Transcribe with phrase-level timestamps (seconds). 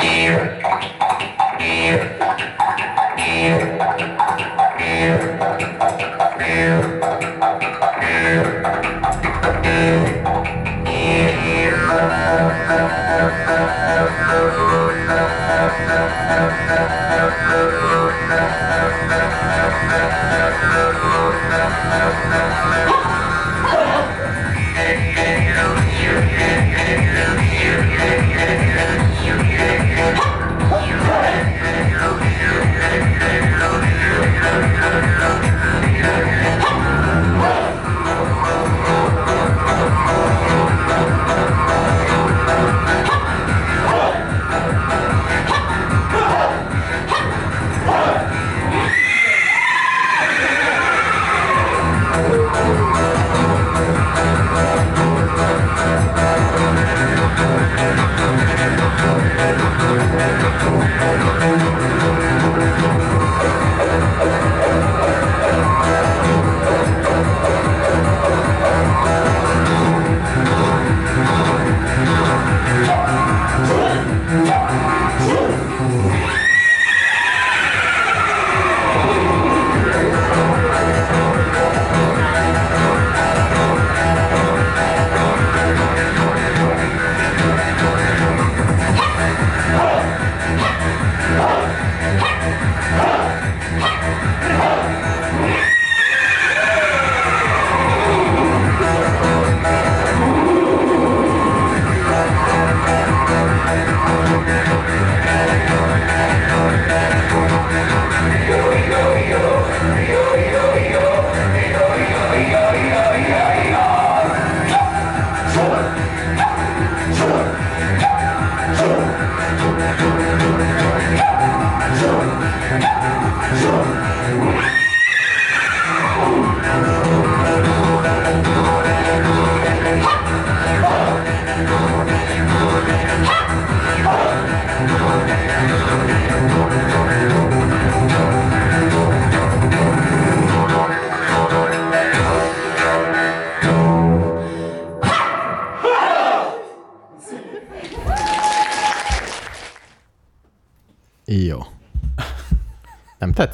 [0.00, 0.38] Jó.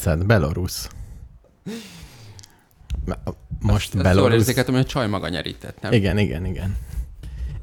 [0.04, 0.26] Tetszett?
[0.26, 0.88] Belarus.
[3.60, 4.20] Most Belarus...
[4.20, 5.92] jól érzékeltem, hogy a csaj maga nyerített, nem?
[5.92, 6.76] Igen, igen, igen.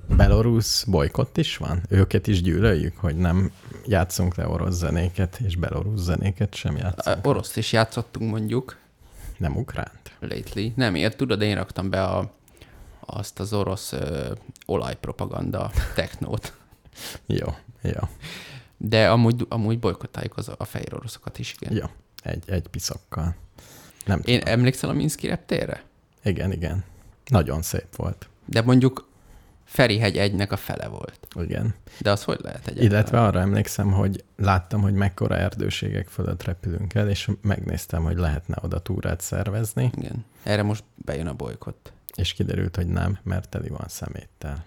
[0.08, 1.82] Belarus bolykott is van?
[1.90, 3.52] Őket is gyűlöljük, hogy nem
[3.86, 7.28] játszunk le orosz zenéket, és belorusz zenéket sem játszunk.
[7.28, 8.78] Oroszt is játszottunk mondjuk
[9.38, 10.00] Nem ukránt?
[10.20, 10.74] lately.
[10.76, 12.34] Nem, ért, tudod, én raktam be a,
[13.00, 14.32] azt az orosz ö,
[14.66, 16.54] olajpropaganda technót.
[17.26, 17.48] Jó,
[17.82, 18.02] jó,
[18.78, 21.76] De amúgy, amúgy bolykottáljuk az, a fehér oroszokat is, igen.
[21.76, 21.86] jó.
[22.22, 23.36] Egy, egy piszokkal.
[24.06, 24.54] Nem Én tudom.
[24.54, 25.84] emlékszel a Minszki reptérre?
[26.24, 26.84] Igen, igen.
[27.26, 28.30] Nagyon szép volt.
[28.46, 29.10] De mondjuk
[29.64, 31.28] Ferihegy egynek a fele volt.
[31.36, 31.74] Igen.
[32.00, 32.90] De az hogy lehet egyáltalán?
[32.92, 38.58] Illetve arra emlékszem, hogy láttam, hogy mekkora erdőségek fölött repülünk el, és megnéztem, hogy lehetne
[38.62, 40.26] oda túrát szervezni, Igen.
[40.44, 41.92] Erre most bejön a bolykott.
[42.16, 44.64] és kiderült, hogy nem, mert teli van szeméttel.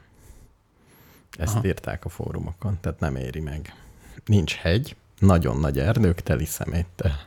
[1.38, 1.66] Ezt Aha.
[1.66, 3.74] írták a fórumokon, tehát nem éri meg.
[4.24, 7.20] Nincs hegy, nagyon nagy erdők teli szeméttel.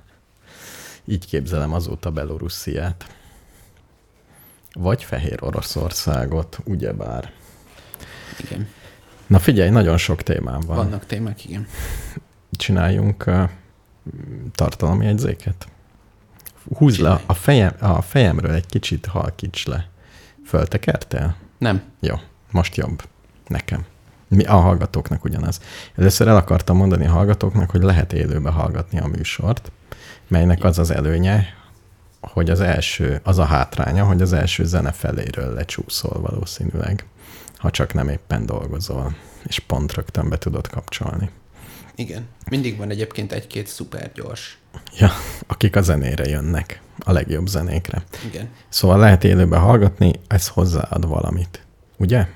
[1.09, 3.15] Így képzelem azóta Belorussziát.
[4.73, 7.31] Vagy Fehér Oroszországot, ugyebár.
[8.39, 8.67] Igen.
[9.27, 10.75] Na figyelj, nagyon sok témám van.
[10.75, 11.67] Vannak témák, igen.
[12.51, 13.49] Csináljunk uh,
[14.51, 15.67] tartalomjegyzéket.
[16.75, 19.89] Húzd le a, fejem, a fejemről egy kicsit halkíts le.
[20.45, 21.35] Föltekertél?
[21.57, 21.81] Nem.
[21.99, 22.15] Jó,
[22.51, 23.03] most jobb.
[23.47, 23.85] Nekem.
[24.27, 25.61] Mi a hallgatóknak ugyanaz.
[25.95, 29.71] Először el akartam mondani a hallgatóknak, hogy lehet élőbe hallgatni a műsort,
[30.27, 31.55] melynek az az előnye,
[32.21, 37.05] hogy az első, az a hátránya, hogy az első zene feléről lecsúszol valószínűleg,
[37.57, 39.15] ha csak nem éppen dolgozol,
[39.47, 41.29] és pont rögtön be tudod kapcsolni.
[41.95, 42.27] Igen.
[42.49, 44.57] Mindig van egyébként egy-két szuper gyors.
[44.97, 45.11] Ja,
[45.47, 48.03] akik a zenére jönnek, a legjobb zenékre.
[48.25, 48.49] Igen.
[48.69, 51.65] Szóval lehet élőbe hallgatni, ez hozzáad valamit.
[51.97, 52.27] Ugye?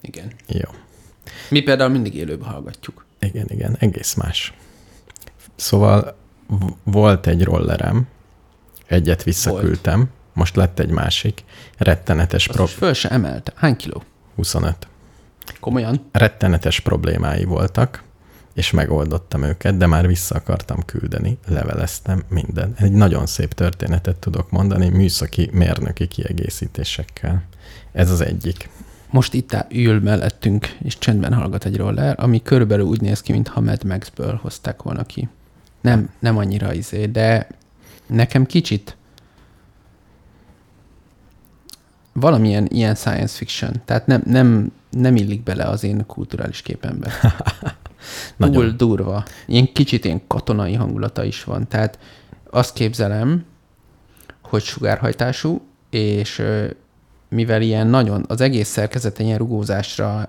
[0.00, 0.32] Igen.
[0.46, 0.70] Jó.
[1.50, 3.04] Mi például mindig élőbe hallgatjuk.
[3.20, 4.54] Igen, igen, egész más.
[5.56, 6.16] Szóval
[6.82, 8.06] volt egy rollerem,
[8.86, 10.10] egyet visszaküldtem, volt.
[10.32, 11.44] most lett egy másik,
[11.78, 13.52] rettenetes Azt pro- most föl se emelte.
[13.54, 14.02] Hány kiló?
[14.34, 14.88] 25.
[15.60, 16.08] Komolyan?
[16.12, 18.02] Rettenetes problémái voltak,
[18.54, 22.74] és megoldottam őket, de már vissza akartam küldeni, leveleztem minden.
[22.76, 27.42] Egy nagyon szép történetet tudok mondani, műszaki, mérnöki kiegészítésekkel.
[27.92, 28.68] Ez az egyik.
[29.10, 33.60] most itt ül mellettünk, és csendben hallgat egy roller, ami körülbelül úgy néz ki, mintha
[33.60, 35.28] Mad Max-ből hozták volna ki.
[35.86, 37.46] Nem, nem annyira izé, de
[38.06, 38.96] nekem kicsit
[42.12, 47.10] valamilyen ilyen science fiction, tehát nem, nem, nem illik bele az én kulturális képembe.
[48.38, 49.24] Túl durva.
[49.46, 51.68] Ilyen kicsit ilyen katonai hangulata is van.
[51.68, 51.98] Tehát
[52.50, 53.44] azt képzelem,
[54.42, 55.60] hogy sugárhajtású,
[55.90, 56.42] és
[57.28, 60.28] mivel ilyen nagyon, az egész szerkezete ilyen rugózásra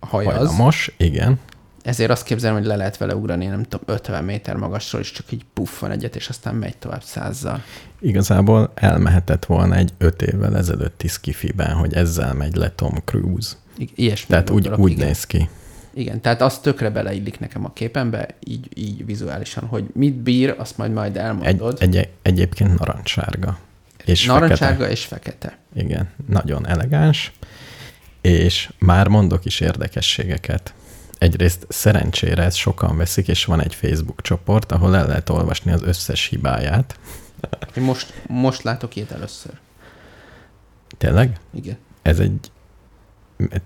[0.00, 1.38] hajaz, Hajlamos, igen.
[1.84, 5.32] Ezért azt képzelem, hogy le lehet vele ugrani, nem tudom, 50 méter magasról, és csak
[5.32, 7.62] így puffan egyet, és aztán megy tovább százzal.
[8.00, 13.52] Igazából elmehetett volna egy öt évvel ezelőtti skifiben, hogy ezzel megy le Tom Cruise.
[13.78, 15.06] I- Ilyesmi Tehát úgy, úgy igen.
[15.06, 15.48] néz ki.
[15.94, 20.76] Igen, tehát az tökre beleillik nekem a képembe, így, így vizuálisan, hogy mit bír, azt
[20.76, 21.76] majd majd Egy, elmondod.
[21.80, 23.58] egy, egyébként narancssárga.
[24.04, 24.90] És Narancsárga fekete.
[24.90, 25.56] és fekete.
[25.74, 27.32] Igen, nagyon elegáns.
[28.20, 30.74] És már mondok is érdekességeket.
[31.24, 35.82] Egyrészt szerencsére ezt sokan veszik, és van egy Facebook csoport, ahol el lehet olvasni az
[35.82, 36.98] összes hibáját.
[37.76, 39.52] Én most, most látok ilyet először.
[40.98, 41.38] Tényleg?
[41.54, 41.76] Igen.
[42.02, 42.50] Ez egy,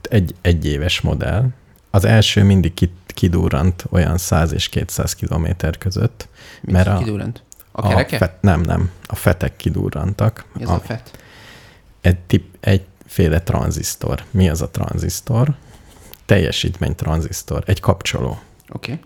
[0.03, 1.45] egy, egy éves modell.
[1.91, 6.29] Az első mindig ki- kidurrant olyan 100 és 200 kilométer között.
[6.63, 7.43] Mi Mert a- kidurrant?
[7.73, 8.17] A, a kereke?
[8.19, 8.91] fet, nem, nem.
[9.07, 10.45] A fetek kidurrantak.
[10.55, 11.19] Mi ez A- a fet?
[12.01, 14.25] egy tip, egyféle tranzisztor.
[14.31, 15.55] Mi az a tranzisztor?
[16.29, 18.39] Teljesítmény tranzisztor, egy kapcsoló.
[18.73, 18.93] Oké.
[18.93, 19.05] Okay.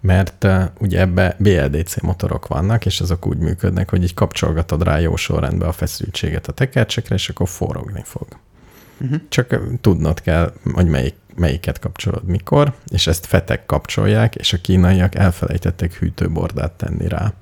[0.00, 4.98] Mert uh, ugye ebbe BLDC motorok vannak, és azok úgy működnek, hogy így kapcsolgatod rá
[4.98, 8.26] jó sorrendben a feszültséget a tekercsekre, és akkor forogni fog.
[9.00, 9.20] Uh-huh.
[9.28, 14.60] Csak uh, tudnod kell, hogy melyik, melyiket kapcsolod mikor, és ezt fetek kapcsolják, és a
[14.60, 17.32] kínaiak elfelejtettek hűtőbordát tenni rá,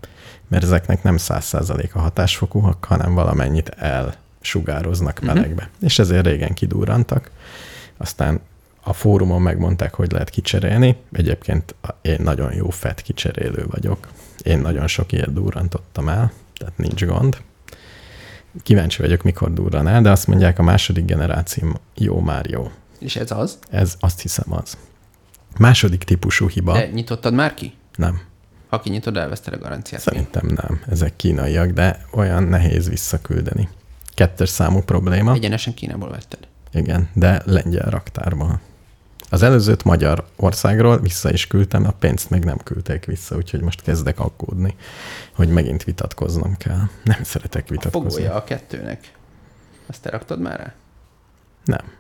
[0.49, 5.27] mert ezeknek nem 100% a hatásfokúak, hanem valamennyit elsugároznak Mhm.
[5.27, 5.63] melegbe.
[5.63, 5.87] Uh-huh.
[5.87, 7.31] És ezért régen kidurrantak.
[7.97, 8.41] Aztán
[8.83, 10.97] a fórumon megmondták, hogy lehet kicserélni.
[11.13, 14.09] Egyébként én nagyon jó FET kicserélő vagyok.
[14.43, 17.37] Én nagyon sok ilyet durrantottam el, tehát nincs gond.
[18.63, 22.71] Kíváncsi vagyok, mikor durran el, de azt mondják, a második generáció jó már jó.
[22.99, 23.59] És ez az?
[23.71, 24.77] Ez azt hiszem az.
[25.59, 26.73] Második típusú hiba.
[26.73, 27.73] De nyitottad már ki?
[27.97, 28.21] Nem.
[28.69, 30.01] Ha kinyitod, elveszted a garanciát.
[30.01, 30.81] Szerintem nem.
[30.89, 33.69] Ezek kínaiak, de olyan nehéz visszaküldeni.
[34.15, 35.35] Kettes számú probléma.
[35.35, 36.39] Egyenesen Kínából vetted.
[36.73, 38.61] Igen, de lengyel raktárban.
[39.33, 43.83] Az előzőt Magyar országról vissza is küldtem, a pénzt meg nem küldték vissza, úgyhogy most
[43.83, 44.75] kezdek aggódni,
[45.35, 46.83] hogy megint vitatkoznom kell.
[47.05, 48.11] Nem szeretek A vitatkozni.
[48.11, 49.13] fogója a kettőnek.
[49.87, 50.75] Azt te raktad már rá?
[51.65, 51.93] Nem.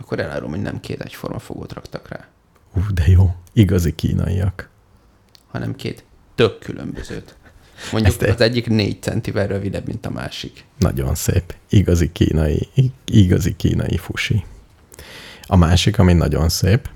[0.00, 2.26] Akkor elárulom, hogy nem két egyforma fogót raktak rá,
[2.74, 3.34] Ú, de jó.
[3.52, 4.68] Igazi kínaiak.
[5.46, 7.34] hanem két tök különbözőt.
[7.92, 10.64] Mondjuk Ezt az egyik négy centivel rövidebb, mint a másik.
[10.78, 11.54] Nagyon szép.
[11.68, 12.68] Igazi kínai,
[13.04, 14.44] igazi kínai fusi.
[15.46, 16.88] A másik, ami nagyon szép,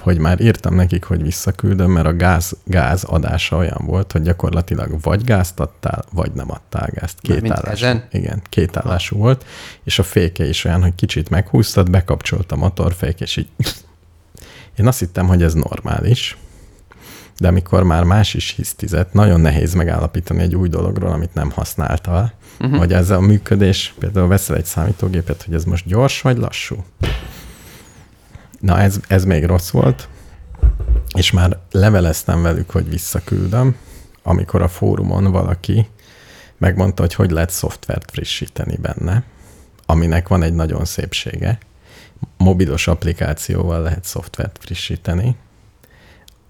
[0.00, 5.00] hogy már írtam nekik, hogy visszaküldöm, mert a gáz, gáz adása olyan volt, hogy gyakorlatilag
[5.00, 7.20] vagy gázt adtál, vagy nem adtál gázt.
[7.20, 7.86] Két állású.
[8.10, 9.44] Igen, két állású volt,
[9.84, 13.48] és a féke is olyan, hogy kicsit meghúztad, bekapcsolt a motorfék, és így...
[14.78, 16.36] Én azt hittem, hogy ez normális,
[17.38, 22.32] de amikor már más is hisztizett, nagyon nehéz megállapítani egy új dologról, amit nem használtál,
[22.58, 22.64] Mhm.
[22.66, 22.78] uh-huh.
[22.78, 26.84] hogy ez a működés, például veszel egy számítógépet, hogy ez most gyors vagy lassú.
[28.64, 30.08] Na ez, ez még rossz volt,
[31.16, 33.76] és már leveleztem velük, hogy visszaküldöm,
[34.22, 35.88] amikor a fórumon valaki
[36.58, 39.24] megmondta, hogy hogy lehet szoftvert frissíteni benne,
[39.86, 41.58] aminek van egy nagyon szépsége.
[42.36, 45.36] Mobilos applikációval lehet szoftvert frissíteni,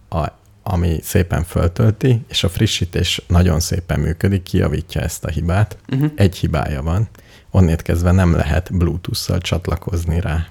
[0.09, 0.27] a,
[0.63, 5.79] ami szépen föltölti, és a frissítés nagyon szépen működik, kijavítja ezt a hibát.
[5.93, 6.13] Uh-huh.
[6.15, 7.09] Egy hibája van,
[7.51, 10.49] onnét kezdve nem lehet Bluetooth-szal csatlakozni rá.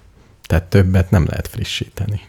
[0.53, 2.21] Tehát többet nem lehet frissíteni.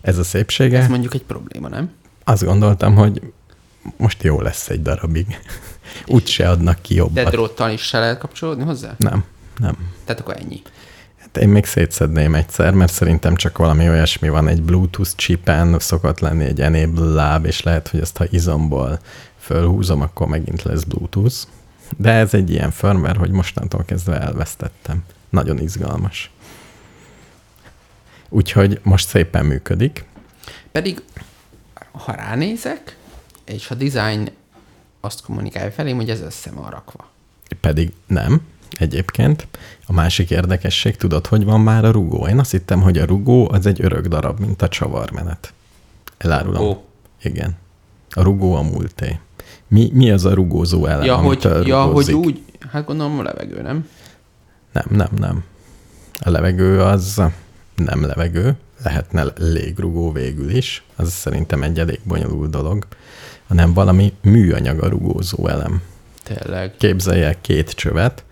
[0.00, 0.78] Ez a szépsége.
[0.78, 1.92] Ez mondjuk egy probléma, nem?
[2.24, 3.32] Azt gondoltam, hogy
[3.96, 5.40] most jó lesz egy darabig.
[6.06, 7.30] Úgy se adnak ki De jobbat.
[7.30, 8.94] dróttal is se lehet kapcsolódni hozzá?
[8.98, 9.24] Nem,
[9.58, 9.76] nem.
[10.04, 10.62] Tehát akkor ennyi.
[11.20, 16.20] Hát én még szétszedném egyszer, mert szerintem csak valami olyasmi van, egy Bluetooth chipen szokott
[16.20, 18.98] lenni egy enable láb, és lehet, hogy ezt ha izomból
[19.38, 21.36] fölhúzom, akkor megint lesz Bluetooth.
[21.96, 25.04] De ez egy ilyen firmware, hogy mostantól kezdve elvesztettem.
[25.36, 26.30] Nagyon izgalmas.
[28.28, 30.04] Úgyhogy most szépen működik.
[30.72, 31.02] Pedig,
[31.92, 32.96] ha ránézek,
[33.44, 34.28] és a design
[35.00, 37.08] azt kommunikálja felém, hogy ez össze van rakva.
[37.60, 38.40] Pedig nem,
[38.70, 39.46] egyébként.
[39.86, 42.26] A másik érdekesség, tudod, hogy van már a rugó?
[42.26, 45.52] Én azt hittem, hogy a rugó az egy örök darab, mint a csavarmenet.
[46.16, 46.62] Elárulom.
[46.62, 46.84] Ó.
[47.22, 47.56] Igen.
[48.10, 49.18] A rugó a múlté.
[49.68, 52.16] Mi, mi az a rugózó elem, Ja, hogy, amitől ja, hogy rugózik?
[52.16, 53.88] úgy, hát gondolom a levegő, nem?
[54.76, 55.44] Nem, nem, nem.
[56.20, 57.22] A levegő az
[57.76, 62.86] nem levegő, lehetne légrugó végül is, az szerintem egy elég bonyolult dolog,
[63.46, 65.82] hanem valami műanyag a rugózó elem.
[66.22, 66.74] Tényleg.
[66.76, 68.24] Képzelj el két csövet,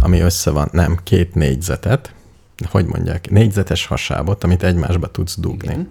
[0.00, 2.14] ami össze van, nem, két négyzetet,
[2.70, 5.72] hogy mondják, négyzetes hasábot, amit egymásba tudsz dugni.
[5.72, 5.90] Igen.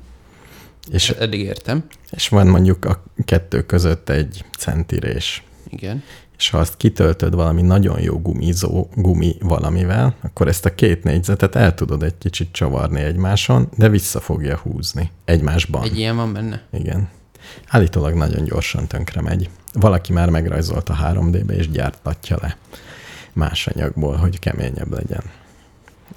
[0.92, 1.84] És, Eddig értem.
[2.10, 5.44] és van mondjuk a kettő között egy centirés.
[5.70, 6.04] Igen.
[6.42, 11.56] És ha azt kitöltöd valami nagyon jó gumizó, gumi valamivel, akkor ezt a két négyzetet
[11.56, 15.84] el tudod egy kicsit csavarni egymáson, de vissza fogja húzni egymásban.
[15.84, 16.62] Egy ilyen van benne?
[16.72, 17.10] Igen.
[17.68, 19.50] Állítólag nagyon gyorsan tönkre megy.
[19.74, 22.58] Valaki már megrajzolta 3D-be, és gyártatja le
[23.34, 25.24] más anyagból, hogy keményebb legyen.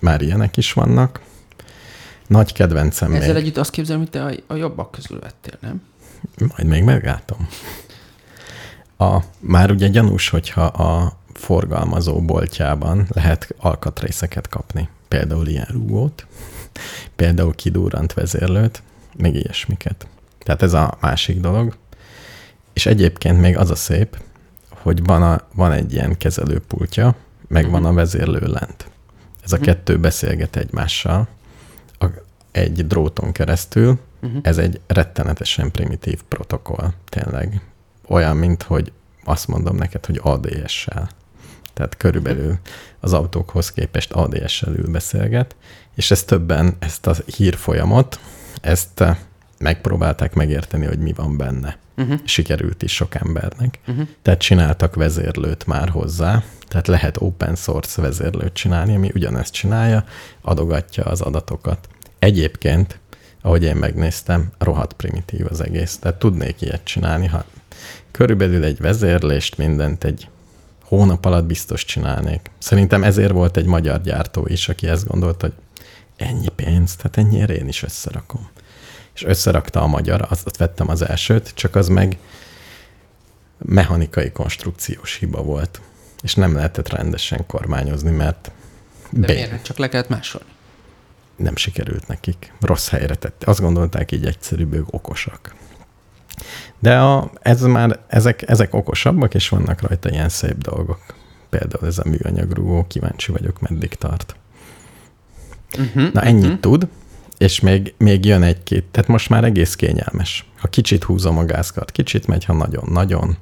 [0.00, 1.20] Már ilyenek is vannak.
[2.26, 3.42] Nagy kedvencem Ezzel még.
[3.42, 5.82] együtt azt képzelem, hogy te a, a jobbak közül vettél, nem?
[6.56, 7.48] Majd még meglátom.
[8.96, 14.88] A, már ugye gyanús, hogyha a forgalmazó boltjában lehet alkatrészeket kapni.
[15.08, 16.26] Például ilyen rúgót,
[17.16, 18.82] például kidurrant vezérlőt,
[19.16, 20.06] még ilyesmiket.
[20.38, 21.76] Tehát ez a másik dolog.
[22.72, 24.18] És egyébként még az a szép,
[24.68, 27.14] hogy van, a, van egy ilyen kezelőpultja,
[27.48, 28.90] meg van a vezérlő lent.
[29.44, 31.28] Ez a kettő beszélget egymással
[31.98, 32.06] a,
[32.50, 33.98] egy dróton keresztül.
[34.22, 34.38] Uh-huh.
[34.42, 37.60] Ez egy rettenetesen primitív protokoll, tényleg.
[38.08, 38.92] Olyan, mint hogy
[39.24, 41.08] azt mondom neked, hogy ADS-sel.
[41.74, 42.58] Tehát körülbelül
[43.00, 45.56] az autókhoz képest ADS-sel ül beszélget,
[45.94, 48.20] és ezt többen, ezt a hírfolyamot,
[48.60, 49.16] ezt eh,
[49.58, 51.78] megpróbálták megérteni, hogy mi van benne.
[51.96, 52.20] Uh-huh.
[52.24, 53.78] Sikerült is sok embernek.
[53.86, 54.08] Uh-huh.
[54.22, 60.04] Tehát csináltak vezérlőt már hozzá, tehát lehet open source vezérlőt csinálni, ami ugyanezt csinálja,
[60.40, 61.88] adogatja az adatokat.
[62.18, 62.98] Egyébként,
[63.42, 65.98] ahogy én megnéztem, rohadt primitív az egész.
[65.98, 67.44] Tehát tudnék ilyet csinálni, ha
[68.18, 70.28] körülbelül egy vezérlést, mindent egy
[70.84, 72.50] hónap alatt biztos csinálnék.
[72.58, 75.54] Szerintem ezért volt egy magyar gyártó is, aki ezt gondolta, hogy
[76.26, 78.48] ennyi pénz, tehát ennyire én is összerakom.
[79.14, 82.18] És összerakta a magyar, azt vettem az elsőt, csak az meg
[83.58, 85.80] mechanikai konstrukciós hiba volt.
[86.22, 88.50] És nem lehetett rendesen kormányozni, mert
[89.10, 89.62] De be- miért?
[89.64, 90.48] Csak le kellett másolni.
[91.36, 92.52] nem sikerült nekik.
[92.60, 93.50] Rossz helyre tette.
[93.50, 95.54] Azt gondolták, így egyszerűbb, ők okosak.
[96.78, 101.00] De a, ez már, ezek, ezek okosabbak, és vannak rajta ilyen szép dolgok.
[101.50, 104.36] Például ez a műanyagrugó, kíváncsi vagyok, meddig tart.
[105.78, 106.12] Uh-huh.
[106.12, 106.60] Na ennyit uh-huh.
[106.60, 106.88] tud,
[107.38, 110.50] és még, még jön egy-két, tehát most már egész kényelmes.
[110.58, 113.36] Ha kicsit húzom a gázkart, kicsit megy, ha nagyon-nagyon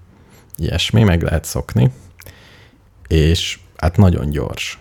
[0.56, 1.90] ilyesmi, meg lehet szokni,
[3.08, 4.78] és hát nagyon gyors.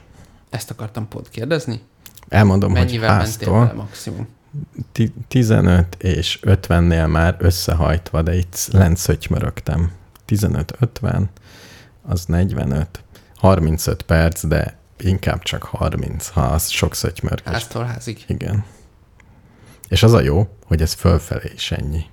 [0.50, 1.82] Ezt akartam pont kérdezni.
[2.30, 4.28] Elmondom, Mennyivel hogy mentél háztól fel maximum?
[4.92, 9.92] Ti- 15 és 50-nél már összehajtva, de itt lent szötymörögtem.
[10.28, 11.24] 15-50,
[12.02, 13.04] az 45,
[13.36, 17.54] 35 perc, de inkább csak 30, ha az sok szötymörgés.
[17.54, 18.24] Háztól házig.
[18.28, 18.64] Igen.
[19.88, 22.04] És az a jó, hogy ez fölfelé is ennyi.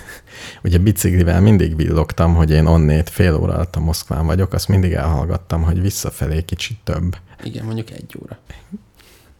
[0.64, 4.92] Ugye biciklivel mindig villogtam, hogy én onnét fél óra alatt a Moszkván vagyok, azt mindig
[4.92, 7.16] elhallgattam, hogy visszafelé kicsit több.
[7.42, 8.38] Igen, mondjuk egy óra.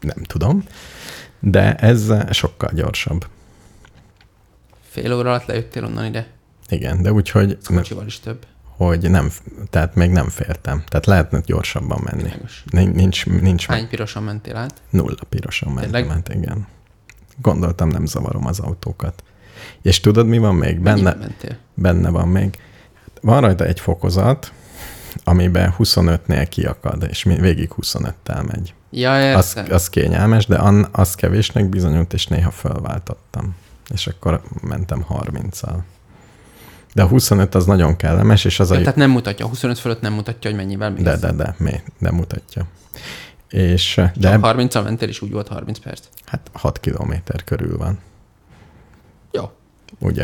[0.00, 0.64] Nem tudom.
[1.44, 3.26] De ez sokkal gyorsabb.
[4.88, 6.26] Fél óra alatt lejöttél onnan ide.
[6.68, 8.46] Igen, de úgyhogy Kocsival is több.
[8.76, 9.30] hogy nem,
[9.70, 10.82] tehát még nem fértem.
[10.88, 12.22] Tehát lehetne gyorsabban menni.
[12.22, 12.64] Világos.
[12.70, 14.82] Nincs, nincs, nincs Hány pirosan mentél át?
[14.90, 16.66] nulla pirosan mentem, hát igen.
[17.40, 19.22] Gondoltam, nem zavarom az autókat.
[19.82, 20.80] És tudod, mi van még?
[20.80, 21.16] Benne,
[21.74, 22.58] benne van még.
[23.20, 24.52] Van rajta egy fokozat,
[25.24, 28.74] amiben 25-nél kiakad, és végig 25-tel megy.
[28.94, 29.74] Ja, Az, értem.
[29.74, 33.54] az kényelmes, de an, az kevésnek bizonyult, és néha fölváltottam.
[33.94, 35.76] És akkor mentem 30-al.
[36.94, 38.74] De a 25 az nagyon kellemes, és az a...
[38.74, 41.02] Ja, tehát nem mutatja, a 25 fölött nem mutatja, hogy mennyivel mész.
[41.02, 42.64] De, de, de, mi, de mutatja.
[43.48, 46.00] És, De de 30 al mentél, és úgy volt 30 perc.
[46.26, 47.98] hát 6 kilométer körül van,
[49.32, 49.50] Jó.
[49.98, 50.22] ugye?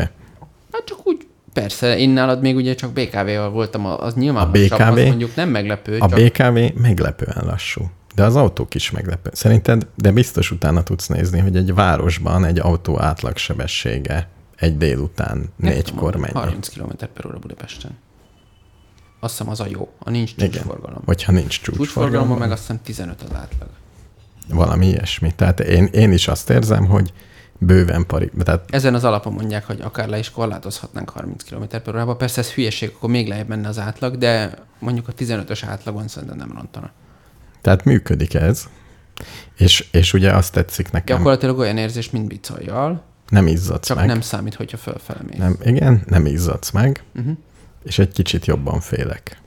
[0.71, 4.81] Hát csak úgy, persze, én nálad még ugye csak BKV-val voltam, az nyilván A BKV
[4.81, 7.89] az mondjuk nem meglepő, A csak BKV meglepően lassú.
[8.15, 9.29] De az autók is meglepő.
[9.33, 15.73] Szerinted, de biztos utána tudsz nézni, hogy egy városban egy autó átlagsebessége egy délután nem
[15.73, 16.31] négykor tudom, megy.
[16.31, 17.97] 30 km per óra Budapesten.
[19.19, 21.01] Azt hiszem az a jó, a nincs csúcsforgalom.
[21.05, 23.69] Hogyha nincs Csúcsforgalomban csúcsforgalom, meg azt hiszem 15 az átlag.
[24.49, 25.33] valami ilyesmi.
[25.35, 27.13] Tehát én, én is azt érzem, hogy
[27.57, 28.31] bőven pari.
[28.43, 32.15] Tehát Ezen az alapon mondják, hogy akár le is korlátozhatnánk 30 km per órába.
[32.15, 36.37] Persze ez hülyeség, akkor még lejjebb menne az átlag, de mondjuk a 15-ös átlagon szerintem
[36.37, 36.91] nem rontana.
[37.61, 38.67] Tehát működik ez,
[39.57, 44.05] és, és ugye azt tetszik nekem, Gyakorlatilag olyan érzés, mint bicoljal, nem izzadsz csak meg.
[44.07, 45.37] nem számít, hogyha fölfele mész.
[45.37, 47.37] nem, igen, nem izzadsz meg, Uh-huh.
[47.83, 49.41] és egy kicsit jobban félek.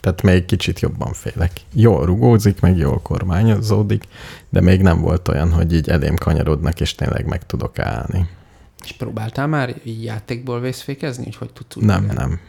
[0.00, 1.50] Tehát még kicsit jobban félek.
[1.72, 4.04] Jól rugózik, meg jól kormányozódik,
[4.48, 8.28] de még nem volt olyan, hogy így elém kanyarodnak, és tényleg meg tudok állni.
[8.84, 12.14] És próbáltál már így játékból vészfékezni, hogy hogy tudsz úgy Nem, igen?
[12.16, 12.40] nem.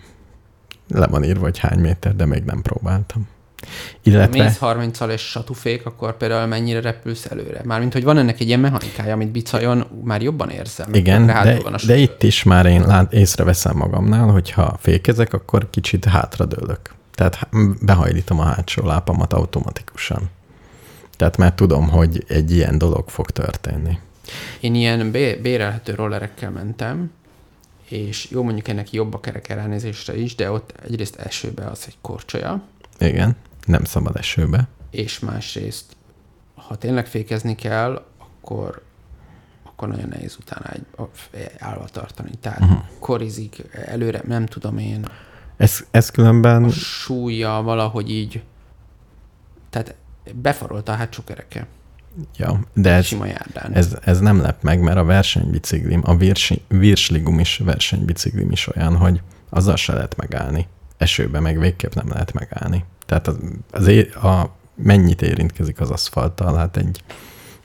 [0.88, 3.28] Le van írva, hogy hány méter, de még nem próbáltam.
[4.04, 4.44] Illetve...
[4.44, 7.62] Mész 30-al és satufék, akkor például mennyire repülsz előre?
[7.64, 10.94] Mármint, hogy van ennek egy ilyen mechanikája, amit bicajon már jobban érzem.
[10.94, 15.34] Igen, de, van a de itt is már én lát, észreveszem magamnál, hogy ha fékezek,
[15.34, 16.80] akkor kicsit hátradőlök.
[17.16, 17.50] Tehát há-
[17.82, 20.30] behajlítom a hátsó lápamat automatikusan.
[21.16, 24.00] Tehát már tudom, hogy egy ilyen dolog fog történni.
[24.60, 27.12] Én ilyen bé- bérelhető rollerekkel mentem,
[27.90, 31.98] és jó, mondjuk ennek jobb a kereke ránézésre is, de ott egyrészt esőbe az egy
[32.02, 32.62] korcsolya,
[33.00, 33.36] Igen,
[33.66, 34.68] nem szabad esőbe.
[34.90, 35.96] és másrészt,
[36.56, 38.82] ha tényleg fékezni kell, akkor,
[39.64, 40.86] akkor nagyon nehéz utána egy,
[41.60, 42.32] állva tartani.
[42.42, 42.80] Tehát uh-huh.
[43.00, 45.06] korizik előre, nem tudom én,
[45.58, 48.44] Ez, ez különben, a súlya valahogy így,
[49.70, 49.96] tehát
[50.34, 51.68] befarolta a hátsó kereke,
[52.38, 53.74] ja, de ez, sima járdán.
[53.74, 58.96] ez, ez nem lep meg, mert a versenybiciklim, a virsi, virsligum is versenybiciklim is olyan,
[58.96, 60.68] hogy azzal se lehet megállni.
[60.98, 62.86] Esőbe meg végképp nem lehet megállni.
[63.06, 63.38] Tehát az,
[63.72, 67.04] az é, a, mennyit érintkezik az aszfalttal, hát egy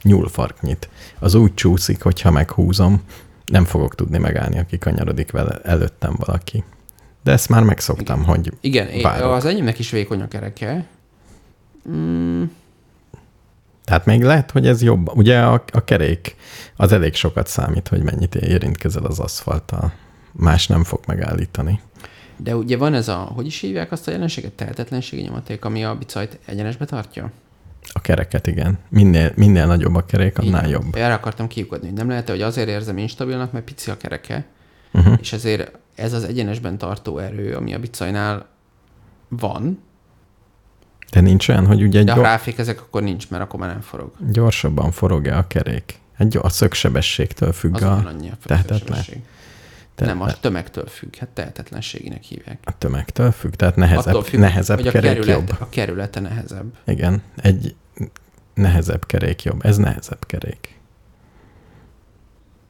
[0.01, 0.89] nyúlfarknyit.
[1.19, 3.01] Az úgy csúszik, hogyha meghúzom,
[3.45, 6.63] nem fogok tudni megállni, aki kanyarodik vele előttem valaki.
[7.23, 8.29] De ezt már megszoktam, Igen.
[8.29, 9.31] hogy Igen, várok.
[9.31, 10.85] az enyémnek is vékony a kereke.
[11.89, 12.43] Mm,
[13.85, 15.15] Tehát még lehet, hogy ez jobb.
[15.15, 16.35] Ugye a, a kerék
[16.75, 19.93] az elég sokat számít, hogy mennyit érintkezel az aszfalttal.
[20.31, 21.79] Más nem fog megállítani.
[22.37, 24.51] De ugye van ez a, hogy is hívják azt a jelenséget?
[24.51, 27.31] Tehetetlenségi nyomaték, ami a bicajt egyenesbe tartja?
[27.93, 28.79] A kereket, igen.
[28.89, 30.81] Minél, minél nagyobb a kerék, annál Igen.
[30.81, 30.95] jobb.
[30.95, 34.45] Erre akartam kiukadni, hogy nem lehet, hogy azért érzem instabilnak, mert pici a kereke,
[34.95, 35.17] Uh-huh.
[35.21, 38.45] és ezért ez az egyenesben tartó erő, ami a bicajnál
[39.29, 39.79] van,
[41.11, 43.81] De nincs olyan, hogy ugye de ha gyor, ráfékezek, akkor nincs, mert akkor már nem
[43.81, 44.11] forog.
[44.31, 45.99] gyorsabban forog-e a kerék?
[46.17, 48.11] Egy a szögsebességtől függ Az a, a
[48.45, 48.79] tehetetlen.
[48.79, 49.21] sebesség.
[49.95, 52.59] Te, Nem, a tömegtől függ, hát tehetetlenségének hívják.
[52.63, 55.57] a tömegtől függ, tehát nehezebb, Attól függ, nehezebb hogy a kerék kerület, jobb.
[55.59, 56.73] a kerülete nehezebb.
[56.85, 57.75] Igen, egy
[58.53, 59.65] nehezebb kerék jobb.
[59.65, 60.79] Ez nehezebb kerék.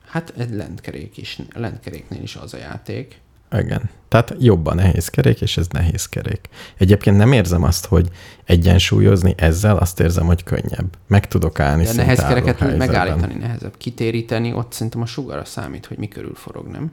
[0.06, 3.22] Hát egy lentkerék is, lentkeréknél is az a játék.
[3.52, 3.90] Igen.
[4.08, 6.50] Tehát jobb a nehéz kerék, és ez nehéz kerék.
[6.78, 8.10] Egyébként nem érzem azt, hogy
[8.46, 10.98] egyensúlyozni ezzel, azt érzem, hogy könnyebb.
[11.08, 13.78] Meg tudok állni De nehéz kereket megállítani nehezebb.
[13.78, 16.92] Kitéríteni, ott szerintem a sugara számít, hogy mi körül forog, nem?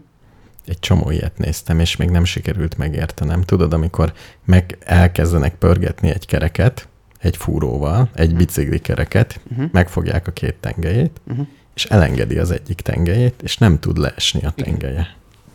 [0.71, 3.43] Egy csomó ilyet néztem, és még nem sikerült megértenem.
[3.43, 4.13] Tudod, amikor
[4.45, 9.69] meg elkezdenek pörgetni egy kereket, egy fúróval, egy bicikli kereket, Uh-huh.
[9.73, 11.47] megfogják a két tengelyét, Uh-huh.
[11.75, 14.71] és elengedi az egyik tengelyét, és nem tud leesni a Igen.
[14.79, 15.07] tengelye.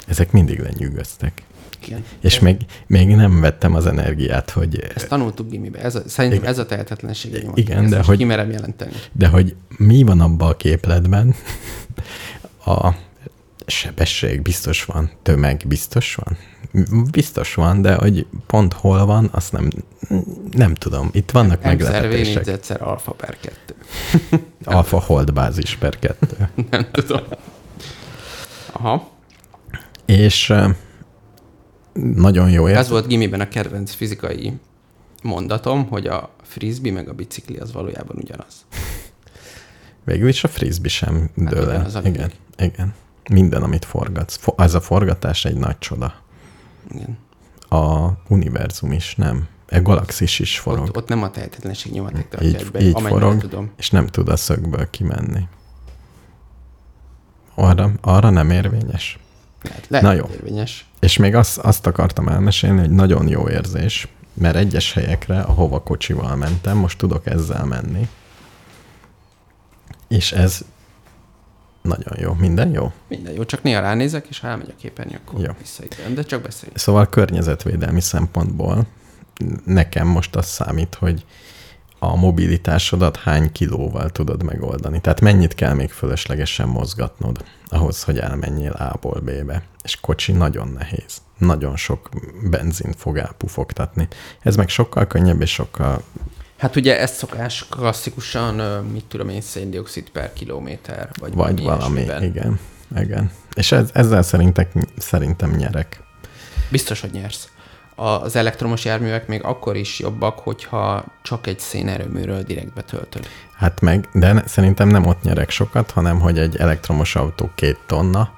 [0.07, 1.41] Ezek mindig lenyűgöztek.
[1.85, 2.03] Igen.
[2.21, 5.79] És még, még nem vettem az energiát, hogy Ezt tanultuk gimibe.
[5.79, 6.51] Ez a, szerintem Igen.
[6.51, 7.47] ez a tehetetlenség.
[7.53, 8.91] Igen, Ezt de hogy- Kimerem jelenteni.
[9.11, 11.35] De hogy mi van abban a képletben,
[12.65, 12.89] a
[13.65, 16.37] sebesség biztos van, tömeg biztos van,
[17.11, 19.69] biztos van, de hogy pont hol van, azt nem,
[20.51, 21.09] nem tudom.
[21.13, 22.35] Itt vannak M szer V meglepetések.
[22.35, 23.75] négyzetszer alfa per kettő.
[24.63, 26.49] Alfa hold bázis per kettő.
[26.69, 27.21] Nem tudom.
[28.71, 29.09] Aha.
[30.05, 30.53] És
[31.93, 34.53] nagyon jó Ez volt gimiben a kedvenc fizikai
[35.23, 38.65] mondatom, hogy a frisbee meg a bicikli az valójában ugyanaz.
[40.03, 41.89] Végül is a frisbee sem dől el.
[42.03, 42.93] Igen, igen.
[43.29, 44.35] Minden, amit forgatsz.
[44.37, 46.13] Fo- Ez a forgatás egy nagy csoda.
[46.91, 47.17] Igen.
[47.69, 49.47] A univerzum is, nem.
[49.69, 50.83] A galaxis is forog.
[50.87, 53.37] Ott, ott nem a tehetetlenség nyomaték tartja Így- egybe, így forog.
[53.41, 53.71] tudom.
[53.77, 55.47] és nem tud a szögből kimenni.
[57.55, 59.19] Arra, arra nem érvényes.
[59.61, 60.25] Lehet, lehet Na jó.
[60.31, 60.85] érvényes.
[60.99, 66.35] És még azt, azt akartam elmesélni, hogy nagyon jó érzés, mert egyes helyekre, ahova kocsival
[66.35, 68.09] mentem, most tudok ezzel menni.
[70.07, 70.61] És ez
[71.85, 72.33] nagyon jó.
[72.33, 72.91] Minden jó?
[73.07, 75.51] Minden jó, csak néha ránézek, és ha elmegy a képernyő, akkor Jó.
[75.59, 76.71] visszaítem, de csak beszélj.
[76.75, 78.85] Szóval környezetvédelmi szempontból
[79.65, 81.25] nekem most az számít, hogy
[81.99, 85.01] a mobilitásodat hány kilóval tudod megoldani.
[85.01, 89.63] Tehát mennyit kell még fölöslegesen mozgatnod ahhoz, hogy elmenjél A-ból B-be.
[89.83, 91.21] És kocsi nagyon nehéz.
[91.37, 92.09] Nagyon sok
[92.49, 94.07] benzint fog elpufogtatni.
[94.39, 96.03] Ez meg sokkal könnyebb és sokkal...
[96.57, 102.59] Hát ugye ez szokás klasszikusan, mit tudom én, széndiokszid per kilométer, vagy, Vagy valami, igen.
[102.97, 103.31] Igen.
[103.53, 106.03] És ez, ezzel szerintek, szerintem nyerek.
[106.71, 107.49] Biztos, hogy nyersz.
[107.95, 113.27] Az elektromos járművek még akkor is jobbak, hogyha csak egy szénerőműről direkt betöltöd.
[113.55, 118.31] Hát meg, de szerintem nem ott nyerek sokat, hanem hogy egy elektromos autó két tonna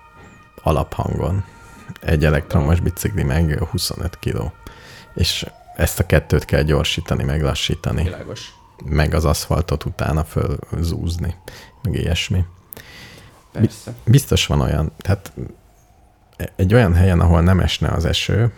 [0.64, 1.44] alaphangon.
[2.02, 4.54] Egy elektromos bicikli meg 25 kiló.
[5.14, 5.46] És
[5.78, 8.54] ezt a kettőt kell gyorsítani, meg lassítani, Világos.
[8.86, 11.36] meg az aszfaltot utána fölzúzni,
[11.84, 12.46] meg ilyesmi.
[13.52, 13.94] Persze.
[14.06, 15.32] Biztos van olyan, tehát
[16.56, 18.54] egy olyan helyen, ahol nem esne az eső,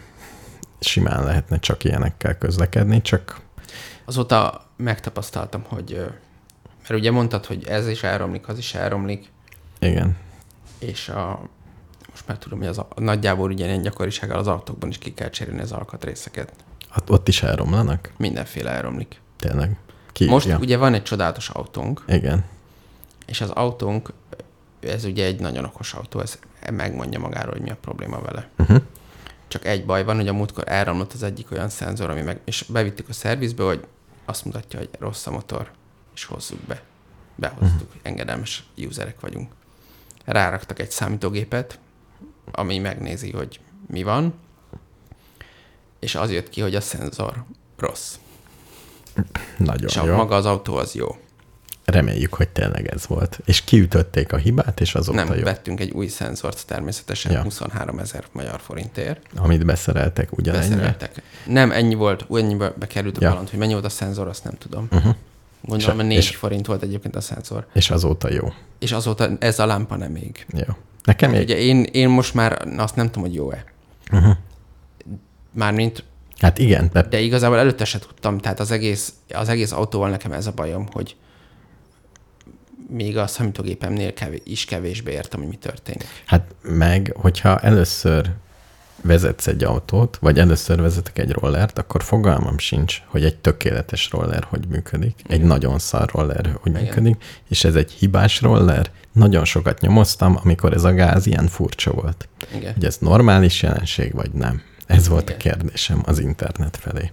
[0.80, 3.42] simán lehetne csak ilyenekkel közlekedni, csak
[4.06, 6.06] Azóta megtapasztaltam, hogy
[6.80, 9.32] mert ugye mondtad, hogy ez is elromlik, az is elromlik,
[9.80, 10.18] igen.
[10.80, 11.40] és a,
[12.10, 15.62] most már tudom, hogy az a, nagyjából ugyanilyen gyakorisággal az autókban is ki kell cserélni
[15.62, 16.54] az alkatrészeket.
[16.98, 18.12] Ott, ott is elromlanak?
[18.18, 19.22] Mindenféle elromlik.
[19.38, 19.78] Tényleg.
[20.12, 20.58] Ki Most írja?
[20.58, 22.46] ugye van egy csodálatos autónk, Igen.
[23.26, 24.14] és az autónk,
[24.80, 26.40] ez ugye egy nagyon okos autó, ez
[26.72, 28.50] megmondja magáról, hogy mi a probléma vele.
[28.58, 28.82] Uh-huh.
[29.48, 32.66] Csak egy baj van, hogy a múltkor elromlott az egyik olyan szenzor, ami meg, és
[32.68, 33.88] bevittük a szervizbe, hogy
[34.26, 35.72] azt mutatja, hogy rossz a motor,
[36.16, 36.82] és hozzuk be.
[37.36, 38.02] Behoztuk, uh-huh.
[38.02, 39.52] engedelmes userek vagyunk.
[40.26, 41.80] Ráraktak egy számítógépet,
[42.52, 44.34] ami megnézi, hogy mi van,
[46.00, 47.44] és az jött ki, hogy a szenzor
[47.78, 48.16] rossz.
[49.58, 50.16] Nagyon És jó.
[50.16, 51.18] maga az autó az jó.
[51.86, 53.40] Reméljük, hogy tényleg ez volt.
[53.46, 55.44] És kiütötték a hibát, és azóta Nem, jó.
[55.44, 57.38] vettünk egy új szenzort természetesen Ja.
[57.38, 57.44] ja.
[57.44, 59.22] 23 ezer magyar forintért.
[59.36, 60.76] Amit beszereltek ugyanennyire.
[60.76, 61.22] Beszereltek.
[61.46, 63.30] Nem, ennyi volt, ennyibe bekerült a Ja.
[63.30, 64.88] balant, hogy mennyi volt a szenzor, azt nem tudom.
[64.92, 65.16] Uh-huh.
[65.62, 67.66] Gondolom, hogy 4 és- forint volt egyébként a szenzor.
[67.74, 68.54] És azóta jó.
[68.80, 70.46] És azóta ez a lámpa nem még.
[70.54, 70.74] Jó.
[71.04, 71.42] Nekem még...
[71.42, 73.64] Ugye én, én most már azt nem tudom, hogy jó-e.
[74.12, 74.36] Uh-huh.
[75.52, 76.04] Mármint,
[76.40, 80.32] Hát igen, de de igazából előtte se tudtam, tehát az egész, az egész autóval nekem
[80.32, 81.16] ez a bajom, hogy
[82.90, 86.08] még a számítógépemnél kevés, is kevésbé értem, hogy mi történik.
[86.26, 88.32] hát meg, hogyha először
[89.02, 94.44] vezetsz egy autót, vagy először vezetek egy rollert, akkor fogalmam sincs, hogy egy tökéletes roller
[94.50, 95.48] hogy működik, egy Igen.
[95.48, 96.84] nagyon szar roller hogy Igen.
[96.84, 98.92] működik, és ez egy hibás roller.
[99.12, 102.28] Nagyon sokat nyomoztam, amikor ez a gáz ilyen furcsa volt.
[102.56, 102.74] Igen.
[102.74, 104.62] hogy ez normális jelenség, vagy nem.
[104.90, 105.38] Ez volt a Igen.
[105.38, 107.12] kérdésem az internet felé.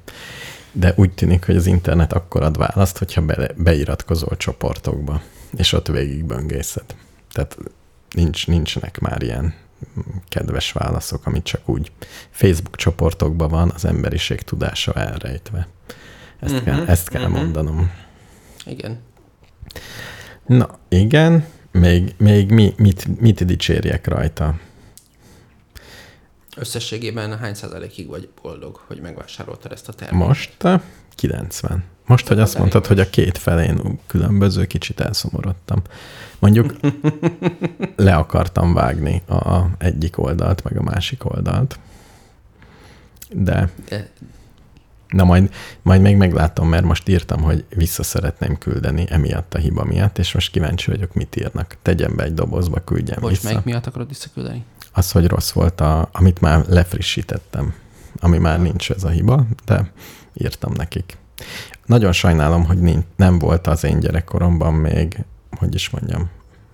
[0.72, 5.22] De úgy tűnik, hogy az internet akkor ad választ, hogyha be, beiratkozol csoportokba,
[5.56, 6.84] és ott végig böngészed.
[7.32, 7.56] Tehát
[8.10, 9.54] nincs, nincsenek már ilyen
[10.28, 11.92] kedves válaszok, amit csak úgy
[12.30, 15.68] Facebook csoportokban van, az emberiség tudása elrejtve.
[16.40, 17.32] Ezt, uh-huh, kell, ezt kell mhm.
[17.32, 17.90] mondanom.
[18.64, 18.98] Igen.
[20.46, 24.58] Na, igen, még, még mi, mit, mit dicsérjek rajta?
[26.56, 30.26] Összességében hány százalékig vagy boldog, hogy megvásároltad ezt a terméket?
[30.26, 30.80] Most uh,
[31.14, 31.84] 90.
[32.06, 35.82] Most, hogy azt elég mondtad, hogy a két felén különböző, kicsit elszomorodtam.
[36.38, 36.74] Mondjuk
[37.96, 41.78] le akartam vágni a egyik oldalt, meg a másik oldalt.
[43.30, 44.10] De De
[45.08, 49.84] na majd, majd még meglátom, mert most írtam, hogy vissza szeretném küldeni emiatt a hiba
[49.84, 51.76] miatt, és most kíváncsi vagyok, mit írnak.
[51.82, 53.48] Tegyen be egy dobozba, küldjem Bocs, vissza.
[53.48, 54.64] melyik miatt akarod visszaküldeni?
[54.96, 57.74] Az, hogy rossz volt, a, amit már lefrissítettem,
[58.18, 59.92] ami már nincs ez a hiba, de
[60.34, 61.16] írtam nekik.
[61.86, 65.24] Nagyon sajnálom, hogy nincs, nem volt az én gyerekkoromban még,
[65.58, 66.30] hogy is mondjam,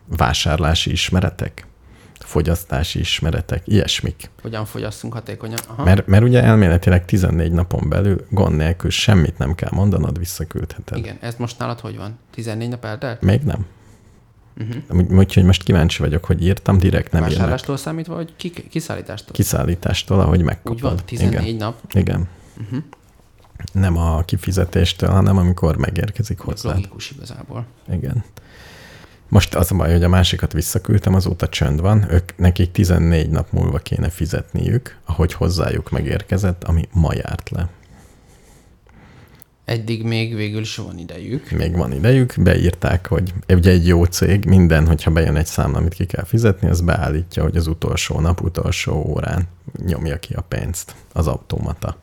[0.06, 1.66] vásárlási ismeretek,
[2.18, 4.30] fogyasztási ismeretek, ilyesmik.
[4.42, 5.58] Hogyan fogyasztunk hatékonyan?
[5.68, 5.84] Aha.
[5.84, 10.98] Mert, mert ugye elméletileg 14 napon belül gond nélkül semmit nem kell mondanod, visszaküldheted.
[10.98, 12.18] Igen, ez most nálad hogy van?
[12.30, 13.20] 14 nap eltelt?
[13.20, 13.66] Még nem.
[14.56, 14.98] Uh-huh.
[15.00, 17.36] Úgy- Úgyhogy most kíváncsi vagyok, hogy írtam, direkt nem írnak.
[17.36, 19.32] Vásárlástól számítva, vagy ki, kiszállítástól?
[19.32, 20.72] Kiszállítástól, ahogy megkapod.
[20.74, 21.56] Úgy van, 14 Igen.
[21.56, 21.76] nap.
[21.92, 22.28] Igen.
[22.60, 22.82] Uh-huh.
[23.72, 26.70] Nem a kifizetéstől, hanem amikor megérkezik hozzá.
[26.70, 27.66] Logikus igazából.
[27.92, 28.24] Igen.
[29.28, 32.06] Most az a baj, hogy a másikat visszaküldtem, azóta csönd van.
[32.10, 37.68] Ők, nekik 14 nap múlva kéne fizetniük, ahogy hozzájuk megérkezett, ami ma járt le.
[39.72, 41.50] Eddig még végül is van idejük.
[41.50, 45.94] Még van idejük, beírták, hogy ugye egy jó cég, minden, hogyha bejön egy számla, amit
[45.94, 49.48] ki kell fizetni, az beállítja, hogy az utolsó nap, utolsó órán
[49.86, 51.96] nyomja ki a pénzt az automata.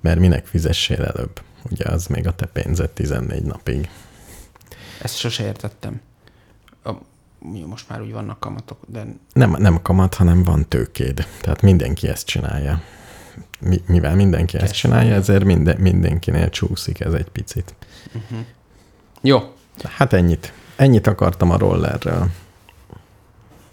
[0.00, 1.40] Mert minek fizessél előbb?
[1.70, 3.88] Ugye az még a te pénzed 14 napig.
[5.02, 6.00] Ezt sose értettem.
[6.84, 6.90] A,
[7.54, 11.26] jó, most már úgy vannak kamatok, de Nem, nem kamat, hanem van tőkéd.
[11.40, 12.82] Tehát mindenki ezt csinálja.
[13.64, 17.74] Mi, mivel mindenki ezt csinálja, ezért minden, mindenkinél csúszik ez egy picit.
[19.20, 19.38] jó.
[19.84, 20.52] Hát ennyit.
[20.76, 22.30] Ennyit akartam a rollerről.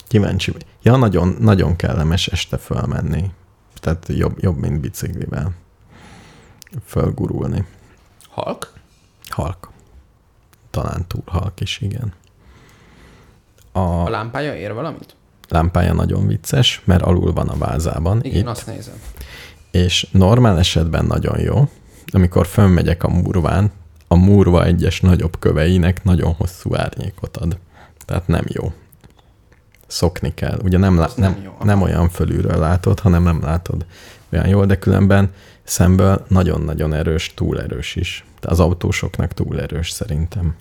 [0.08, 0.52] Kíváncsi.
[0.82, 3.30] Ja, nagyon, nagyon kellemes este fölmenni.
[3.74, 5.50] Tehát jobb, jobb mint biciklivel.
[6.86, 7.64] Fölgurulni.
[8.28, 8.72] Halk?
[9.28, 9.70] Halk.
[10.70, 12.12] Talán túl halk is, igen.
[13.72, 15.16] A A lámpája ér valamit?
[15.48, 18.20] lámpája nagyon vicces, mert alul van a vázában.
[18.24, 18.94] Igen, itt, azt nézem.
[19.72, 21.68] És normál esetben nagyon jó.
[22.12, 23.70] Amikor fönmegyek a murván,
[24.08, 27.58] a murva egyes nagyobb köveinek nagyon hosszú árnyékot ad.
[28.06, 28.72] Tehát nem jó.
[29.86, 30.58] Szokni kell.
[30.62, 31.56] Ugye nem, lá- nem nem, jó.
[31.62, 33.86] nem olyan fölülről látod, hanem nem látod
[34.32, 35.30] olyan jól, de különben
[35.64, 38.24] Szemből nagyon-nagyon erős, túl erős is.
[38.40, 40.56] De az autósoknak túl erős szerintem.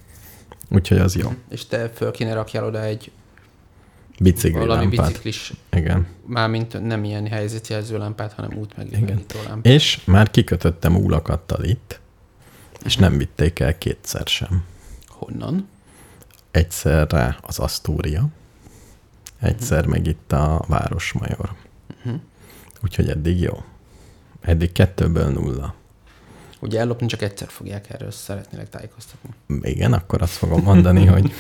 [0.70, 1.34] Úgyhogy az jó.
[1.50, 3.12] És te föl kéne rakjál oda egy
[4.22, 5.08] Bicikli valami lámpát.
[5.08, 6.08] biciklis, Igen.
[6.26, 9.74] mármint nem ilyen helyzetjelző lámpát, hanem útmegvilágító lámpát.
[9.74, 12.00] És már kikötöttem úlakattal itt,
[12.86, 14.64] és nem vitték el kétszer sem.
[15.08, 15.68] Honnan?
[16.52, 18.28] Egyszerre az Asztúria,
[19.40, 21.54] egyszer meg itt a Városmajor.
[22.04, 22.16] Mhm.
[22.84, 23.64] Úgyhogy eddig jó.
[24.42, 25.74] Eddig kettőből nulla.
[26.62, 29.30] Ugye ellopni csak egyszer fogják erről, szeretnélek tájékoztatni.
[29.62, 31.32] Igen, akkor azt fogom mondani, hogy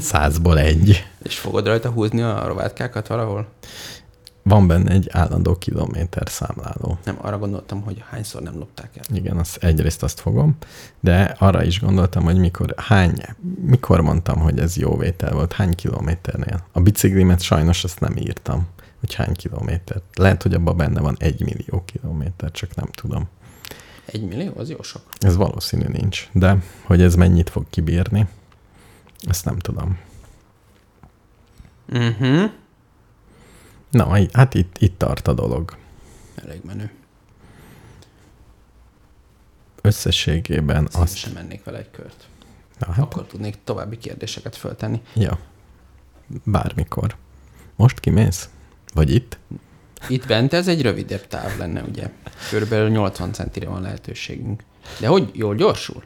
[0.00, 1.06] százból egy.
[1.22, 3.46] És fogod rajta húzni a rovátkákat valahol?
[4.42, 6.98] Van benne egy állandó kilométer számláló.
[7.04, 9.16] Nem, arra gondoltam, hogy hányszor nem lopták el.
[9.16, 10.56] Igen, az, egyrészt azt fogom,
[11.00, 13.14] de arra is gondoltam, hogy mikor, hány,
[13.60, 16.66] mikor mondtam, hogy ez jó vétel volt, hány kilométernél.
[16.72, 18.66] A biciklimet sajnos azt nem írtam,
[19.00, 20.00] hogy hány kilométer.
[20.14, 23.28] Lehet, hogy abban benne van egy millió kilométer, csak nem tudom.
[24.12, 24.52] Egy millió?
[24.56, 25.02] Az jó sok.
[25.18, 28.28] Ez valószínű nincs, de hogy ez mennyit fog kibírni,
[29.22, 29.98] ezt nem tudom.
[31.88, 32.50] Uh-huh.
[33.90, 35.76] Na, hát itt, itt tart a dolog.
[36.34, 36.90] Elég menő.
[39.82, 41.16] Összességében Azt azt...
[41.16, 42.28] sem mennék vele egy kört.
[42.78, 45.02] Na, hát, Akkor tudnék további kérdéseket föltenni.
[45.14, 45.38] ja.
[46.44, 47.16] Bármikor.
[47.76, 48.48] Most kimész?
[48.94, 49.38] Vagy itt?
[50.08, 52.10] Itt bent ez egy rövidebb táv lenne, ugye?
[52.50, 54.62] Körülbelül 80 centire van lehetőségünk.
[55.00, 56.02] De hogy jól gyorsul?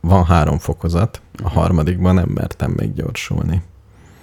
[0.00, 3.62] Van három fokozat, a harmadikban nem mertem még gyorsulni.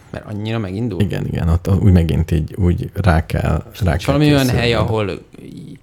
[0.10, 1.02] Mert annyira megindul?
[1.02, 5.26] Igen, igen, ott úgy megint így úgy rá kell, rá kell valami olyan hely, ahol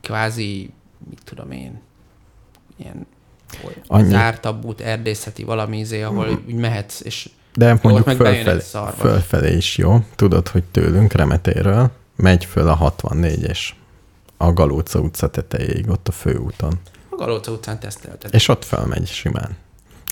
[0.01, 0.73] kvázi,
[1.09, 1.81] mit tudom én,
[2.77, 3.07] ilyen
[3.87, 8.61] Annyi- zártabb út, erdészeti valami izé, ahol úgy mehetsz, és De mondjuk fölfelé,
[8.97, 10.05] fölfelé is jó.
[10.15, 13.59] Tudod, hogy tőlünk Remetéről megy föl a 64-es
[14.37, 16.81] a Galóca utca tetejéig, ott a főúton.
[17.09, 18.35] a Galóca utcán tesztelted.
[18.35, 19.57] És ott fölmegy simán.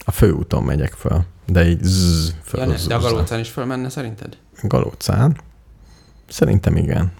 [0.04, 3.88] A főúton megyek föl, de így zzz, föl ja, ne, de a Galócán is fölmenne
[3.88, 4.36] szerinted?
[4.62, 5.40] Galócán?
[6.28, 7.12] Szerintem igen.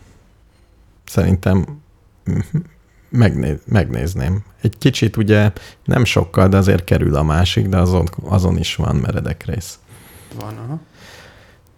[1.05, 1.83] Szerintem
[2.25, 2.57] mhm,
[3.09, 4.44] megnéz, megnézném.
[4.61, 5.53] Egy kicsit ugye
[5.85, 9.79] nem sokkal, de azért kerül a másik, de azon, azon is van meredek rész.
[10.35, 10.81] Van, aha.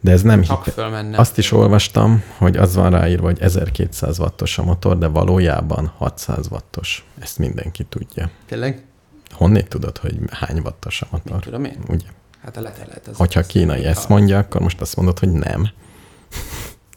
[0.00, 0.70] De ez nem Csak hite.
[0.70, 1.18] fölmenne.
[1.18, 6.46] Azt is olvastam, hogy az van ráírva, hogy 1200 wattos a motor, de valójában 600
[6.50, 7.06] wattos.
[7.20, 8.30] Ezt mindenki tudja.
[8.46, 8.82] Tényleg?
[9.30, 11.42] Honnét tudod, hogy hány wattos a Mit motor?
[11.42, 11.76] tudom én?
[11.88, 12.06] Ugye?
[12.42, 13.06] Hát a letelet.
[13.08, 15.68] Az Hogyha az- kínai ezt mondja, akkor most azt mondod, hogy nem.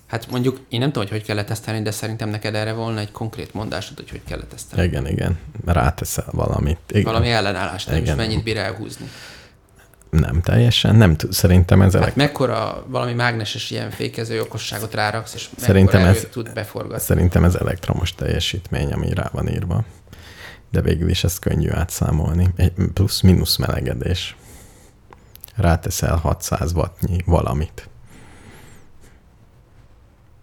[0.07, 3.11] Hát mondjuk én nem tudom, hogy hogy kell letesztelni, de szerintem neked erre volna egy
[3.11, 4.85] konkrét mondásod, hogy hogy kell letesztelni.
[4.89, 5.39] Igen, igen.
[5.65, 6.77] Ráteszel valamit.
[6.89, 7.03] Igen.
[7.03, 8.15] Valami ellenállást, nem is Igen.
[8.15, 9.09] mennyit bír elhúzni.
[10.11, 12.15] Nem teljesen, nem tud, szerintem ez Hát elek...
[12.15, 16.99] mekkora valami mágneses ilyen fékező okosságot ráraksz, és Szerintem ez- tud beforgatni.
[17.03, 19.83] Szerintem ez elektromos teljesítmény, ami rá van írva.
[20.71, 22.47] De végül is ezt könnyű átszámolni.
[22.55, 24.35] Egy plusz-minusz melegedés.
[25.55, 27.89] Ráteszel 600 wattnyi valamit.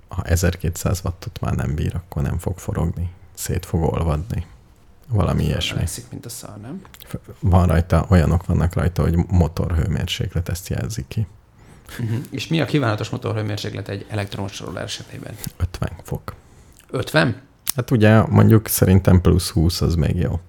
[0.09, 3.11] Ha 1200 wattot már nem bír, akkor nem fog forogni.
[3.35, 4.46] Szét fog olvadni.
[5.09, 5.75] Valami ilyesmi.
[5.75, 6.81] Melegszik, mint a szar, nem?
[7.40, 11.27] Van rajta, olyanok vannak rajta, hogy motorhőmérséklet ezt jelzi ki.
[12.01, 12.18] Uh-huh.
[12.31, 15.35] És mi a kívánatos motorhőmérséklet egy elektromos roller esetében?
[15.57, 16.35] 50 fok.
[16.90, 17.42] 50?
[17.75, 20.40] Hát ugye mondjuk szerintem plusz 20 az még jó.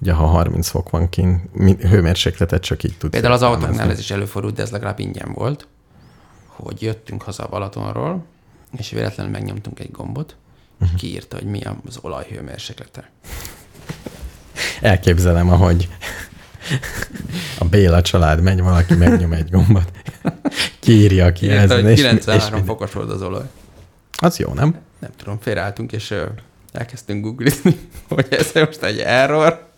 [0.00, 1.40] Ugye ha 30 fok van kint,
[1.82, 3.12] hőmérsékletet csak így tudsz.
[3.12, 5.68] Például az autóknál ez is előfordult, de ez legalább ingyen volt,
[6.46, 8.24] hogy jöttünk haza a Balatonról,
[8.76, 10.36] és véletlenül megnyomtunk egy gombot,
[10.78, 10.94] Mhm.
[10.94, 13.10] kiírta, hogy mi az olajhőmérséklete.
[14.82, 15.88] Elképzelem, ahogy
[17.58, 19.90] a Béla család megy, valaki megnyom egy gombot,
[20.80, 23.44] kiírja a Kiírta, hogy kijelzőn, és, és 93 mind- fokos volt az olaj.
[24.18, 24.76] az jó, nem?
[24.98, 26.14] Nem tudom, félreálltunk, és
[26.72, 29.70] elkezdtünk googlizni, hogy ez most egy error,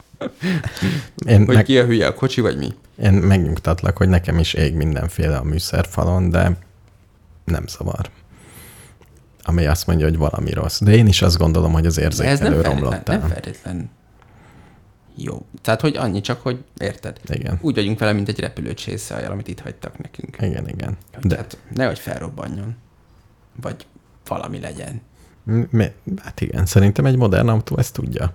[1.27, 2.75] Én, hogy meg, ki a hülye a kocsi, vagy mi.
[3.03, 6.57] én megnyugtatlak, hogy nekem is ég mindenféle a műszerfalon, de
[7.45, 8.11] nem zavar.
[9.43, 10.81] Ami azt mondja, hogy valami rossz.
[10.81, 13.29] De én is azt gondolom, hogy az De ez nem érzékelő romlott nem el.
[13.29, 13.91] feltétlen
[15.17, 15.47] jó.
[15.63, 17.21] Tehát, hogy annyi csak, hogy érted?
[17.27, 20.37] Igen, Úgy vagyunk vele, mint egy repülőcsészajjal, amit itt hagytak nekünk.
[20.41, 20.97] igen, igen.
[21.15, 22.77] Hogy De hát nehogy felrobbanjon.
[23.61, 23.87] Vagy
[24.29, 25.01] valami legyen.
[25.71, 25.87] mi,
[26.23, 28.33] hát igen, szerintem egy modern autó ezt tudja.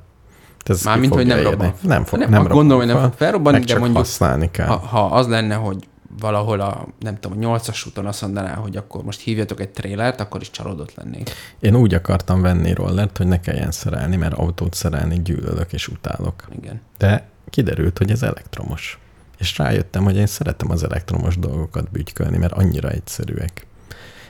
[0.66, 1.74] Ez Mármint, hogy nem robban.
[1.82, 4.68] Nem, fog, nem, nem, nem gondolom, hogy nem robban fog felrobbanni, de mondjuk, használni kell.
[4.68, 5.88] ha, ha az lenne, hogy
[6.20, 10.20] valahol a, nem tudom, a nyolcas úton azt mondaná, hogy akkor most hívjatok egy trélert,
[10.20, 11.30] akkor is csalódott lennék.
[11.60, 16.48] Én úgy akartam venni rollert, hogy ne kelljen szerelni, mert autót szerelni gyűlölök és utálok.
[16.58, 16.82] Igen.
[16.98, 19.00] De kiderült, hogy ez elektromos.
[19.38, 23.68] És rájöttem, hogy én szeretem az elektromos dolgokat bütykölni, mert annyira egyszerűek.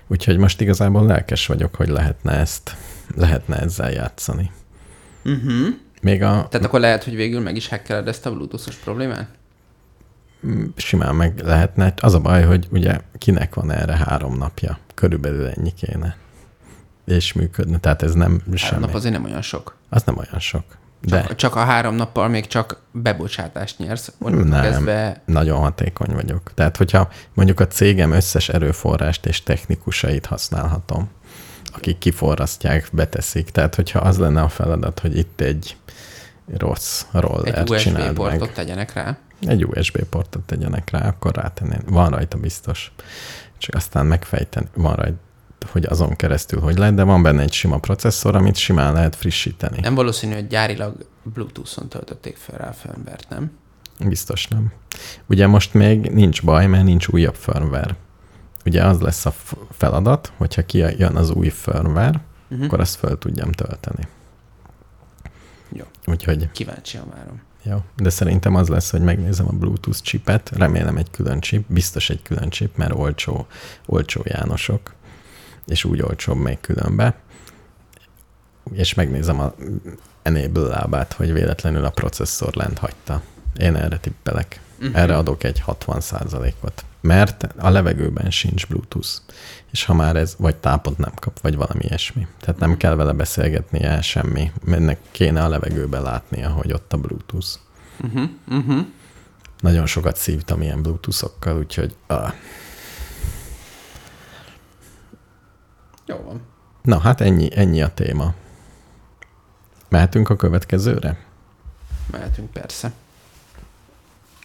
[0.08, 2.76] Úgyhogy most igazából lelkes vagyok, hogy lehetne ezt,
[3.16, 4.52] lehetne ezzel játszani.
[5.26, 5.68] Uh-huh.
[6.02, 9.39] Még a, Tehát akkor lehet, hogy végül meg is hackeled ezt a Bluetooth-os problémát?
[10.76, 11.94] Simán meg lehetne.
[12.02, 14.78] Az a baj, hogy ugye kinek van erre három napja.
[14.94, 16.18] Körülbelül ennyi kéne.
[17.06, 17.78] És működne.
[17.78, 18.82] Tehát ez nem Három semmi.
[18.86, 19.76] nap azért nem olyan sok.
[19.90, 20.64] Az nem olyan sok.
[21.02, 24.12] De Csak, csak a három nappal még csak bebocsátást nyersz.
[24.20, 24.62] Nem.
[24.62, 26.52] kezdve nagyon hatékony vagyok.
[26.54, 31.10] Tehát, hogyha mondjuk a cégem összes erőforrást és technikusait használhatom,
[31.74, 33.50] akik kiforrasztják, beteszik.
[33.50, 35.78] Tehát, hogyha az lenne a feladat, hogy itt egy
[36.58, 38.52] rossz roller egy USB csináld portot meg.
[38.54, 39.18] tegyenek rá.
[39.42, 41.82] Egy USB portot tegyenek rá, akkor rátenném.
[41.88, 42.92] Van rajta biztos.
[43.58, 45.18] Csak aztán megfejteni, van rajta,
[45.72, 49.80] hogy azon keresztül hogy lehet, de van benne egy sima processzor, amit simán lehet frissíteni.
[49.80, 53.52] Nem valószínű, hogy gyárilag Bluetooth-on töltötték fel rá a firmware nem?
[54.08, 54.72] Biztos nem.
[55.26, 57.96] Ugye most még nincs baj, mert nincs újabb firmware.
[58.66, 59.34] Ugye az lesz a
[59.72, 62.22] feladat, hogyha kijön az új firmware,
[62.52, 62.66] Uh-huh.
[62.66, 64.08] akkor azt fel tudjam tölteni.
[65.72, 65.84] Jó.
[66.06, 67.42] Úgyhogy Kíváncsian várom.
[67.64, 67.84] Jó.
[67.96, 72.22] De szerintem az lesz, hogy megnézem a Bluetooth chipet, remélem egy külön chip, biztos egy
[72.22, 73.48] külön chip, mert olcsó,
[73.86, 74.94] olcsó Jánosok,
[75.66, 77.16] és úgy olcsóbb még különbe.
[78.74, 79.54] És megnézem a
[80.22, 83.22] enable lábát, hogy véletlenül a processzor lent hagyta.
[83.58, 84.62] Én erre tippelek.
[84.80, 84.96] Mhm.
[84.96, 86.86] Erre adok egy 60%-ot.
[87.02, 89.10] Mert a levegőben sincs Bluetooth.
[89.72, 92.28] És ha már ez, vagy tápot nem kap, vagy valami ilyesmi.
[92.40, 94.52] Tehát nem kell vele beszélgetnie semmi.
[94.68, 97.48] Ennek kéne a levegőben látnia, hogy ott a Bluetooth.
[98.04, 98.30] Uh-huh.
[98.48, 98.86] Uh-huh.
[99.60, 101.96] Nagyon sokat szívtam ilyen Bluetooth-okkal, úgyhogy...
[102.08, 102.34] Ah.
[106.06, 106.42] Jó van.
[106.82, 108.34] Na, hát ennyi, ennyi a téma.
[109.90, 111.18] Mehetünk a következőre?
[112.12, 112.92] Mehetünk persze.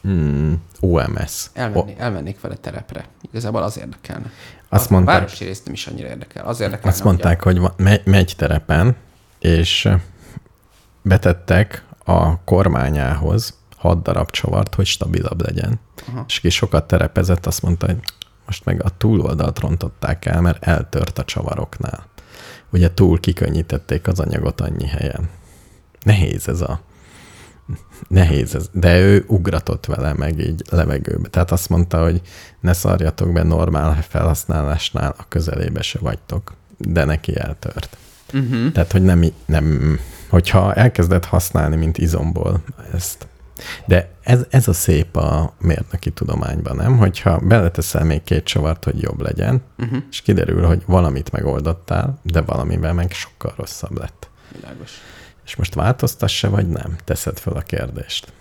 [0.03, 1.51] Hmm, OMS.
[1.53, 3.09] Elmenni, elmennék vele terepre.
[3.21, 4.31] Igazából az érdekelne.
[4.75, 6.47] Azt a mondták- városi részt nem is annyira érdekel.
[6.47, 8.97] Az érdekelne, Azt mondták, hogy van, megy, megy terepen,
[9.39, 9.89] és
[11.03, 15.81] betettek a kormányához hat darab csavart, hogy stabilabb legyen.
[16.09, 16.25] Aha.
[16.29, 17.99] És aki sokat terepezett, azt mondta, hogy
[18.47, 22.07] most meg a túloldalt rontották el, mert eltört a csavaroknál.
[22.71, 25.29] Ugye túl kikönnyítették az anyagot annyi helyen.
[26.03, 26.81] Nehéz ez a...
[28.09, 31.29] Nehéz ez, de ő ugratott vele meg így levegőbe.
[31.29, 32.21] Tehát azt mondta, hogy
[32.61, 36.53] ne szarjatok be normál felhasználásnál, a közelébe se vagytok.
[36.79, 37.97] De neki eltört.
[38.33, 38.73] Uh-huh.
[38.73, 39.99] Tehát, hogy nem, nem
[40.29, 42.63] hogyha elkezded használni, mint izomból
[42.95, 43.27] ezt.
[43.87, 46.99] De ez, ez a szép a mérnöki tudományban, nem?
[46.99, 49.99] Hogyha beleteszel még két csavart, hogy jobb legyen, Uh-huh.
[50.11, 54.29] és kiderül, hogy valamit megoldottál, de valamivel meg sokkal rosszabb lett.
[54.53, 54.91] Világos.
[55.45, 56.97] És most változtassa, vagy nem?
[57.05, 58.33] Teszed fel a kérdést.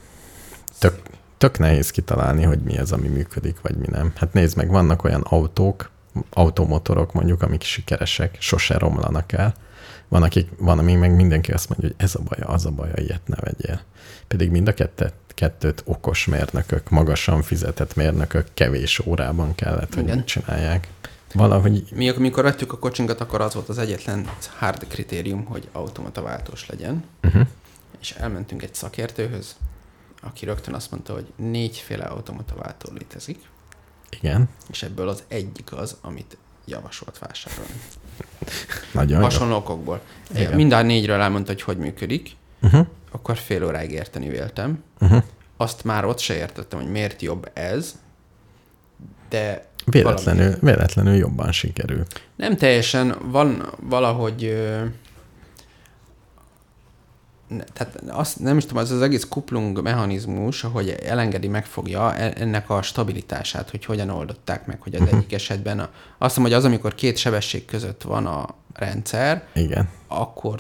[0.80, 1.02] Tök,
[1.38, 4.14] tök nehéz kitalálni, hogy mi az, ami működik, vagy mi nem.
[4.16, 5.92] Hát nézd meg, vannak olyan autók,
[6.30, 9.54] automotorok mondjuk, amik sikeresek, sose romlanak el.
[10.08, 12.94] Van, akik, van, ami meg mindenki azt mondja, hogy ez a baja, az a baja,
[12.96, 13.82] ilyet ne vegyél.
[14.28, 20.24] Pedig mind a kettőt, kettőt okos mérnökök, magasan fizetett mérnökök kevés órában kellett, hogy Igen.
[21.34, 26.22] Valahogy Mi, amikor vettük a kocsinkat, akkor az volt az egyetlen hard kritérium, hogy automata
[26.22, 27.04] váltós legyen.
[27.24, 27.48] uh-huh.
[28.00, 29.56] És elmentünk egy szakértőhöz,
[30.22, 33.40] aki rögtön azt mondta, hogy négyféle automata váltó létezik,
[34.10, 37.74] igen, és ebből az egyik az, amit javasolt vásárolni.
[38.94, 39.24] nagyon jó.
[39.24, 40.02] Hasonló okokból.
[40.36, 40.54] Igen.
[40.56, 42.88] Mind a négyről elmondta, hogy hogy működik, Uh-huh.
[43.12, 44.84] akkor fél óráig érteni véltem.
[45.00, 45.24] Uh-huh.
[45.58, 47.96] Azt már ott se értettem, hogy miért jobb ez,
[49.30, 52.04] de Véletlenül, valami- véletlenül jobban sikerül.
[52.36, 54.44] Nem teljesen, van valahogy...
[54.44, 54.84] Ö,
[57.74, 62.70] tehát azt nem is tudom, az az egész kuplung mechanizmus, hogy elengedi, megfogja e- ennek
[62.70, 66.66] a stabilitását, hogy hogyan oldották meg, hogy az egyik esetben a, azt mondom, hogy az,
[66.66, 69.90] amikor két sebesség között van a rendszer, Igen.
[70.08, 70.60] akkor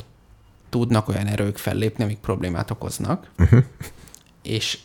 [0.69, 3.63] tudnak olyan erők fellépni, amik problémát okoznak, Uh-huh.
[4.41, 4.77] és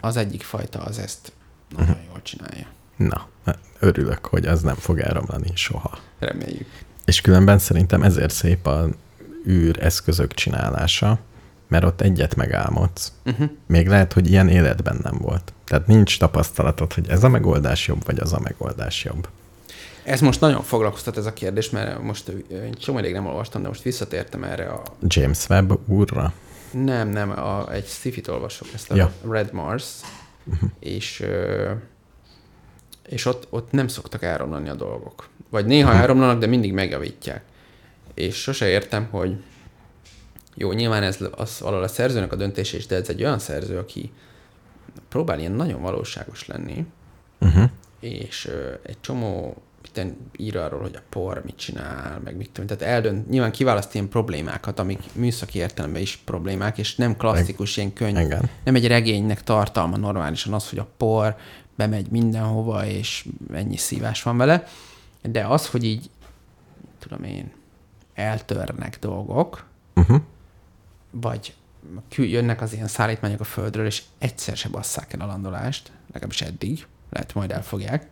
[0.00, 1.32] az egyik fajta az ezt
[1.76, 2.66] nagyon jól csinálja.
[2.96, 3.28] Na,
[3.78, 5.98] örülök, hogy az nem fog elromlani soha.
[6.18, 6.68] Reméljük.
[7.04, 8.88] És különben szerintem ezért szép a
[9.48, 11.18] űr eszközök csinálása,
[11.68, 13.12] mert ott egyet megálmodsz.
[13.24, 13.50] Uh-huh.
[13.66, 15.52] Még lehet, hogy ilyen életben nem volt.
[15.64, 19.28] Tehát nincs tapasztalatod, hogy ez a megoldás jobb, vagy az a megoldás jobb.
[20.04, 23.68] Ez most nagyon foglalkoztat ez a kérdés, mert most egy csomó ideig nem olvastam, de
[23.68, 24.82] most visszatértem erre a...
[25.06, 26.32] James Webb úrra?
[26.70, 29.12] Nem, nem, a, egy sci olvasok, ezt a Ja.
[29.30, 29.86] Red Mars,
[30.44, 30.70] uh-huh.
[30.78, 31.70] és, ö,
[33.12, 35.28] és ott, ott nem szoktak elromlani a dolgok.
[35.50, 37.44] Vagy néha elromlanak, de mindig megjavítják.
[38.14, 39.36] És sose értem, hogy
[40.54, 43.78] jó, nyilván ez az valahol a szerzőnek a döntése is, de ez egy olyan szerző,
[43.78, 44.12] aki
[45.08, 46.86] próbál ilyen nagyon valóságos lenni,
[47.42, 47.70] Uh-huh.
[48.00, 52.66] és ö, egy csomó itten ír arról, hogy a por mit csinál, meg mit tudom.
[52.66, 57.92] Tehát eldönt, nyilván kiválaszt ilyen problémákat, amik műszaki értelemben is problémák, és nem klasszikus ilyen
[57.92, 58.18] könyv.
[58.18, 58.50] Igen.
[58.64, 61.36] Nem egy regénynek tartalma normálisan az, hogy a por
[61.82, 64.66] bemegy mindenhova, és ennyi szívás van vele.
[65.22, 66.10] De az, hogy így,
[66.98, 67.52] tudom én,
[68.14, 70.20] eltörnek dolgok, Uh-huh.
[71.10, 71.54] vagy
[72.16, 76.86] jönnek az ilyen szállítmányok a földről, és egyszer se basszák el a landolást, legalábbis eddig,
[77.10, 78.06] lehet majd elfogják.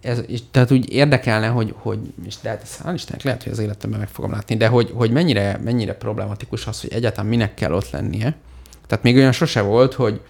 [0.00, 3.58] Ez, és, tehát úgy érdekelne, hogy, hogy és de hát hál' Istennek lehet, hogy az
[3.58, 7.72] életemben meg fogom látni, de hogy, hogy mennyire, mennyire problematikus az, hogy egyáltalán minek kell
[7.72, 8.36] ott lennie.
[8.86, 10.20] Tehát még olyan sose volt, hogy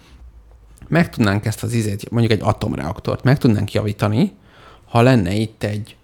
[0.87, 4.33] meg tudnánk ezt az izét, mondjuk egy atomreaktort, meg tudnánk javítani,
[4.85, 5.95] ha lenne itt egy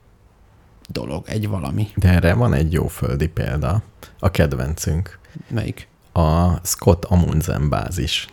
[0.90, 1.88] dolog, egy valami.
[1.96, 3.82] De erre van egy jó földi példa,
[4.20, 5.88] a kedvencünk, Melyik?
[6.14, 8.28] a Scott Amundsen bázis.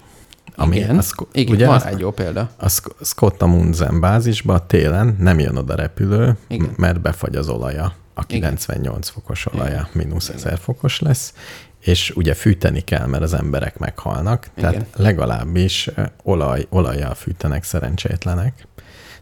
[0.70, 2.51] Igen, a Sco- Igen, ugye van az- egy jó példa.
[2.57, 6.72] A Sc- Scott Amundsen bázisba télen nem jön oda repülő, Igen.
[6.76, 7.84] mert befagy az olaja.
[8.14, 8.40] A Igen.
[8.40, 9.88] 98 fokos olaja, Igen.
[9.92, 10.36] mínusz Igen.
[10.40, 11.34] 1000 fokos lesz,
[11.81, 14.87] és ugye fűteni kell, mert az emberek meghalnak, tehát Igen.
[14.97, 18.66] legalábbis eh, olaj, olajjal fűtenek szerencsétlenek,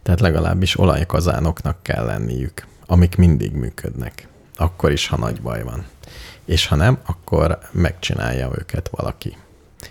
[0.03, 5.87] tehát legalábbis olajkazánoknak kell lenniük, amik mindig működnek, akkor is, ha nagy baj van.
[6.45, 9.37] És ha nem, akkor megcsinálja őket valaki.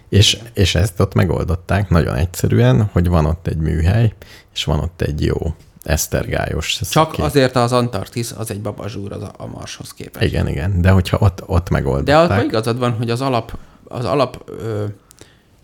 [0.10, 4.14] És, és ezt ott megoldották nagyon egyszerűen, hogy van ott egy műhely,
[4.54, 5.56] és van ott egy jó
[5.88, 7.26] esztergályos Csak szekély.
[7.26, 10.26] azért az Antarktisz az egy babazsúr az a, Marshoz képest.
[10.26, 12.30] Igen, igen, de hogyha ott, ott De megoldották.
[12.32, 14.86] abban igazad van, hogy az alap, az alap ö,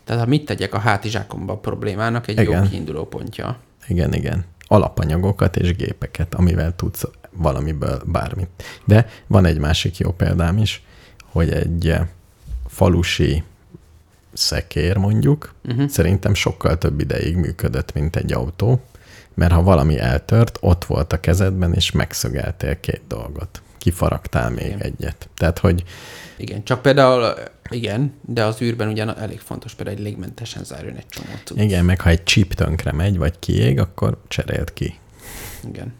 [0.04, 2.64] tehát ha mit tegyek a hátizsákomba problémának egy Igen.
[2.64, 3.58] jó kiinduló pontja.
[3.88, 4.46] Igen, igen.
[4.68, 8.50] Alapanyagokat és gépeket, amivel tudsz valamiből bármit.
[8.86, 10.84] De van egy másik jó példám is,
[11.32, 12.08] hogy egy eh,
[12.68, 13.44] falusi
[14.34, 15.88] szekér mondjuk, Uh-huh.
[15.88, 18.82] szerintem sokkal több ideig működött, mint egy autó,
[19.34, 23.62] mert ha valami eltört, ott volt a kezedben, és megszögeltél két dolgot.
[23.78, 24.80] Kifaragtál még Igen.
[24.82, 25.30] egyet.
[25.38, 25.84] Tehát, hogy
[26.38, 27.34] Igen, csak például,
[27.70, 31.60] igen, de az űrben ugyan elég fontos például egy légmentesen zárjon egy csomó cucc.
[31.60, 34.96] igen, meg ha egy chip tönkre megy, vagy kiég, akkor cserélt ki.
[35.68, 35.94] Igen.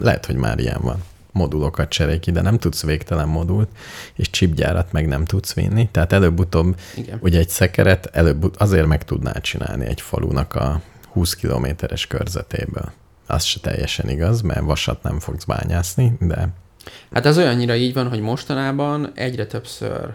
[0.00, 1.02] Lehet, hogy már ilyen van.
[1.32, 3.68] Modulokat cserélj ki, de nem tudsz végtelen modult,
[4.14, 5.88] és chipgyárat meg nem tudsz vinni.
[5.90, 7.18] Tehát előbb-utóbb Igen.
[7.22, 10.80] ugye egy szekeret előbb azért meg tudnál csinálni egy falunak a
[11.12, 12.92] 20 kilométeres körzetéből.
[13.26, 16.48] Az se teljesen igaz, mert vasat nem fogsz bányászni, de
[17.12, 20.14] Hát ez olyannyira így van, hogy mostanában egyre többször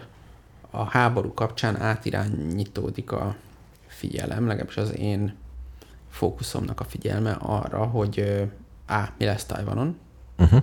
[0.70, 3.36] a háború kapcsán átirányítódik a
[3.86, 5.34] figyelem, legalábbis az én
[6.10, 8.44] fókuszomnak a figyelme arra, hogy
[8.86, 9.98] á, mi lesz Tajvanon,
[10.38, 10.62] uh-huh.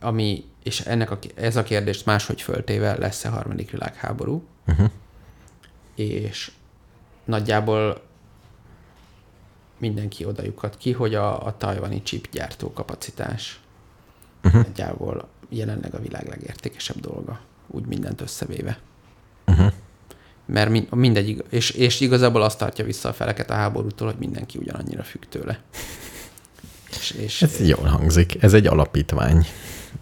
[0.00, 4.90] ami, és ennek a, ez a kérdést máshogy föltéve lesz-e harmadik világháború, Uh-huh.
[5.94, 6.52] és
[7.24, 8.07] nagyjából
[9.78, 13.60] mindenki oda lyukad ki, hogy a, a tajvani chipgyártó kapacitás
[14.44, 14.62] Uh-huh.
[14.62, 18.78] nagyjából jelenleg a világ legértékesebb dolga, úgy mindent összevéve.
[19.46, 19.72] Uh-huh.
[20.46, 24.58] Mert min, mindegy, és, és igazából azt tartja vissza a feleket a háborútól, hogy mindenki
[24.58, 25.60] ugyanannyira függ tőle.
[26.90, 28.42] És, és Ez jól hangzik.
[28.42, 29.46] Ez egy alapítvány.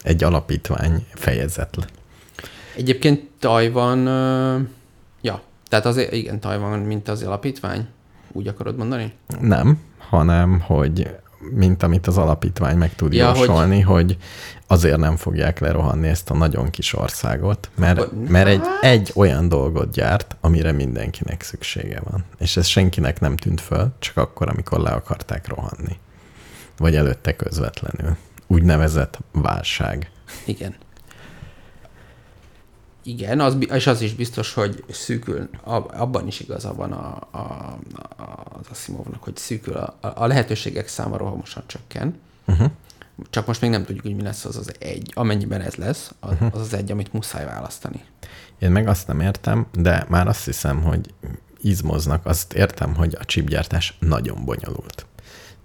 [0.02, 1.76] Egy alapítvány fejezet.
[2.76, 3.98] egyébként Tajvan,
[5.20, 7.86] ja, tehát azért, igen, Tajvan, mint az alapítvány,
[8.36, 9.12] úgy akarod mondani?
[9.40, 11.16] Nem, hanem, hogy
[11.50, 14.02] mint amit az alapítvány meg tud Ja, jósolni, hogy...
[14.02, 14.16] hogy
[14.66, 19.90] azért nem fogják lerohanni ezt a nagyon kis országot, mert, mert egy, egy olyan dolgot
[19.92, 22.24] gyárt, amire mindenkinek szüksége van.
[22.38, 25.96] És ez senkinek nem tűnt föl, csak akkor, amikor le akarták rohanni.
[26.76, 28.16] Vagy előtte közvetlenül.
[28.46, 30.10] Úgynevezett válság.
[30.44, 30.74] Igen.
[33.06, 37.38] Igen, az, és az is biztos, hogy szűkül, ab- abban is igaza van a, a,
[38.16, 42.18] a, az Asimovnak, hogy szűkül, a, a lehetőségek száma rohamosan csökken.
[42.46, 42.70] Uh-huh.
[43.30, 45.12] Csak most még nem tudjuk, hogy mi lesz az az egy.
[45.14, 46.44] Amennyiben ez lesz, az Mhm.
[46.52, 48.04] az, az egy, amit muszáj választani.
[48.58, 51.14] Én meg azt nem értem, de már azt hiszem, hogy
[51.60, 52.26] izmoznak.
[52.26, 55.06] Azt értem, hogy a chipgyártás nagyon bonyolult.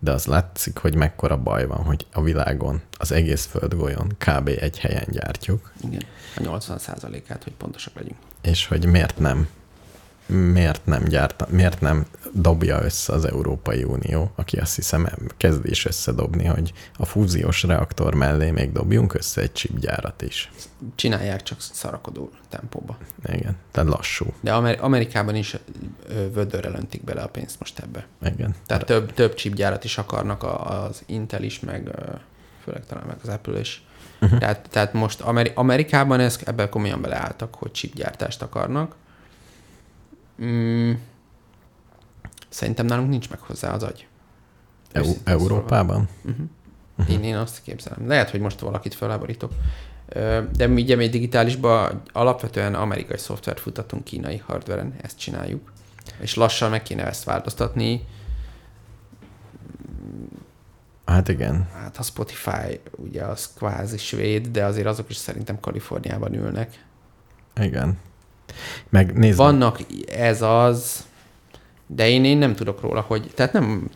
[0.04, 4.48] De az látszik, hogy mekkora baj van, hogy a világon, az egész földgolyón kb.
[4.48, 6.02] egy helyen gyártjuk, Igen.
[6.36, 8.18] A 80%-át, hogy pontosak legyünk.
[8.42, 9.48] és hogy miért nem
[10.32, 15.86] miért nem gyárta, miért nem dobja össze az Európai Unió, aki azt hiszem kezd is
[15.86, 20.52] összedobni, hogy a fúziós reaktor mellé még dobjunk össze egy chipgyárat is.
[20.96, 22.98] Csinálják csak szarakodó tempóba.
[23.26, 24.26] Igen, tehát lassú.
[24.42, 25.58] De Amer- Amerikában is
[26.08, 28.06] ö, vödörrel öntik bele a pénzt most ebbe.
[28.34, 28.56] Igen.
[28.66, 31.90] Tehát több, több chipgyárat is akarnak az Intel is, meg
[32.64, 33.84] főleg talán meg az Apple is.
[34.22, 34.40] Uh-huh.
[34.40, 38.96] Tehát, tehát most Ameri- Amerikában ez, ebben komolyan beleálltak, hogy chipgyártást akarnak.
[40.44, 40.92] Mm,
[42.50, 44.08] Szerintem nálunk nincs meg hozzá az agy.
[44.92, 46.08] Eu- Európában?
[46.24, 46.46] Uh-huh.
[46.98, 47.14] Uh-huh.
[47.14, 48.08] Én, én azt képzelem.
[48.08, 49.52] Lehet, hogy most valakit feláborítok.
[50.52, 55.72] De mi ugye mi digitálisban alapvetően amerikai szoftvert futatunk kínai hardveren, ezt csináljuk.
[56.20, 58.08] És lassan meg kéne ezt változtatni.
[61.06, 61.68] Hát igen.
[61.74, 66.86] Hát a Spotify ugye az kvázi svéd, de azért azok is szerintem Kaliforniában ülnek.
[67.56, 67.98] Igen.
[68.90, 71.06] Meg nézd, Vannak ez az,
[71.88, 73.90] de én, én nem tudok róla, hogy, tehát nem,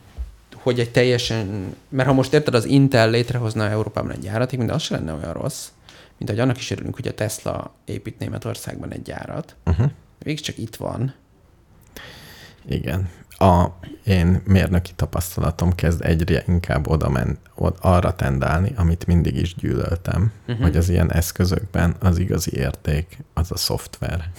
[0.56, 4.82] hogy egy teljesen, mert ha most érted, az Intel létrehozna Európában egy gyárat, mint az
[4.82, 5.68] se lenne olyan rossz,
[6.18, 9.56] mint hogy annak is örülünk, hogy a Tesla épít Németországban egy gyárat.
[9.66, 9.92] Uh-huh.
[10.20, 11.14] Végig csak itt van.
[12.68, 13.10] Igen.
[13.38, 13.66] A
[14.06, 20.32] én mérnöki tapasztalatom kezd egyre inkább oda men, od, arra tendálni, amit mindig is gyűlöltem,
[20.48, 20.64] uh-huh.
[20.64, 24.32] hogy az ilyen eszközökben az igazi érték az a szoftver.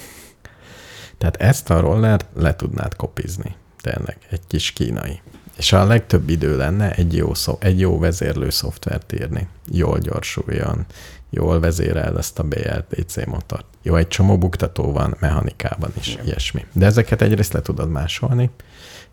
[1.18, 3.54] Tehát ezt a rollert le tudnád kopizni.
[3.80, 5.20] Tényleg, egy kis kínai.
[5.56, 9.48] És a legtöbb idő lenne egy jó, szó, egy jó vezérlő szoftvert írni.
[9.70, 10.86] Jól gyorsuljon,
[11.30, 13.64] jól vezérel ezt a BLTC motort.
[13.82, 16.24] Jó, egy csomó buktató van mechanikában is, Igen.
[16.24, 16.64] ilyesmi.
[16.72, 18.50] De ezeket egyrészt le tudod másolni,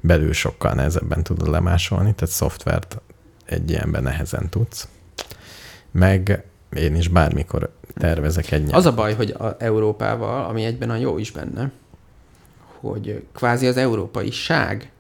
[0.04, 3.01] belül sokkal nehezebben tudod lemásolni, tehát szoftvert
[3.45, 4.88] egy ilyenben nehezen tudsz.
[5.91, 6.43] Meg
[6.76, 8.76] én is bármikor tervezek egy nyelv.
[8.76, 11.72] Az a baj, hogy a Európával, ami egyben a jó is benne,
[12.80, 14.91] hogy kvázi az európai ság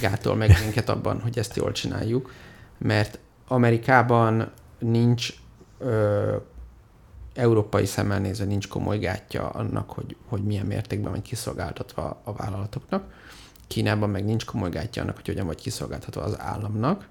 [0.00, 2.32] gátol meg minket abban, hogy ezt jól csináljuk,
[2.78, 5.28] mert Amerikában nincs
[5.78, 6.36] ö,
[7.34, 13.04] európai szemmel nézve nincs komoly gátja annak, hogy, hogy milyen mértékben vagy kiszolgáltatva a vállalatoknak.
[13.74, 17.08] Kínában meg nincs komoly gátja annak, hogy hogyan vagy kiszolgáltatva az államnak.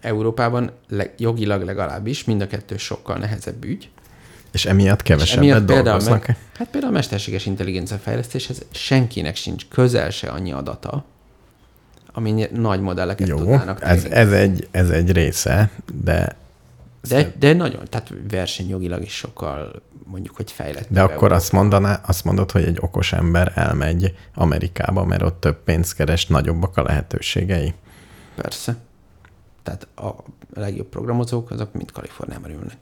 [0.00, 3.90] Európában le, jogilag legalábbis mind a kettő sokkal nehezebb ügy.
[4.52, 6.26] És emiatt És kevesebbet emiatt például, dolgoznak.
[6.26, 11.04] meg, hát például a mesterséges intelligencia fejlesztéshez senkinek sincs közel se annyi adata,
[12.12, 15.70] ami nagy modelleket Jó, tudnának ez, ez, egy, ez egy része,
[16.02, 16.36] de,
[17.08, 20.86] De, de nagyon, tehát versenyjogilag is sokkal mondjuk, hogy fejlett.
[20.88, 25.62] de akkor azt, mondaná, azt mondod, hogy egy okos ember elmegy Amerikába, mert ott több
[25.64, 27.74] pénzt keres, nagyobbak a lehetőségei.
[28.34, 28.76] Persze.
[29.62, 30.10] Tehát a
[30.54, 32.76] legjobb programozók, azok mind Kaliforniában ülnek.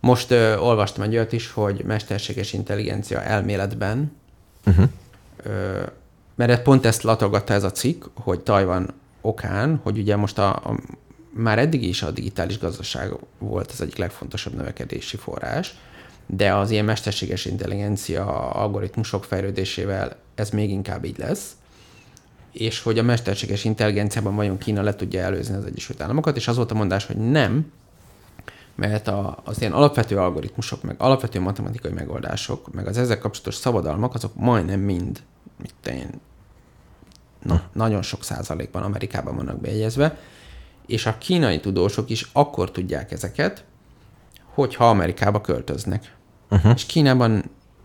[0.00, 4.18] Most ö, olvastam egy olyat is, hogy mesterséges intelligencia elméletben,
[4.66, 4.88] Uh-huh.
[5.42, 5.82] ö,
[6.34, 10.76] mert pont ezt latolgatta ez a cikk, hogy Tajvan okán, hogy ugye most a, a
[11.30, 15.74] már eddig is a digitális gazdaság volt az egyik legfontosabb növekedési forrás,
[16.26, 21.52] de az ilyen mesterséges intelligencia algoritmusok fejlődésével ez még inkább így lesz,
[22.52, 26.56] és hogy a mesterséges intelligenciában vajon Kína le tudja előzni az Egyesült Államokat, és az
[26.56, 27.72] volt a mondás, hogy nem,
[28.74, 34.14] mert a, az ilyen alapvető algoritmusok, meg alapvető matematikai megoldások, meg az ezzel kapcsolatos szabadalmak,
[34.14, 35.22] azok majdnem mind,
[35.62, 36.10] mit én,
[37.42, 40.18] na, nagyon sok százalékban Amerikában vannak bejegyezve,
[40.90, 43.64] és a kínai tudósok is akkor tudják ezeket,
[44.44, 46.14] hogyha Amerikába költöznek.
[46.50, 46.72] Uh-huh.
[46.74, 47.44] És Kínában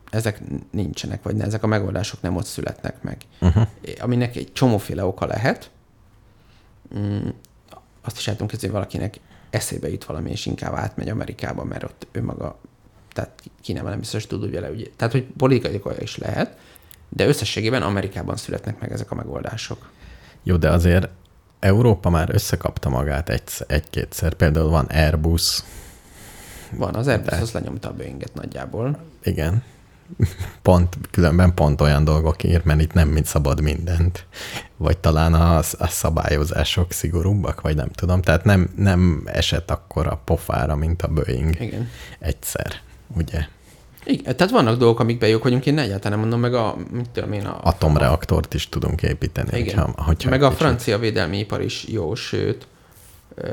[0.09, 0.41] ezek
[0.71, 3.17] nincsenek, vagy ezek a megoldások nem ott születnek meg.
[3.41, 3.67] Uh-huh.
[3.99, 5.69] Aminek egy csomóféle oka lehet.
[6.97, 7.27] Mm,
[8.01, 12.07] azt is el tudom hogy valakinek eszébe jut valami, és inkább átmegy Amerikába, mert ott
[12.11, 12.59] ő maga,
[13.13, 14.85] tehát Kínában nem biztos tud úgy vele, ugye.
[14.95, 16.57] Tehát, hogy politikai oka is lehet,
[17.09, 19.89] de összességében Amerikában születnek meg ezek a megoldások.
[20.43, 21.09] Jó, de azért
[21.65, 24.33] Európa már összekapta magát egy, egy-kétszer.
[24.33, 25.59] Például van Airbus,
[26.71, 28.99] Van, az Airbus De- az lenyomta a Boeinget nagyjából.
[29.23, 29.63] igen.
[30.61, 34.25] Pont, különben pont olyan dolgok ír, mert itt nem mind szabad mindent.
[34.77, 38.21] Vagy talán a, a szabályozások szigorúbbak, vagy nem tudom.
[38.21, 41.89] Tehát nem, nem esett akkor a pofára, mint a Boeing Igen.
[42.19, 42.71] egyszer,
[43.15, 43.47] ugye?
[44.05, 47.31] Igen, tehát vannak dolgok, amikben jók vagyunk, én egyáltalán nem mondom, meg a, mit tudom
[47.31, 49.59] én, a, Atomreaktort is tudunk építeni.
[49.59, 49.77] Igen.
[49.77, 52.67] Hogyha, hogyha meg a kicsit- francia védelmi ipar is jó, sőt,
[53.35, 53.49] ö,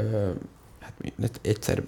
[0.81, 1.83] hát hát egyszer,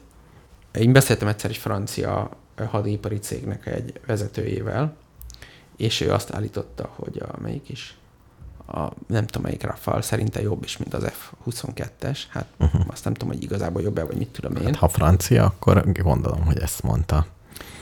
[0.75, 2.31] én beszéltem egyszer egy francia
[2.71, 4.97] hadipari cégnek egy vezetőjével,
[5.77, 7.97] és ő azt állította, hogy a melyik is,
[8.67, 12.19] a, nem tudom melyik Rafale szerinte jobb is, mint az F-22-es.
[12.29, 12.83] Hát uh-huh.
[12.87, 14.65] azt nem tudom, hogy igazából jobb-e, vagy mit tudom én.
[14.65, 17.27] Hát, ha francia, akkor gondolom, hogy ezt mondta.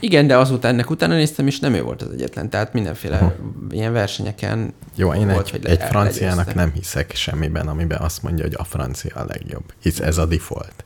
[0.03, 2.50] Igen, de azután ennek utána néztem, és nem ő volt az egyetlen.
[2.50, 3.34] Tehát mindenféle Aha.
[3.70, 6.61] ilyen versenyeken Jó, én volt, egy, hogy egy le- franciának legyőzte.
[6.61, 9.64] nem hiszek semmiben, amiben azt mondja, hogy a francia a legjobb.
[9.82, 10.84] Hisz ez a default.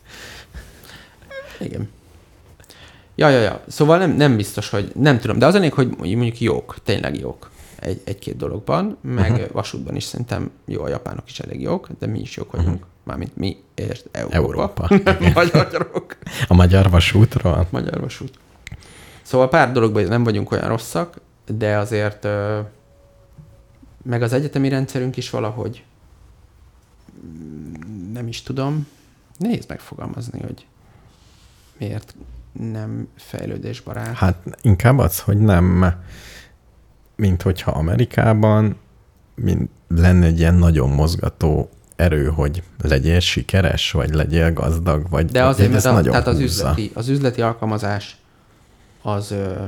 [1.60, 1.88] Igen.
[3.14, 3.60] Ja, ja, ja.
[3.68, 5.38] Szóval nem, nem biztos, hogy nem tudom.
[5.38, 9.50] De az a hogy mondjuk jók, tényleg jók egy, egy-két dologban, meg uh-huh.
[9.52, 12.74] vasútban is szerintem jó, a japánok is elég jók, de mi is jók vagyunk.
[12.74, 12.88] Uh-huh.
[13.04, 14.88] Mármint mi, ért, Európa.
[14.88, 14.88] Európa,
[15.34, 16.16] Magyarok.
[16.48, 17.66] A magyar vasútról?
[17.70, 18.38] Magyar vasút.
[19.26, 22.26] Szóval pár dologban nem vagyunk olyan rosszak, de azért
[24.02, 25.84] meg az egyetemi rendszerünk is valahogy
[27.26, 28.88] mm, nem is tudom,
[29.38, 30.66] nehéz megfogalmazni, hogy
[31.78, 32.14] miért
[32.52, 34.16] nem fejlődésbarát.
[34.16, 35.94] Hát inkább az, hogy nem,
[37.16, 38.76] mint hogyha Amerikában
[39.34, 45.44] mint lenne egy ilyen nagyon mozgató erő, hogy legyél sikeres, vagy legyél gazdag, vagy De
[45.44, 46.44] azért, ez mert a, nagyon tehát az húzza.
[46.44, 48.16] üzleti, az üzleti alkalmazás
[49.06, 49.64] az ö,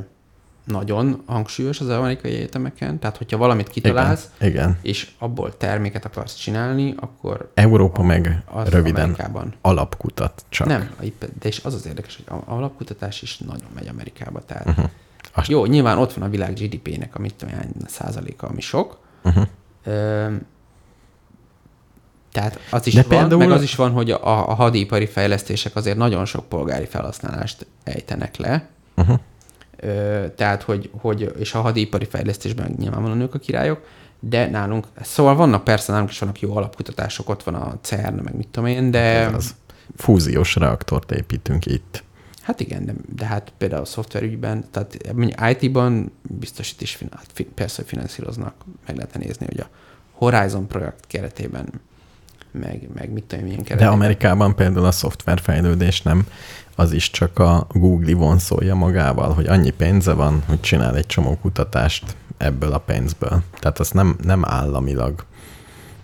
[0.64, 4.78] nagyon hangsúlyos az amerikai egyetemeken, tehát hogyha valamit kitalálsz, Igen, igen.
[4.82, 9.54] és abból terméket akarsz csinálni, akkor Európa meg az röviden Amerikában.
[9.60, 10.66] alapkutat csak.
[10.66, 11.04] Nem, a
[11.40, 14.40] de és az az érdekes, hogy a a alapkutatás is nagyon megy Amerikába.
[14.44, 14.70] Tehát Mhm.
[14.78, 14.90] uh-huh.
[15.32, 18.98] Azt- Jó, nyilván ott van a világ GDP-nek a mit tudom, hány százaléka, ami sok.
[19.24, 19.46] Uh-huh.
[19.84, 20.26] Ö,
[22.32, 25.76] tehát az is De van, például- meg az is van, hogy a, a hadipari fejlesztések
[25.76, 28.68] azért nagyon sok polgári felhasználást ejtenek le.
[29.00, 29.18] Uh-huh.
[29.76, 33.86] Ö, tehát, hogy, hogy, és a hadipari fejlesztésben nyilvánvalóan ők a királyok,
[34.20, 38.36] de nálunk, szóval vannak persze, nálunk is vannak jó alapkutatások, ott van a CERN, meg
[38.36, 39.54] mit tudom én, de Ez az.
[39.96, 42.04] Fúziós reaktort építünk itt.
[42.42, 44.98] hát igen, de, de hát például a szoftverügyben, tehát
[45.50, 48.54] IT-ban biztos itt is fin- hát fi- persze, hogy finanszíroznak,
[48.86, 49.68] meg lehetne nézni, hogy a
[50.12, 51.68] Horizon projekt keretében
[52.60, 53.92] meg, meg mit tudom, milyen De keretében.
[53.92, 56.26] Amerikában például a szoftverfejlődés nem,
[56.74, 61.38] az is csak a Google vonszolja magával, hogy annyi pénze van, hogy csinál egy csomó
[61.40, 63.42] kutatást ebből a pénzből.
[63.58, 65.24] Tehát az nem, nem államilag.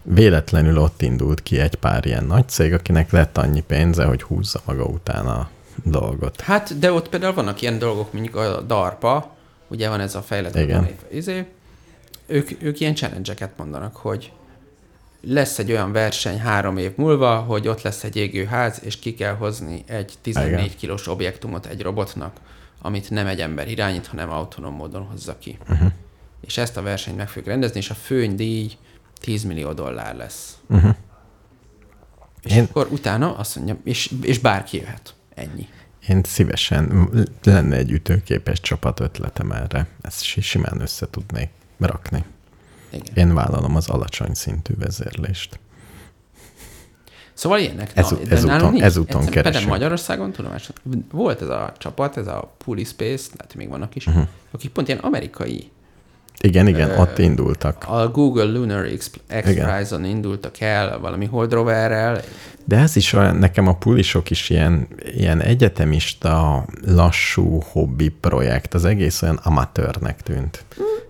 [0.02, 4.60] Véletlenül ott indult ki egy pár ilyen nagy cég, akinek lett annyi pénze, hogy húzza
[4.64, 5.48] maga után a
[5.84, 6.40] dolgot.
[6.40, 9.34] Hát, de ott például vannak ilyen dolgok, mondjuk a DARPA,
[9.68, 10.58] ugye van ez a fejlett
[11.10, 11.46] izé,
[12.26, 14.32] ők, ők ilyen challenge mondanak, hogy
[15.26, 19.14] lesz egy olyan verseny három év múlva, hogy ott lesz egy égő ház, és ki
[19.14, 20.76] kell hozni egy 14 Igen.
[20.76, 22.36] kilós objektumot egy robotnak,
[22.82, 25.58] amit nem egy ember irányít, hanem autonóm módon hozza ki.
[25.68, 25.92] Uh-huh.
[26.40, 28.70] És ezt a versenyt meg fogjuk rendezni, és a főnydíj
[29.20, 30.58] 10 millió dollár lesz.
[30.68, 30.94] Uh-huh.
[32.42, 35.14] És Én- akkor utána azt mondja, és, és bárki jöhet.
[35.34, 35.68] Ennyi.
[36.08, 37.08] Én szívesen
[37.44, 39.86] lenne egy ütőképes csapat ötletem erre.
[40.02, 42.24] Ezt si- simán össze tudnék rakni.
[42.94, 43.28] Igen.
[43.28, 45.58] Én vállalom az alacsony szintű vezérlést.
[47.34, 47.90] Szóval ilyenek.
[47.94, 48.84] Ezúton- nálunk nincs.
[48.84, 49.70] ezúton Egyszerűen Például keresünk.
[49.70, 50.76] Magyarországon tudomásom,
[51.12, 54.26] volt ez a csapat, ez a Puli Space, lehet, még vannak is, uh-huh.
[54.50, 55.70] akik pont ilyen amerikai,
[56.40, 57.84] Igen, igen, Ö, ott indultak.
[57.88, 59.68] a Google Lunar Exp- X Igen.
[59.74, 62.20] Prize-on indultak el valami hold roverrel,
[62.64, 68.74] De ez is olyan, nekem a pulisok is ilyen, ilyen egyetemista, lassú hobbi projekt.
[68.74, 70.64] Az egész olyan amatőrnek tűnt.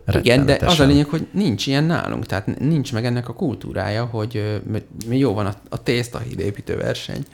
[0.07, 4.05] Igen, de az a lényeg, hogy nincs ilyen nálunk, tehát nincs meg ennek a kultúrája,
[4.05, 4.61] hogy
[5.07, 7.25] mi jó van a, a tészta hídépítő verseny,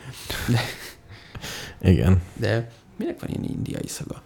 [1.81, 2.23] Igen.
[2.37, 4.23] de minek van ilyen indiai szaga?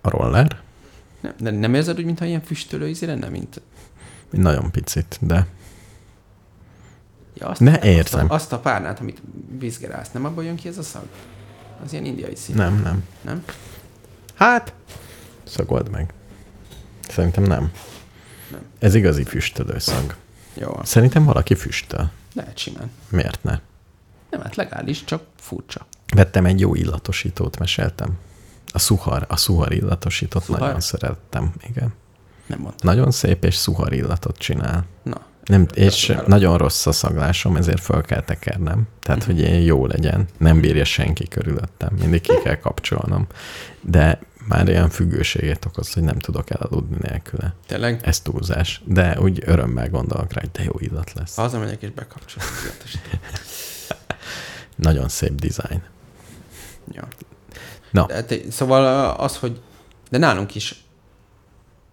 [0.00, 0.60] A roller?
[1.20, 3.60] Nem, de nem érzed úgy, mintha ilyen füstölő ízi lenne, mint
[4.30, 5.46] Nagyon picit, de
[7.34, 8.26] ja, azt, Ne azt, érzem.
[8.30, 9.22] a, azt a párnát, amit
[9.58, 11.04] vizsgálsz, nem abból jön ki ez a szag?
[11.84, 12.54] Az ilyen indiai szín.
[12.54, 13.04] nem, nem.
[13.22, 13.44] Nem?
[14.34, 14.74] Hát,
[15.44, 16.12] szagold meg.
[17.12, 17.72] Szerintem nem.
[18.50, 18.60] Nem.
[18.78, 20.14] Ez igazi füstölőszag.
[20.54, 22.10] Jó, Szerintem valaki füstöl.
[22.34, 22.90] lehet simán.
[23.08, 23.58] Miért ne?
[24.30, 25.86] Nem, hát legális, csak furcsa.
[26.14, 28.08] Vettem egy jó illatosítót, meséltem.
[28.72, 30.60] A szuhar, a szuhar illatosítót Szuhar?
[30.60, 31.52] nagyon szerettem.
[31.68, 31.92] Igen.
[32.46, 32.90] Nem mondtam.
[32.94, 34.84] Nagyon szép és szuhar illatot csinál.
[35.02, 36.28] Na, Nem, és Gratulálok.
[36.28, 38.82] nagyon rossz a szaglásom, ezért föl kell tekernem.
[39.00, 40.26] Tehát, hogy én jó legyen.
[40.38, 41.94] Nem bírja senki körülöttem.
[42.00, 43.26] Mindig ki kell kapcsolnom.
[43.80, 44.18] De
[44.52, 47.54] már ilyen függőséget okoz, hogy nem tudok elaludni nélküle.
[47.66, 48.00] tényleg?
[48.02, 48.82] Ez túlzás.
[48.84, 51.34] De úgy örömmel gondolok rá, hogy de jó illat lesz.
[51.34, 52.48] Hazamegyek és bekapcsolom.
[54.76, 55.82] Nagyon szép design.
[56.92, 57.08] Ja.
[57.90, 59.60] Na, De, te- szóval az, hogy
[60.10, 60.84] de nálunk is,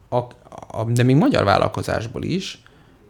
[0.09, 0.17] a,
[0.67, 2.61] a, de még magyar vállalkozásból is,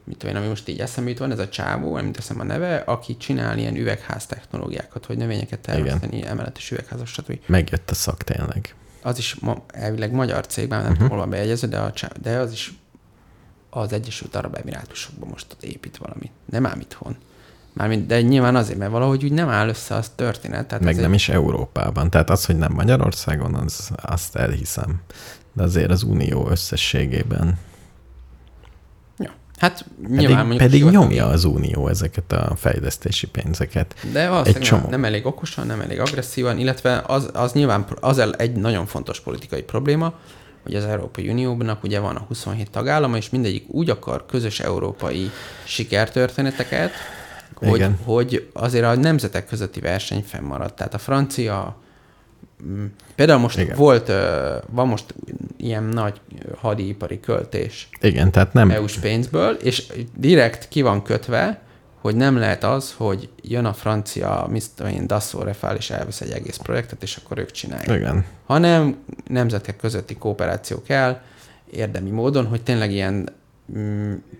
[0.04, 2.76] mit tudom én, ami most így eszembe van ez a csávó, nem teszem a neve,
[2.76, 7.40] aki csinál ilyen üvegház technológiákat, hogy növényeket termeszteni, emeletes üvegházas, stb.
[7.46, 8.76] megjött a szak tényleg.
[9.02, 11.08] Az is ma, elvileg magyar cég, már nem uh-huh.
[11.08, 12.74] hol van bejegyezve, de, a, de az is
[13.70, 16.32] az Egyesült Arab Emirátusokban most ott épít valamit.
[16.46, 17.18] Nem ám itthon.
[17.74, 20.68] Mármint, de nyilván azért, mert valahogy úgy nem áll össze az történet.
[20.68, 22.10] Tehát Meg ez nem is Európában.
[22.10, 25.02] Tehát az, hogy nem Magyarországon, az, azt elhiszem.
[25.54, 27.58] De azért az Unió összességében.
[29.60, 33.96] Hát Pedig, nyilván pedig sivatagi- nyomja az Unió ezeket a fejlesztési pénzeket.
[34.12, 34.90] De Egy csomó.
[34.90, 39.62] nem, elég okosan, nem elég agresszívan, illetve az, az nyilván az egy nagyon fontos politikai
[39.62, 40.14] probléma,
[40.64, 45.32] hogy az Európai Unióban ugye van a 27 tagállama, és mindegyik úgy akar közös európai
[45.64, 46.92] sikertörténeteket,
[47.54, 47.98] hogy, Igen.
[48.04, 50.74] hogy azért a nemzetek közötti verseny fennmarad.
[50.74, 51.78] Tehát a francia
[53.16, 53.76] például most Igen.
[53.76, 54.08] Volt,
[54.70, 55.14] van most
[55.58, 56.22] ilyen nagy
[56.58, 58.72] hadipari költés Igen, tehát nem...
[58.72, 59.86] EU-s pénzből, és
[60.18, 61.62] direkt ki van kötve,
[62.02, 64.88] hogy nem lehet az, hogy jön a francia, Mr.
[64.88, 68.00] én Dassault Rafale, és elvesz egy egész projektet, és akkor ők csinálják.
[68.00, 68.26] Igen.
[68.46, 68.98] hanem
[69.28, 71.22] nemzetek közötti kooperáció kell,
[71.72, 73.24] érdemi módon, hogy tényleg ilyen, mm,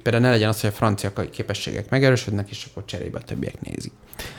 [0.04, 3.92] például ne legyen az, hogy a francia képességek megerősödnek, és akkor cserébe a többiek nézik.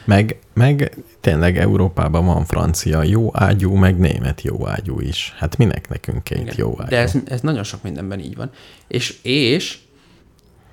[0.04, 5.34] Meg, meg tényleg Európában van francia jó ágyú, meg német jó ágyú is.
[5.38, 6.54] Hát minek nekünk két Igen.
[6.56, 6.90] jó ágyú?
[6.90, 8.50] De ez, ez nagyon sok mindenben így van.
[8.88, 9.78] És, és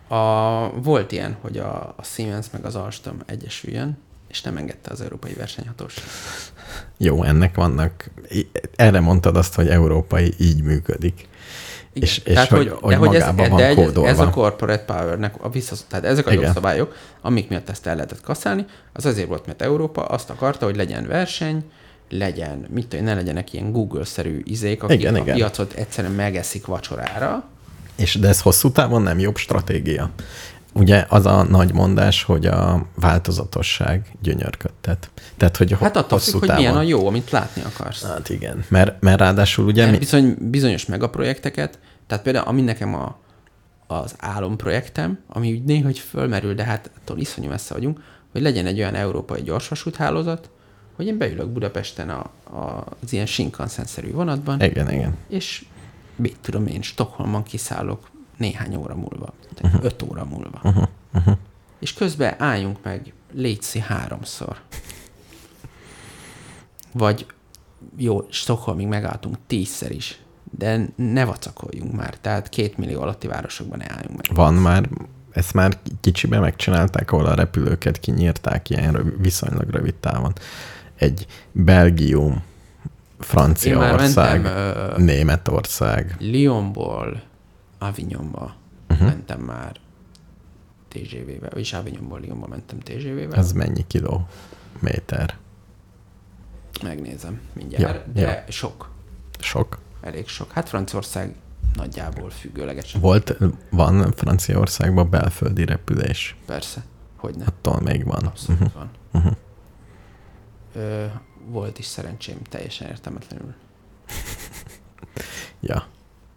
[0.08, 3.98] a, volt ilyen, hogy a, a Siemens meg az Alstom egyesüljön,
[4.28, 6.04] és nem engedte az Európai Versenyhatóság.
[6.98, 8.10] Jó, ennek vannak...
[8.76, 11.28] Erre mondtad azt, hogy európai így működik.
[11.98, 12.10] Igen.
[12.10, 15.50] És- és hogy- hogy de ez, magában van de ez, ez a corporate powernek a
[15.50, 16.44] vissza, tehát ezek a Igen.
[16.44, 20.76] jogszabályok, amik miatt ezt el lehetett kaszálni, az azért volt, mert Európa azt akarta, hogy
[20.76, 21.64] legyen verseny,
[22.10, 25.36] legyen, mit tudom, ne legyenek ilyen Google-szerű izék, akik Igen, a igen.
[25.36, 27.44] piacot egyszerűen megeszik vacsorára.
[27.96, 30.10] És de ez hosszú távon nem jobb stratégia.
[30.74, 35.10] Ugye az a nagy mondás, hogy a változatosság gyönyörködtet.
[35.38, 36.64] Tehát, hogy Hát attól függ, hosszú hogy távon.
[36.64, 38.04] milyen a jó, amit látni akarsz.
[38.06, 39.82] Hát igen, mert, mert ráadásul ugye...
[39.82, 39.98] Mert Mi...
[40.00, 43.18] bizony, bizonyos megaprojekteket, tehát például ami nekem a,
[43.88, 48.66] az álomprojektem, ami úgy néha hogy fölmerül, de hát attól iszonyú messze vagyunk, hogy legyen
[48.66, 50.50] egy olyan európai gyorsvasúthálózat,
[50.96, 55.18] hogy én beülök Budapesten a, a, az ilyen Shinkansen-szerű vonatban, Igen, igen.
[55.28, 55.66] és
[56.16, 59.34] mit tudom én, Stockholmban kiszállok néhány óra múlva,
[59.64, 59.84] uh-huh.
[59.84, 60.60] öt óra múlva.
[60.64, 60.88] Uh-huh.
[61.14, 61.38] Uh-huh.
[61.80, 64.62] És közben álljunk meg létszi háromszor.
[66.92, 67.26] Vagy
[67.98, 70.20] jó, Stockholmig megálltunk tízszer is,
[70.58, 74.36] de ne vacakoljunk már, tehát két millió alatti városokban ne álljunk meg.
[74.36, 74.90] Van már,
[75.32, 80.34] ezt már kicsibe megcsinálták, ahol a repülőket kinyírták ilyen röv, viszonylag rövid távon.
[80.96, 82.44] Egy Belgium,
[83.20, 86.16] Franciaország, mentem Németország.
[86.20, 87.22] Lyonból
[87.78, 88.56] Avignonba
[88.90, 89.08] uh-huh.
[89.08, 89.76] mentem már
[90.88, 93.34] TGV-vel, vagyis Avignonból Lyonba mentem TGV-vel.
[93.34, 95.38] Ez mennyi kilométer?
[96.84, 98.52] Megnézem mindjárt, Ja, de ja.
[98.52, 98.90] sok,
[99.40, 99.80] Sok.
[100.08, 100.52] Elég sok.
[100.52, 101.36] Hát Franciaország
[101.76, 103.02] nagyjából függőlegesen.
[103.02, 103.38] Volt,
[103.70, 106.36] van Franciaországban belföldi repülés.
[106.46, 106.84] Persze,
[107.18, 107.46] hogy ne.
[107.46, 108.26] Attól még van.
[108.26, 108.74] Abszolút Uh-huh.
[108.74, 108.90] van.
[109.14, 109.36] Uh-huh.
[110.76, 111.06] Ö,
[111.50, 113.54] volt is szerencsém teljesen értelmetlenül.
[115.60, 115.86] Ja.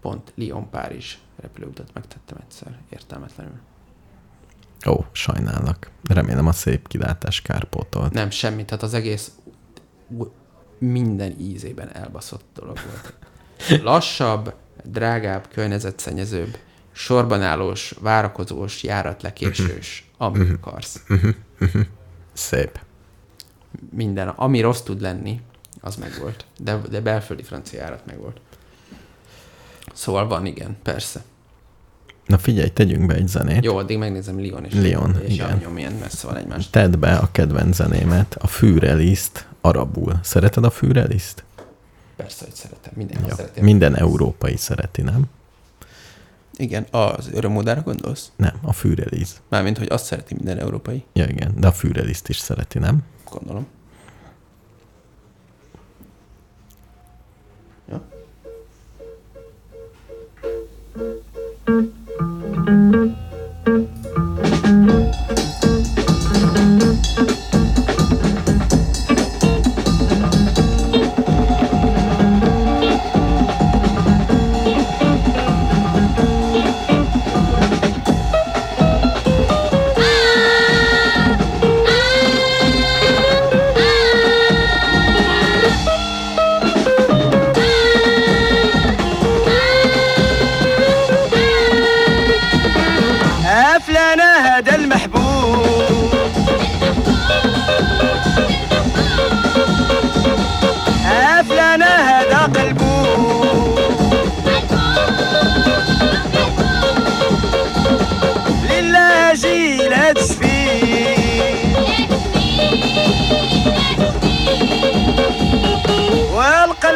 [0.00, 3.58] Pont Lyon-Párizs repülőutat megtettem egyszer, értelmetlenül.
[4.86, 5.90] Ó, sajnálok.
[6.08, 8.12] Remélem a szép kilátás kárpótolt.
[8.12, 9.32] Nem, semmi, tehát az egész
[10.78, 13.14] minden ízében elbaszott dolog volt.
[13.82, 14.54] Lassabb,
[14.84, 16.58] drágább, környezetszennyezőbb,
[16.92, 21.02] sorbanállós, várakozós, járatlekésős, amit akarsz.
[22.32, 22.80] Szép.
[23.90, 25.40] Minden, ami rossz tud lenni,
[25.80, 26.44] az megvolt.
[26.58, 28.40] De, de belföldi francia járat megvolt.
[29.94, 31.22] Szóval van, igen, persze.
[32.26, 33.64] Na figyelj, tegyünk be egy zenét.
[33.64, 35.50] Jó, addig megnézem Lyon és Lyon, és igen.
[35.50, 36.72] Avignon milyen messze van egymást.
[36.72, 40.20] Tedd be a kedvenc zenémet, a fűreliszt arabul.
[40.22, 41.44] Szereted a fűreliszt?
[42.30, 42.92] Persze, hogy szeretem.
[42.96, 43.34] Mindenki Ja.
[43.34, 43.60] szereti.
[43.60, 45.24] Minden európai szereti, nem?
[46.56, 48.30] Igen, az örömódára gondolsz?
[48.36, 49.40] Nem, a fűreliz.
[49.48, 53.02] Mármint, hogy azt szereti minden európai, Ja igen, de a fűreliszt is szereti, nem?
[53.30, 53.66] gondolom.
[57.88, 58.02] Ja.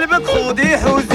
[0.05, 1.14] والقلب خودي حوزي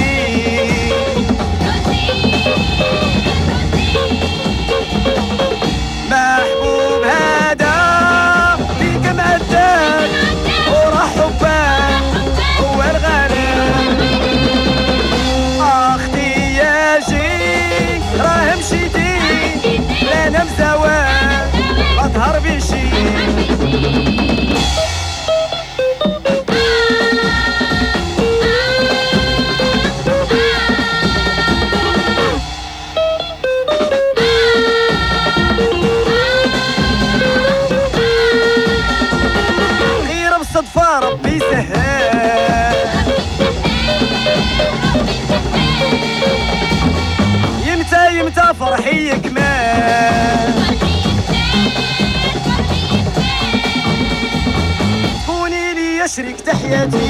[56.50, 57.10] تحياتي.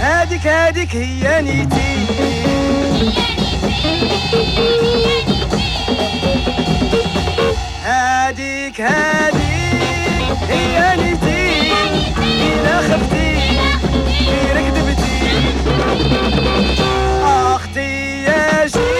[0.00, 1.88] هاديك هاديك هي نيتي.
[7.84, 11.72] هاديك هاديك هي نيتي.
[12.18, 13.30] إلا خفتي
[14.28, 15.18] غير كذبتي.
[17.24, 18.90] أختي يا جي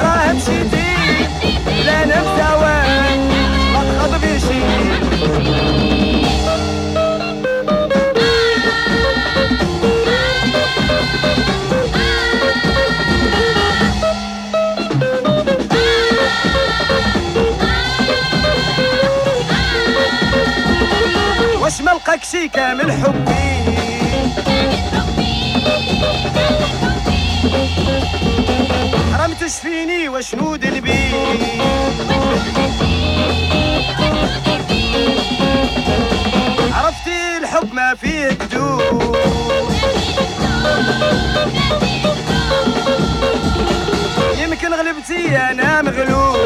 [0.00, 0.88] راه مشيتي
[1.86, 2.87] لا نبتوان
[22.08, 23.34] لقاك شي كامل حبي.
[29.12, 31.10] حرمتش فيني وشنو دلبي
[36.72, 39.16] عرفتي الحب ما فيه كدوب
[44.38, 46.38] يمكن غلبتي أنا مغلوب.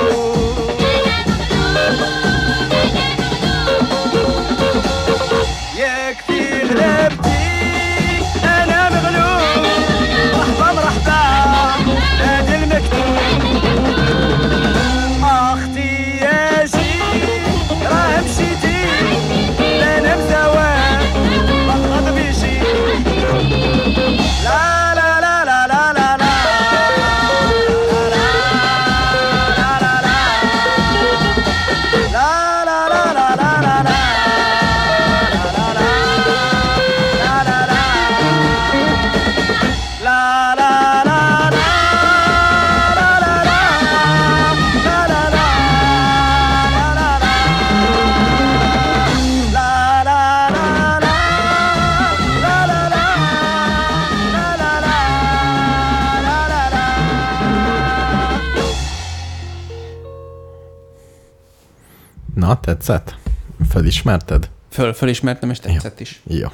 [63.83, 64.51] Felismerted?
[64.71, 66.21] Föl, fölismertem, és tetszett is.
[66.25, 66.49] Jó.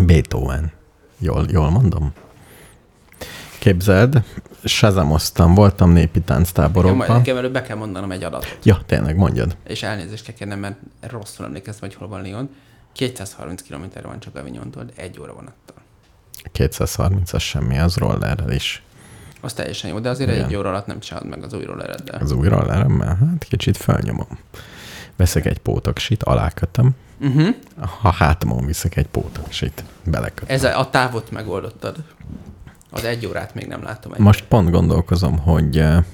[0.00, 0.72] Beethoven.
[1.18, 2.12] Jól, jól mondom?
[3.58, 4.22] Képzeld,
[4.64, 7.16] sezamoztam, voltam népi Ja, tánctáborokban.
[7.16, 8.58] nekem előbb be kell mondanom egy adatot.
[8.62, 9.56] Ja, tényleg, mondjad.
[9.66, 12.50] És elnézést kell kérnem, mert rosszul emlékeztem, hogy hol van Lyon.
[12.92, 15.76] 230 km van csak Avignontól, egy óra vonattal.
[16.54, 18.82] 230-as semmi, az rollerrel is.
[19.40, 20.44] Az teljesen jó, de azért Igen.
[20.44, 22.20] egy óra alatt nem csinálod meg az új rollereddel.
[22.20, 24.38] Az új rolleremmel, hát kicsit felnyomom.
[25.18, 26.90] Veszek egy pótaksit, alákötöm.
[27.20, 27.54] Uh-huh.
[28.00, 30.54] Ha hátamon viszek egy pótaksit, belekötöm.
[30.56, 31.96] Ez a, a távot megoldottad.
[32.90, 34.12] Az egy órát még nem látom.
[34.12, 34.18] Egy.
[34.18, 36.04] Most pont gondolkozom, hogy eh,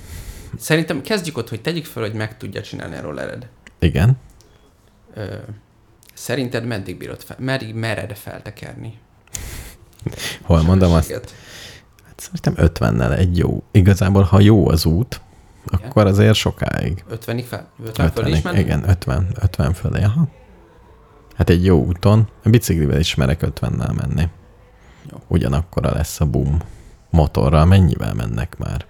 [0.58, 3.48] Szerintem kezdjük ott, hogy tegyük fel, hogy meg tudja csinálni a rollered.
[3.78, 4.16] igen,
[5.14, 5.34] Ö,
[6.14, 7.36] szerinted meddig bírod fel?
[7.40, 8.98] Meddig mered feltekerni?
[10.42, 11.34] hol mondom azt, hát
[12.16, 13.62] szerintem 50-nel egy jó.
[13.70, 15.20] Igazából, ha jó az út,
[15.72, 15.88] Igen.
[15.88, 17.04] akkor azért sokáig.
[17.10, 17.68] 50-ig fel?
[17.84, 18.64] 50 föl is 50 menni?
[18.64, 20.28] igen, 50, 50 fölé, aha.
[21.36, 24.28] Hát egy jó úton, a biciklivel is merek 50-nel menni.
[25.10, 25.16] Jó.
[25.28, 26.58] Ugyanakkora lesz a boom.
[27.10, 28.84] Motorral mennyivel mennek már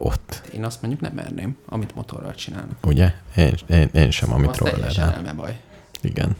[0.00, 2.86] ott, Én azt mondjuk nem merném, amit motorral csinálnak.
[2.86, 3.12] ugye?
[3.36, 5.12] Én, én, én sem, amit Azt rollerrel.
[5.12, 5.60] elme baj.
[6.00, 6.36] Igen.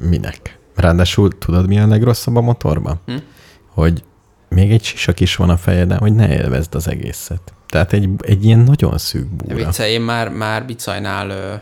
[0.00, 0.58] Minek?
[0.74, 3.00] Ráadásul tudod, mi a legrosszabb a motorban?
[3.06, 3.16] Hm?
[3.68, 4.04] Hogy
[4.48, 7.52] még egy sisak is van a fejeden, hogy ne élvezd az egészet.
[7.68, 9.54] Tehát egy, egy ilyen nagyon szűk búra.
[9.54, 11.54] vicce, én már, már bicajnál ö,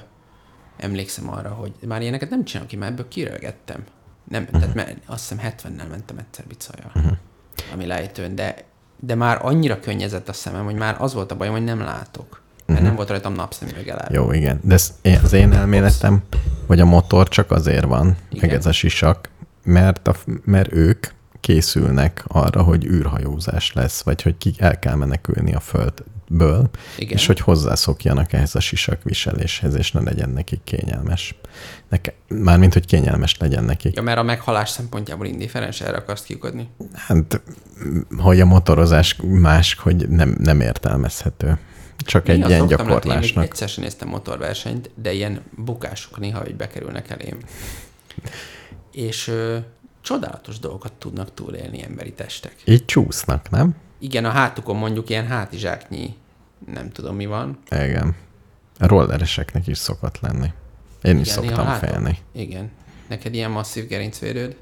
[0.76, 3.84] emlékszem arra, hogy már ilyeneket nem csinálok ki, mert ebből kirölgettem.
[4.28, 4.60] Nem, uh-huh.
[4.60, 7.12] tehát mert azt hiszem 70-nel mentem egyszer bicajjal, uh-huh.
[7.72, 8.56] ami lejtőn, de,
[9.00, 12.42] de már annyira könnyezett a szemem, hogy már az volt a bajom, hogy nem látok.
[12.56, 12.86] Mert uh-huh.
[12.86, 14.14] nem volt rajtam napszemüveg elárva.
[14.14, 14.60] Jó, igen.
[14.62, 16.22] De ez, az én elméletem,
[16.66, 18.48] hogy a motor csak azért van, igen.
[18.48, 19.28] meg ez a sisak,
[19.64, 21.06] mert, a, mert ők
[21.44, 27.16] készülnek arra, hogy űrhajózás lesz, vagy hogy ki el kell menekülni a földből, Igen.
[27.16, 31.34] és hogy hozzászokjanak ehhez a sisak viseléshez, és ne legyen nekik kényelmes.
[31.88, 33.96] Neke, mármint, hogy kényelmes legyen nekik.
[33.96, 36.68] Ja, mert a meghalás szempontjából indiferens, erre akarsz kiukadni.
[36.94, 37.40] Hát,
[38.16, 41.58] hogy a motorozás más, hogy nem, nem értelmezhető.
[41.96, 43.42] Csak egy Néha ilyen szoktam látni, Én gyakorlásnak.
[43.42, 47.38] még egyszer sem néztem motorversenyt, de ilyen bukások néha, hogy bekerülnek elém.
[48.92, 49.32] És
[50.04, 52.54] csodálatos dolgokat tudnak túlélni emberi testek.
[52.64, 53.74] Így csúsznak, nem?
[53.98, 56.14] Igen, a hátukon mondjuk ilyen hátizsáknyi,
[56.72, 57.58] nem tudom mi van.
[57.70, 58.14] Igen.
[58.78, 60.52] A rollereseknek is szokott lenni.
[61.02, 61.88] Én is Igen, néha szoktam látom.
[61.88, 62.18] félni.
[62.32, 62.70] Igen.
[63.08, 64.56] Neked ilyen masszív gerincvédőd?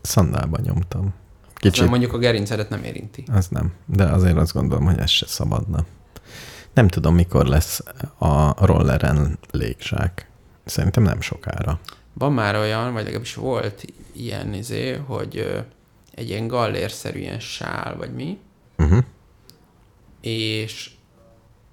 [0.00, 1.14] Szandálba nyomtam.
[1.54, 1.72] Kicsit.
[1.72, 3.24] Kicsit, mondjuk a gerincedet nem érinti.
[3.32, 3.72] az nem.
[3.86, 5.84] De azért azt gondolom, hogy ez se szabadna.
[6.74, 7.82] Nem tudom, mikor lesz
[8.18, 10.30] a rolleren légzsák.
[10.64, 11.80] Szerintem nem sokára.
[12.12, 13.84] Van már olyan, vagy legalábbis volt
[14.18, 15.64] ilyen izé, hogy
[16.14, 18.38] egy ilyen gallérszerű ilyen sál, vagy mi,
[18.78, 18.98] Uh-huh.
[20.20, 20.90] és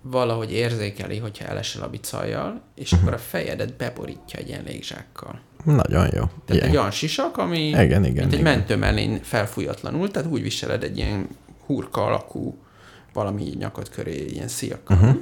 [0.01, 3.07] valahogy érzékeli, hogyha elesel a bicajjal, és uh-huh.
[3.07, 5.39] akkor a fejedet beborítja egy ilyen légzsákkal.
[5.63, 6.23] Nagyon jó.
[6.45, 6.69] Tehát Igen.
[6.69, 8.43] egy olyan sisak, ami Igen, igen, mint egy igen.
[8.43, 11.27] mentőmellény felfújatlanul, tehát úgy viseled egy ilyen
[11.65, 12.57] hurka alakú
[13.13, 14.97] valami nyakad köré, ilyen szíjakkal.
[14.97, 15.17] Uh-huh.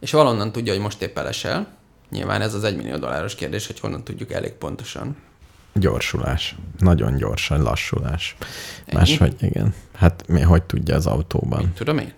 [0.00, 1.76] És valonnan tudja, hogy most épp elesel.
[2.10, 5.16] Nyilván ez az egymillió dolláros kérdés, hogy honnan tudjuk elég pontosan.
[5.78, 6.56] Gyorsulás.
[6.78, 8.36] Nagyon gyorsan, lassulás.
[8.84, 8.98] Ennyi?
[8.98, 9.74] Máshogy, igen.
[9.94, 12.12] Hát mi, hogy tudja az autóban, Tudom én?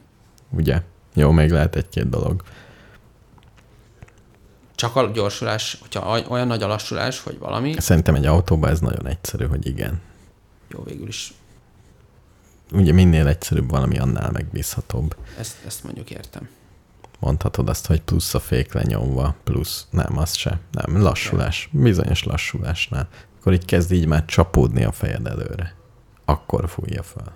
[0.50, 0.82] ugye?
[1.14, 2.42] Jó, még lehet egy-két dolog.
[4.74, 9.06] Csak a gyorsulás, hogyha olyan nagy a lassulás, hogy valami, Szerintem egy autóban ez nagyon
[9.06, 10.00] egyszerű, hogy igen.
[10.68, 11.32] jó végül is
[12.72, 15.16] Ugye minél egyszerűbb valami, annál megbízhatóbb.
[15.38, 16.48] ezt, ezt mondjuk értem.
[17.20, 20.60] Mondhatod azt, hogy plusz a fék lenyomva, plusz nem, az se.
[20.72, 21.68] Nem, lassulás.
[21.72, 23.08] Bizonyos lassulásnál.
[23.48, 25.74] Akkor így kezd így már csapódni a fejed előre.
[26.24, 27.32] Akkor fújja fel.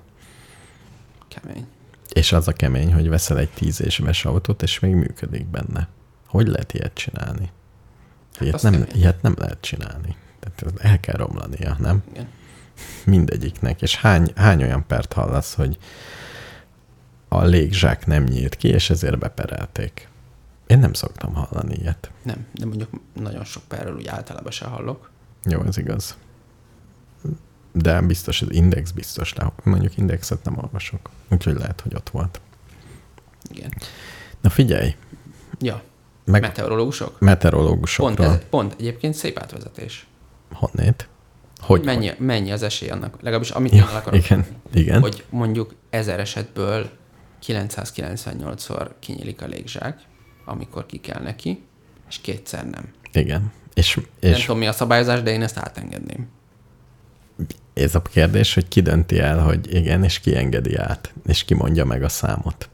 [1.29, 1.67] Kemény.
[2.13, 5.89] És az a kemény, hogy veszel egy tíz éves autót, és még működik benne.
[6.27, 7.51] Hogy lehet ilyet csinálni?
[8.39, 8.89] Ilyet, azt nem, kemény.
[8.95, 10.17] ilyet nem lehet csinálni.
[10.41, 12.03] Tehát el kell romlania, nem?
[12.11, 12.29] Igen.
[13.05, 13.83] Mindegyiknek.
[13.83, 15.79] És hány, hány olyan pert hallasz, hogy
[17.29, 20.09] a légzsák nem nyílt ki, és ezért beperelték.
[20.67, 22.11] Én nem szoktam hallani ilyet.
[22.23, 25.12] Nem, de mondjuk nagyon sok perről úgy általában se hallok.
[25.45, 26.17] Jó, ez igaz.
[27.73, 31.11] De biztos, az index biztos, de mondjuk indexet nem olvasok.
[31.31, 32.41] Úgyhogy lehet, hogy ott volt.
[33.51, 33.73] Igen.
[34.41, 34.95] Na figyelj,
[35.61, 35.83] Ja,
[36.25, 37.09] meg meteorológusok?
[37.09, 38.27] Pont, meteorológusokról.
[38.27, 40.07] ez, pont egyébként szép átvezetés.
[40.53, 41.09] Honnét?
[41.61, 41.85] Hogy?
[41.85, 45.01] mennyi, mennyi az esély annak, legalábbis amit Ja, én akarok igen, mondani, igen.
[45.01, 46.91] hogy mondjuk ezer esetből
[47.47, 50.01] 998-szor kinyílik a légzsák,
[50.45, 51.63] amikor ki kell neki,
[52.09, 52.93] és kétszer nem.
[53.13, 53.53] Igen.
[53.75, 56.29] És, Nem és tudom, mi a szabályozás, de én ezt átengedném.
[57.75, 61.55] ez a kérdés, hogy ki dönti el, hogy igen, és ki engedi át, és ki
[61.55, 62.69] mondja meg a számot.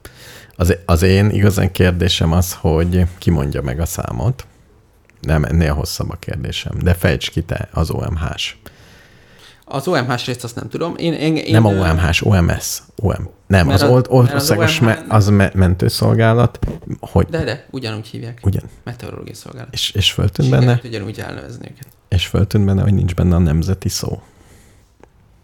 [0.55, 4.45] Az, az én igazán kérdésem az, hogy ki mondja meg a számot.
[5.21, 6.77] Nem, ennél hosszabb a kérdésem.
[6.79, 8.55] De fejts ki te az OMH-s.
[9.71, 10.93] Az OMH részt azt nem tudom.
[10.97, 12.79] Én, én, én, Nem a OMH-s, OMS.
[13.01, 13.29] OM.
[13.47, 16.59] Nem, Mert az az- old, mert az országos, OMH me, az me, mentőszolgálat,
[16.99, 18.39] hogy, De, de, ugyanúgy hívják.
[18.43, 19.73] ugyan, Meteorológiai szolgálat.
[19.73, 21.87] és, és föltűnt benne, Sikerült ugyanúgy elnevezni őket.
[22.07, 24.21] és föltűnt benne, hogy nincs benne a nemzeti szó.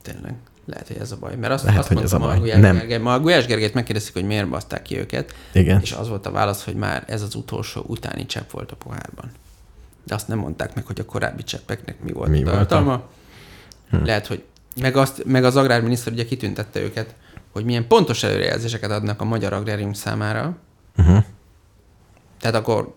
[0.01, 0.33] Tényleg.
[0.65, 1.35] Lehet, hogy ez a baj.
[1.35, 2.37] Mert azt, Lehet, azt hogy mondta ez a baj.
[2.39, 2.75] Gulyás Nem.
[2.77, 5.79] Gergely, ma a Gulyás Gergelyt megkérdeztük, hogy miért baszták ki őket, Igen.
[5.81, 9.31] és az volt a válasz, hogy már ez az utolsó utáni csepp volt a pohárban.
[10.03, 13.09] De azt nem mondták meg, hogy a korábbi cseppeknek mi volt Mi a volt a-
[13.89, 14.03] tartalma.
[14.03, 14.05] Hm.
[14.05, 14.43] Lehet, hogy
[14.81, 17.15] meg, azt, meg az agrárminiszter ugye kitüntette őket,
[17.51, 20.57] hogy milyen pontos előrejelzéseket adnak a magyar agrárium számára.
[20.97, 21.23] Uh-huh.
[22.39, 22.95] Tehát akkor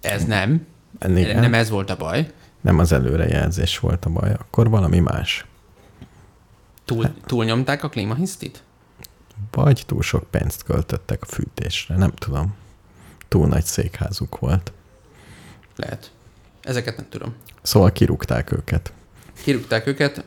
[0.00, 0.66] ez nem.
[1.06, 1.40] Igen.
[1.40, 2.32] Nem ez volt a baj.
[2.60, 5.46] Nem az előrejelzés volt a baj, akkor valami más.
[6.84, 8.62] Túl, túlnyomták a klímahisztit?
[9.50, 12.54] Vagy túl sok pénzt költöttek a fűtésre, nem tudom.
[13.28, 14.72] Túl nagy székházuk volt.
[15.76, 16.10] Lehet.
[16.62, 17.34] Ezeket nem tudom.
[17.62, 18.92] Szóval kirúgták őket.
[19.44, 20.24] Kirúgták őket,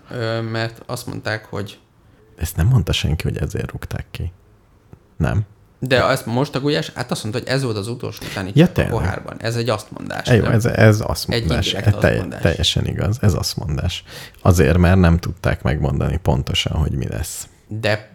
[0.52, 1.80] mert azt mondták, hogy
[2.38, 4.32] Ezt nem mondta senki, hogy ezért rúgták ki.
[5.18, 5.42] Nem.
[5.80, 8.66] de ezt most a Gulyás, hát azt mondta, hogy ez volt az utolsó utáni Ja,
[8.76, 9.42] a pohárban.
[9.42, 10.28] Ez egy azt mondás.
[10.30, 11.66] Jó, ez, ez azt Egy mondás.
[11.66, 12.42] indirekt Ez telj, azt-mondás.
[12.42, 13.18] teljesen igaz.
[13.22, 14.04] Ez azt mondás.
[14.42, 17.48] Azért, mert nem tudták megmondani pontosan, hogy mi lesz.
[17.68, 18.10] De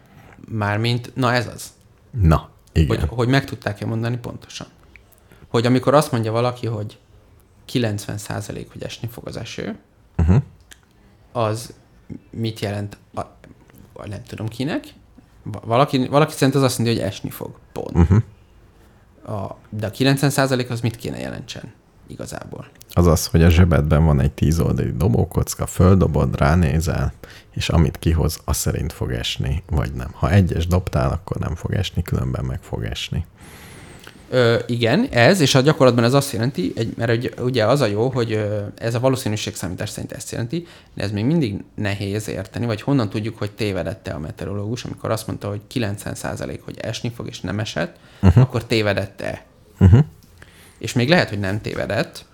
[0.49, 1.65] mármint, na ez az.
[2.11, 2.99] Na, igen.
[2.99, 4.67] Hogy, hogy meg tudták-e mondani pontosan.
[5.49, 6.99] Hogy amikor azt mondja valaki, hogy
[7.73, 9.79] 90% hogy esni fog az eső,
[10.19, 10.43] Uh-huh.
[11.33, 11.75] Az
[12.31, 13.21] mit jelent, a,
[14.07, 14.85] nem tudom kinek,
[15.43, 17.59] Va- valaki, valaki szerint az azt mondja, hogy esni fog.
[17.73, 17.97] Pont.
[17.97, 18.23] Uh-huh.
[19.39, 21.73] A, de a 90% az mit kéne jelentsen
[22.07, 22.67] igazából?
[22.93, 27.13] Az az, hogy a zsebedben van egy tíz oldali dobókocka, földobod, ránézel,
[27.51, 30.11] és amit kihoz, az szerint fog esni, vagy nem.
[30.15, 33.27] Ha egyes dobtál, akkor nem fog esni, különben meg fog esni.
[34.33, 37.87] Ö, igen, ez, és a gyakorlatban ez azt jelenti, egy, mert ugye, ugye az a
[37.87, 38.45] jó, hogy
[38.79, 43.39] ez a valószínűségszámítás szerint ezt jelenti, de ez még mindig nehéz érteni, vagy honnan tudjuk,
[43.39, 47.97] hogy tévedette a meteorológus, amikor azt mondta, hogy 90% hogy esni fog, és nem esett,
[48.23, 48.43] uh-huh.
[48.43, 49.45] akkor tévedette.
[49.81, 50.05] Uh-huh.
[50.79, 52.25] És még lehet, hogy nem tévedett.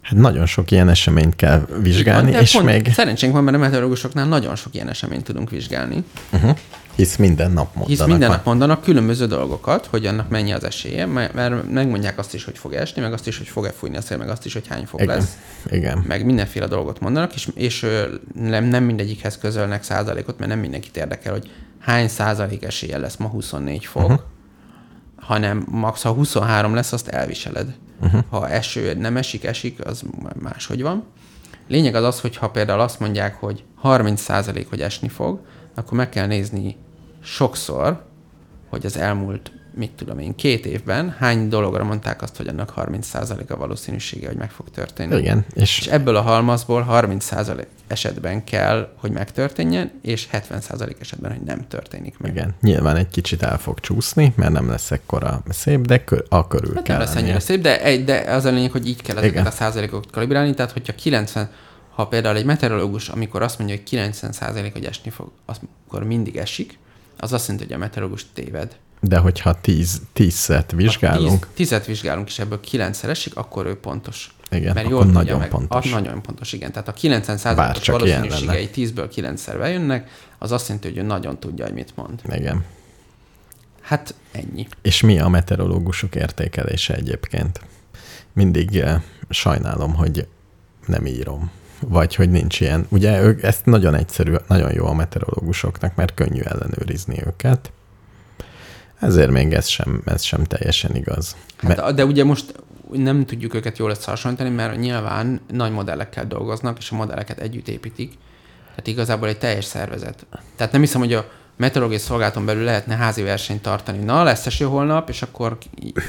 [0.00, 3.60] Hát nagyon sok ilyen eseményt kell vizsgálni, De és pont még, Szerencsénk van, mert a
[3.60, 6.04] meteorológusoknál nagyon sok ilyen eseményt tudunk vizsgálni.
[6.32, 6.56] uh-huh.
[6.94, 7.88] Hisz minden nap mondanak.
[7.88, 12.44] Hisz minden nap mondanak különböző dolgokat, hogy annak mennyi az esélye, mert megmondják azt is,
[12.44, 14.66] hogy fog esni, meg azt is, hogy fog-e fújni a szél, meg azt is, hogy
[14.66, 15.38] hány fok Igen, lesz.
[15.70, 16.04] igen.
[16.06, 17.86] meg mindenféle dolgot mondanak, és, és
[18.34, 23.28] nem, nem mindegyikhez közölnek százalékot, mert nem mindenkit érdekel, hogy hány százalék esélye lesz ma
[23.28, 24.20] 24 fok, uh-huh.
[25.16, 26.02] hanem max.
[26.02, 27.74] ha 23 lesz, azt elviseled.
[28.00, 28.20] Uh-huh.
[28.30, 30.02] Ha eső nem esik, esik, az
[30.42, 31.04] máshogy van.
[31.68, 35.40] Lényeg az az, hogy ha például azt mondják, hogy 30% hogy esni fog,
[35.74, 36.76] akkor meg kell nézni
[37.22, 38.02] sokszor,
[38.68, 43.48] hogy az elmúlt, mit tudom én, két évben hány dologra mondták azt, hogy annak 30%
[43.48, 45.16] a valószínűsége, hogy meg fog történni.
[45.16, 51.40] Igen, és, És ebből a halmazból 30% esetben kell, hogy megtörténjen, és 70% esetben, hogy
[51.40, 52.30] nem történik meg.
[52.30, 56.46] igen, nyilván egy kicsit el fog csúszni, mert nem lesz ekkora szép, de kö, a
[56.46, 59.02] körül Hát kell nem lesz ennyire szép, de, egy, de az a lényeg, hogy így
[59.02, 59.46] kell ezeket Igen.
[59.46, 61.50] a százalékokat kalibrálni, tehát hogyha 90,
[61.94, 66.36] ha például egy meteorológus, amikor azt mondja, hogy 90 százalék, hogy esni fog, akkor mindig
[66.36, 66.78] esik,
[67.22, 68.76] az azt jelenti, hogy a meteorológus téved.
[69.00, 74.34] De hogyha tíz, tízszet vizsgálunk, Tíz, tízet vizsgálunk, és ebből kilencszer esik, akkor ő pontos.
[74.50, 75.48] Igen, Mert jól nagyon meg.
[75.48, 75.86] pontos.
[75.86, 76.72] Ah, nagyon pontos, igen.
[76.72, 81.38] Tehát a 90 Bár százalékos valószínűségei 10-ből 9-szer bejönnek, az azt jelenti, hogy ő nagyon
[81.38, 82.20] tudja, hogy mit mond.
[82.32, 82.64] igen.
[83.80, 84.66] Hát ennyi.
[84.82, 87.60] És mi a meteorológusok értékelése egyébként?
[88.32, 90.26] Mindig eh, sajnálom, hogy
[90.86, 91.50] nem írom.
[91.88, 92.86] Vagy hogy nincs ilyen.
[92.88, 97.72] Ugye ők, ezt nagyon egyszerű, nagyon jó a meteorológusoknak, mert könnyű ellenőrizni őket.
[99.00, 101.36] Ezért még ez sem, ez sem teljesen igaz.
[101.56, 102.54] Hát, de ugye most
[102.92, 108.12] nem tudjuk őket jól összehasonlítani, mert nyilván nagy modellekkel dolgoznak, és a modelleket együtt építik.
[108.68, 110.26] Tehát igazából egy teljes szervezet.
[110.56, 113.98] Tehát nem hiszem, hogy a meteorológiai szolgálaton belül lehetne házi versenyt tartani.
[113.98, 115.58] Na, lesz eső holnap, és akkor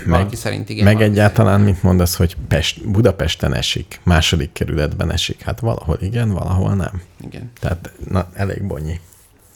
[0.05, 0.83] valaki szerint igen.
[0.83, 5.41] meg egyáltalán mit mondasz, hogy Pest, Budapesten esik, második kerületben esik?
[5.41, 7.01] Hát valahol igen, valahol nem.
[7.21, 7.51] szerint Igen.
[7.59, 8.99] Tehát na, elég bonyi.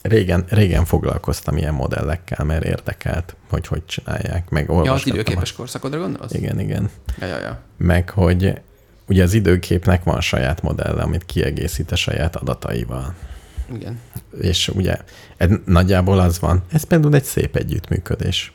[0.02, 4.50] Régen, régen foglalkoztam ilyen modellekkel, mert érdekelt, hogy hogy csinálják.
[4.50, 6.32] Meg Ja, az időképes korszakodra gondolsz?
[6.34, 6.90] Igen, igen.
[7.20, 7.60] Ja, ja, ja.
[7.76, 8.60] Meg, hogy
[9.08, 13.14] ugye az időképnek van saját modelle, amit kiegészít a saját adataival.
[13.74, 14.00] Igen.
[14.40, 14.96] És ugye
[15.36, 18.52] ez nagyjából az van, ez például egy szép együttműködés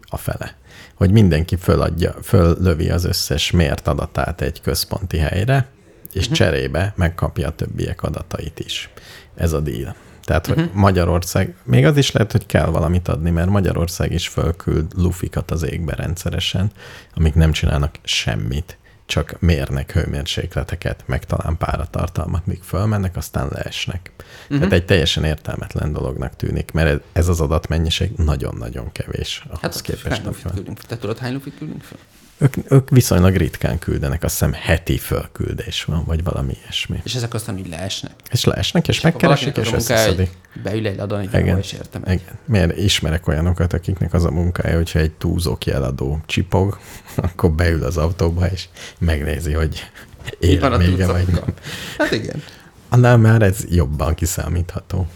[0.00, 0.56] a fele,
[0.94, 5.68] hogy mindenki föladja, föllövi az összes mért adatát egy központi helyre,
[6.12, 6.36] és uh-huh.
[6.36, 8.90] cserébe megkapja a többiek adatait is.
[9.34, 9.94] Ez a deal.
[10.24, 10.74] Tehát, hogy uh-huh.
[10.74, 15.62] Magyarország, még az is lehet, hogy kell valamit adni, mert Magyarország is fölküld lufikat az
[15.62, 16.70] égbe rendszeresen,
[17.14, 18.78] amik nem csinálnak semmit,
[19.08, 24.10] csak mérnek hőmérsékleteket, meg talán páratartalmat, míg fölmennek, aztán leesnek.
[24.42, 24.56] Uh-huh.
[24.58, 30.06] Tehát egy teljesen értelmetlen dolognak tűnik, mert ez- az adatmennyiség nagyon-nagyon kevés ahhoz Hát képest
[30.16, 30.52] hány lufit van.
[30.54, 30.80] küldünk?
[30.80, 31.98] Te tudod, hány lufit küldünk fel?
[32.38, 37.00] Ők, ők viszonylag ritkán küldenek, azt hiszem heti fölküldés van, vagy valami ilyesmi.
[37.04, 38.12] És ezek aztán úgy leesnek.
[38.30, 40.30] És leesnek, és, és megkeresik, és összeszedik.
[40.62, 41.58] Beül egy ladon, egy Igen.
[41.58, 42.02] És értem.
[42.04, 42.20] egy.
[42.20, 42.38] Igen.
[42.44, 46.78] Miért ismerek olyanokat, akiknek az a munkája, hogyha egy túlzók jeladó csipog,
[47.16, 48.68] akkor beül az autóba, és
[48.98, 49.90] megnézi, hogy
[50.38, 51.54] él még vagy nem.
[51.98, 52.42] Hát igen.
[52.88, 55.06] Annál már ez jobban kiszámítható.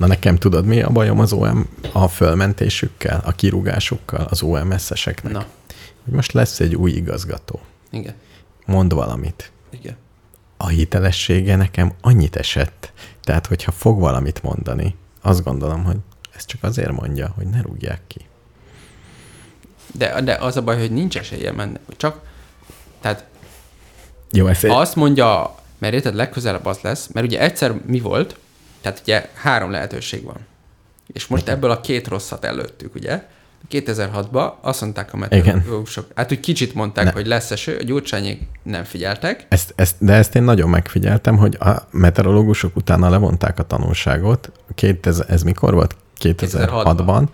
[0.00, 5.32] Na nekem tudod, mi a bajom az OM a fölmentésükkel, a kirúgásukkal, az OMS-eseknek?
[5.32, 5.44] Na,
[6.04, 7.60] Hogy most lesz egy új igazgató.
[7.90, 8.14] igen.
[8.66, 9.52] Mond valamit.
[9.70, 9.96] Igen.
[10.56, 12.92] A hitelessége nekem annyit esett.
[13.22, 15.96] Tehát, hogyha fog valamit mondani, azt gondolom, hogy
[16.36, 18.20] ez csak azért mondja, hogy ne rúgják ki.
[19.94, 21.78] De, de az a baj, hogy nincs esélye menni.
[21.96, 22.20] Csak,
[23.00, 23.24] tehát
[24.32, 28.38] Jó, ez ha azt mondja, mert érted, legközelebb az lesz, mert ugye egyszer mi volt,
[28.80, 30.36] tehát ugye három lehetőség van.
[31.06, 33.22] És most ebből a két rosszat előttük, ugye?
[33.70, 37.10] 2006-ban azt mondták a meteorológusok, hát úgy kicsit mondták, Ne.
[37.12, 41.56] hogy lesz eső, a gyurcsányék nem figyeltek, Ezt, ezt, de ezt én nagyon megfigyeltem, hogy
[41.60, 44.52] a meteorológusok utána levonták a tanulságot.
[44.74, 45.96] 2000, ez mikor volt?
[46.20, 47.24] 2006-ban.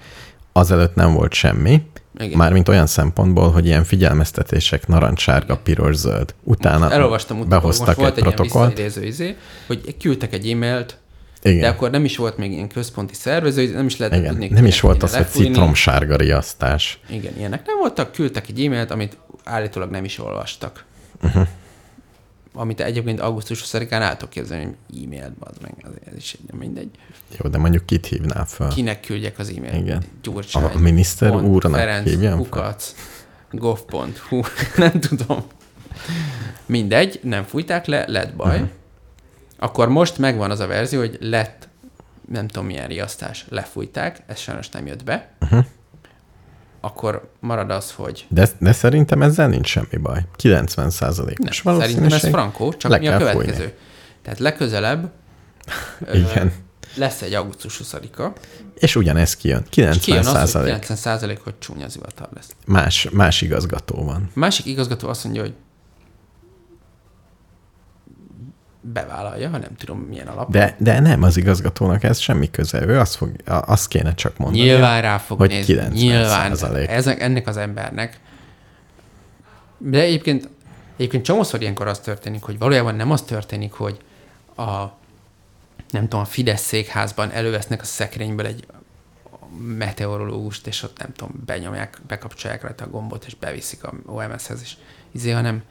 [0.53, 1.83] Azelőtt nem volt semmi.
[2.19, 2.37] Igen.
[2.39, 6.35] Mármint olyan szempontból, hogy ilyen figyelmeztetések narancsárga, piros, zöld.
[6.43, 8.79] Utána elolvastam utána, behoztak most volt egy egy protokollt.
[8.79, 9.37] izé,
[9.67, 10.99] hogy küldtek egy e-mailt,
[11.47, 11.61] Igen.
[11.61, 14.81] de akkor nem is volt még ilyen központi szervező, nem is lehetett tudni, Nem is
[14.81, 17.01] volt az, hogy citromsárga riasztás.
[17.09, 20.85] Igen, ilyenek nem voltak, küldtek egy e-mailt, amit állítólag nem is olvastak.
[21.23, 21.47] Uh-huh.
[22.53, 25.73] Amit egyébként augusztus 20-án el tudok képzelni, hogy e-mailt, az meg,
[26.11, 26.91] ez is egy, mindegy.
[27.43, 28.69] Jó, de mondjuk kit hívnál fel?
[28.69, 29.77] Kinek küldjek az e-mailt?
[29.77, 30.03] Igen.
[30.23, 30.65] Gyurcsány.
[30.75, 32.39] A miniszter pont, úrnak Ferenc, hívjam?
[32.39, 32.95] Kukac,
[33.51, 34.41] gov.hu,
[34.77, 35.45] nem tudom.
[36.67, 38.55] Mindegy, nem fújták le, lett baj.
[38.55, 38.69] Uh-huh.
[39.59, 41.69] Akkor most megvan az a verzió, hogy lett
[42.31, 45.29] nem tudom milyen riasztás, lefújták, ez sajnos nem jött be.
[45.41, 45.65] Uh-huh.
[46.81, 50.21] Akkor marad az, hogy De, de szerintem ezzel nincs semmi baj.
[50.37, 51.37] 90 százalék.
[51.53, 53.53] szerintem ez frankó, csak mi a következő.
[53.53, 53.73] fújni.
[54.23, 55.11] Tehát legközelebb
[56.07, 56.53] ö, Igen.
[56.95, 58.33] lesz egy augusztus 20-a,
[58.75, 59.63] És ugyanez kijön.
[59.63, 60.73] és 90 kijön az, hogy százalék.
[60.73, 62.49] 90 százalék, hogy csúnya zivatar lesz.
[62.67, 64.31] Más, más igazgató van.
[64.35, 65.55] Másik igazgató azt mondja, hogy
[68.93, 70.51] bevállalja, ha nem tudom milyen alapon.
[70.51, 72.87] De, de nem, az igazgatónak ez semmi köze.
[72.87, 74.63] Ő azt, fog, azt kéne csak mondani.
[74.63, 75.75] Nyilván rá fog hogy nézni.
[75.75, 76.77] 90 Nyilván.
[76.87, 78.21] Ezek, ennek az embernek.
[79.79, 80.49] De egyébként,
[80.97, 83.99] egyébként csomószor ilyenkor az történik, hogy valójában nem az történik, hogy
[84.57, 84.85] a
[85.91, 88.67] nem tudom, a Fidesz székházban elővesznek a szekrényből egy
[89.59, 94.77] meteorológust, és ott nem tudom, benyomják, bekapcsolják rajta a gombot, és beviszik a OMS-hez is.
[95.13, 95.63] Izé, hanem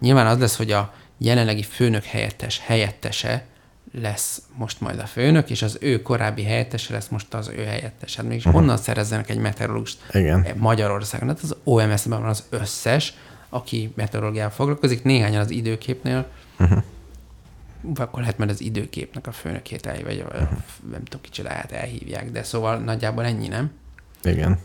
[0.00, 3.44] nyilván az lesz, hogy a jelenlegi főnök helyettes helyettese
[4.00, 8.16] lesz most majd a főnök, és az ő korábbi helyettese lesz most az ő helyettes.
[8.16, 10.46] Hát mégis honnan szerezzenek egy meteorológust Igen.
[10.56, 11.28] Magyarországon?
[11.28, 13.14] Hát az OMS-ben van az összes,
[13.48, 16.26] aki meteorológiával foglalkozik, néhányan az időképnél,
[16.58, 16.82] uh-huh.
[17.94, 20.48] akkor lehet majd az időképnek a főnökét el, vagy uh-huh.
[20.90, 23.70] nem tudom, kicsit lehet elhívják, de szóval nagyjából ennyi, nem?
[24.22, 24.58] Igen.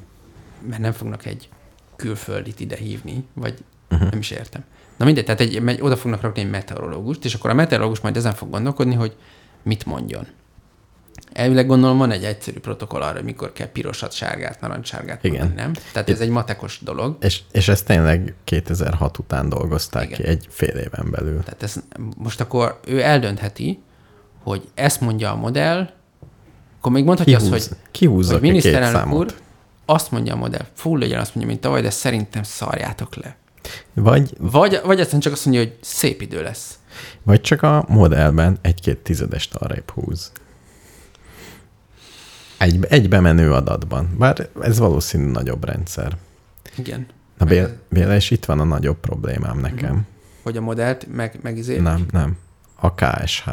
[0.69, 1.49] Mert nem fognak egy
[1.95, 4.09] külföldit ide hívni, vagy uh-huh.
[4.09, 4.63] nem is értem.
[4.99, 8.17] Na mindegy, tehát egy, egy, oda fognak rakni egy meteorológust, és akkor a meteorológus majd
[8.17, 9.15] ezen fog gondolkodni, hogy
[9.63, 10.27] mit mondjon.
[11.33, 15.39] Elvileg gondolom van egy egyszerű protokoll arra, mikor kell pirosat, sárgát, narancssárgát Igen.
[15.39, 15.73] mondani, nem?
[15.91, 17.17] Tehát ez egy matekos dolog.
[17.21, 20.17] És, és ezt tényleg 2006 után dolgozták Igen.
[20.17, 21.43] ki, egy fél éven belül.
[21.43, 21.83] Tehát ez,
[22.17, 23.79] most akkor ő eldöntheti,
[24.43, 25.89] hogy ezt mondja a modell,
[26.77, 29.35] akkor még mondhatja azt, hogy, kihúzza hogy miniszterelnök úr,
[29.85, 33.37] azt mondja a modell, full legyen azt mondja, mint tavaly, de szerintem szarjátok le.
[33.93, 36.79] Vagy, Vagy, vagy egyszerűen csak azt mondja, hogy szép idő lesz.
[37.23, 40.31] vagy csak a modellben egy-két tizedest arrébb húz.
[42.57, 44.15] Egy, egy bemenő adatban.
[44.17, 46.17] Bár ez valószínű nagyobb rendszer.
[46.77, 47.05] Igen.
[47.37, 50.07] Na, Bél, Béla, és itt van a nagyobb problémám nekem.
[50.43, 51.81] Hogy a modellt meg, megizélik.
[51.81, 52.37] Nem, nem.
[52.75, 53.49] A KSH.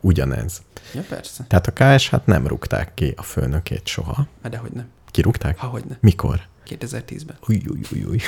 [0.00, 0.62] Ugyanez.
[0.94, 1.44] Ja, persze.
[1.48, 4.26] Tehát a KSH-t nem rúgták ki a főnökét soha.
[4.42, 4.86] Hát dehogy nem.
[5.10, 5.58] Kirúgták?
[5.58, 5.98] Ha, hogy nem.
[6.00, 6.40] Mikor?
[6.66, 7.36] 2010-ben.
[7.48, 8.18] Uj, uj, uj, uj.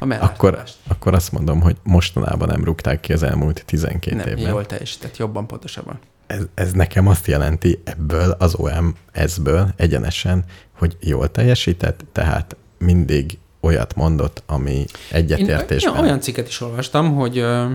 [0.00, 4.48] A Akkor, akkor azt mondom, hogy mostanában nem rúgták ki az elmúlt 12 Nem, évben.
[4.48, 5.98] jól teljesített, jobban, pontosabban.
[6.26, 13.94] Ez, ez nekem azt jelenti ebből az OMS-ből egyenesen, hogy jól teljesített, tehát mindig olyat
[13.94, 15.94] mondott, ami egyetértésben.
[15.96, 17.70] Én olyan cikket is olvastam, hogy ö,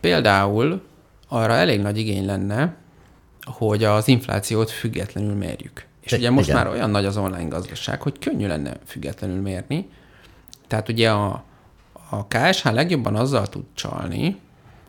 [0.00, 0.82] például
[1.28, 2.74] arra elég nagy igény lenne,
[3.44, 5.84] hogy az inflációt függetlenül mérjük.
[6.00, 6.62] És I- ugye most igen.
[6.62, 9.88] már olyan nagy az online gazdaság, hogy könnyű lenne függetlenül mérni.
[10.70, 11.44] Tehát ugye a,
[12.10, 14.36] a KSH legjobban azzal tud csalni,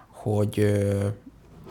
[0.07, 0.81] hogy,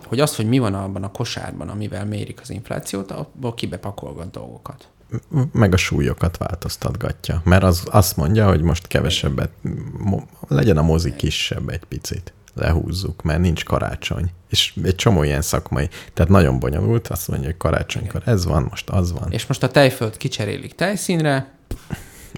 [0.07, 4.89] hogy az, hogy mi van abban a kosárban, amivel mérik az inflációt, abból kibepakolgat dolgokat.
[5.53, 7.41] meg a súlyokat változtatgatja.
[7.45, 9.51] Mert az azt mondja, hogy most kevesebbet,
[10.49, 12.33] legyen a mozi kisebb egy picit.
[12.55, 14.31] Lehúzzuk, mert nincs karácsony.
[14.49, 18.89] És egy csomó ilyen szakmai, tehát nagyon bonyolult, azt mondja, hogy karácsonykor ez van, most
[18.89, 19.33] az van.
[19.33, 21.59] És most a tejföld kicserélik tejszínre,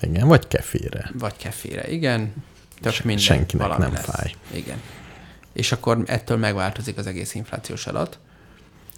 [0.01, 1.11] Igen, vagy kefirre.
[1.19, 2.35] Vagy kefére, igen.
[2.81, 4.05] Tök Se- minden, senkinek nem lesz.
[4.05, 4.35] fáj.
[4.53, 4.81] Igen.
[5.53, 8.19] És akkor ettől megváltozik az egész inflációs adat.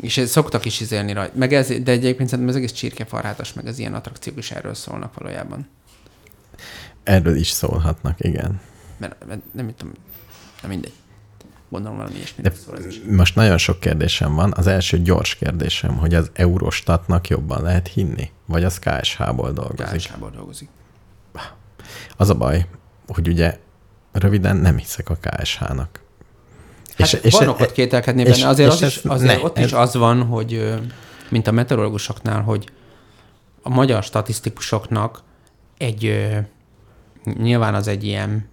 [0.01, 1.33] És szoktak is izélni rajta.
[1.37, 5.15] Meg ez, de egyébként szerintem az egész csirkefarhátas, meg az ilyen attrakciók is erről szólnak
[5.15, 5.69] valójában.
[7.03, 8.61] Erről is szólhatnak, igen.
[8.97, 9.95] Mert, mert nem tudom,
[10.63, 10.93] nem mindegy.
[11.69, 13.01] Gondolom valami De ilyesmiről szól ez is.
[13.11, 14.53] most nagyon sok kérdésem van.
[14.57, 18.31] Az első gyors kérdésem, hogy az Eurostatnak jobban lehet hinni?
[18.47, 19.97] Vagy az KSH-ból dolgozik?
[19.99, 20.69] KSH-ból dolgozik.
[22.17, 22.67] Az a baj,
[23.09, 23.59] hogy ugye
[24.13, 26.03] röviden nem hiszek a KSH-nak.
[26.99, 28.49] Hát és, és van okot kételkedni és- benne.
[28.49, 30.75] Azért, és az is, ez- azért ne, ott ez- is az van, hogy
[31.31, 32.69] mint a meteorológusoknál, hogy
[33.63, 35.23] a magyar statisztikusoknak
[35.79, 36.29] egy
[37.25, 38.49] nyilván az egy ilyen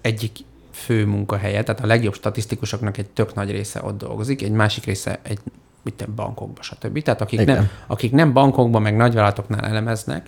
[0.00, 0.36] egyik
[0.72, 5.20] fő munkahelye, tehát a legjobb statisztikusoknak egy tök nagy része ott dolgozik, egy másik része
[5.22, 5.38] egy
[5.82, 7.02] mit bankokba, stb.
[7.02, 7.56] Tehát akik Igen.
[7.56, 10.26] nem, akik nem bankokban, meg nagyvállalatoknál elemeznek,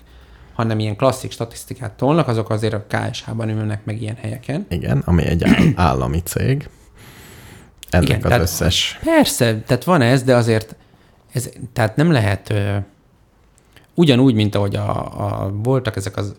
[0.54, 4.66] hanem ilyen klasszik statisztikát tolnak, azok azért a KSH-ban ülnek meg ilyen helyeken.
[4.68, 6.68] Igen, ami egy áll- állami cég.
[7.90, 8.98] Ennek Igen, az tehát- összes...
[9.04, 10.76] Persze, tehát van ez, de azért
[11.32, 12.76] ez, tehát nem lehet ö,
[13.94, 14.90] ugyanúgy, mint ahogy a,
[15.24, 16.34] a, voltak ezek az,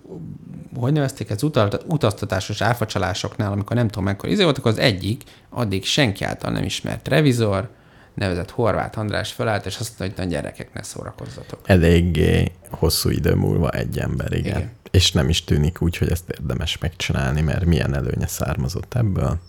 [0.79, 5.23] hogy nevezték, ez utal, utaztatásos áfacsalásoknál, amikor nem tudom mekkora izé volt, akkor az egyik
[5.49, 7.69] addig senki által nem ismert revizor,
[8.15, 11.59] nevezett Horváth András felállt, és azt mondta, hogy a gyerekek ne szórakozzatok.
[11.65, 14.57] Eléggé hosszú idő múlva egy ember, igen.
[14.57, 14.71] Igen.
[14.91, 19.39] És nem is tűnik úgy, hogy ezt érdemes megcsinálni, mert milyen előnye származott ebből.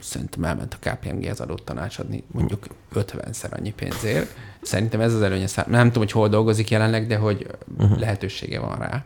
[0.00, 4.34] Szerintem elment a KPMG-hez adott tanácsadni mondjuk 50-szer annyi pénzért.
[4.62, 5.64] Szerintem ez az előnye szám.
[5.68, 7.46] Nem tudom, hogy hol dolgozik jelenleg, de hogy
[7.76, 7.98] uh-huh.
[7.98, 9.04] lehetősége van rá.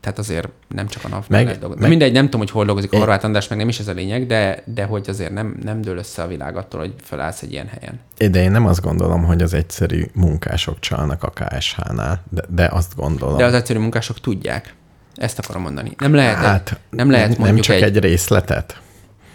[0.00, 1.78] Tehát azért nem csak a NAV Meg- dolgozik.
[1.78, 3.92] meg- Mindegy, nem tudom, hogy hol dolgozik a Horváth András, meg nem is ez a
[3.92, 7.52] lényeg, de, de hogy azért nem, nem dől össze a világ attól, hogy felállsz egy
[7.52, 8.00] ilyen helyen.
[8.32, 12.96] De én nem azt gondolom, hogy az egyszerű munkások csalnak a KSH-nál, de, de azt
[12.96, 13.36] gondolom.
[13.36, 14.74] De az egyszerű munkások tudják.
[15.14, 15.94] Ezt akarom mondani.
[15.98, 17.96] Nem lehet, hát, nem lehet nem mondjuk csak egy, egy...
[17.96, 18.80] egy részletet.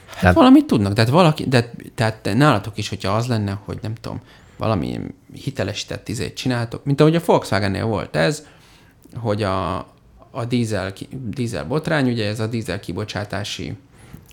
[0.08, 3.94] Hát Tehát- valamit tudnak, tehát valaki, de, tehát nálatok is, hogyha az lenne, hogy nem
[4.02, 4.22] tudom,
[4.58, 5.00] valami
[5.34, 8.46] hitelesített izét csináltok, mint ahogy a Volkswagennél volt ez,
[9.16, 9.78] hogy a,
[10.32, 10.94] a dízel,
[11.30, 13.78] dízel botrány, ugye ez a dízel kibocsátási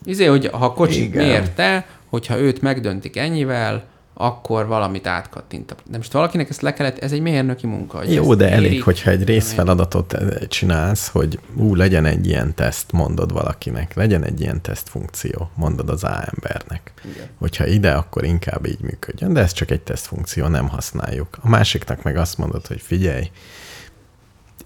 [0.05, 1.27] izé, hogy ha a kocsi Igen.
[1.27, 3.85] mérte, hogyha őt megdöntik ennyivel,
[4.19, 5.77] akkor valamit átkattint.
[5.91, 7.99] De most valakinek ezt le kellett, ez egy mérnöki munka.
[7.99, 8.85] Hogy Jó, de elég, mérik.
[8.85, 14.41] hogyha egy részfeladatot eh, csinálsz, hogy ú, legyen egy ilyen teszt, mondod valakinek, legyen egy
[14.41, 16.93] ilyen teszt funkció, mondod az A embernek.
[17.05, 17.27] Igen.
[17.39, 21.39] Hogyha ide, akkor inkább így működjön, de ez csak egy teszt funkció, nem használjuk.
[21.41, 23.31] A másiknak meg azt mondod, hogy figyelj,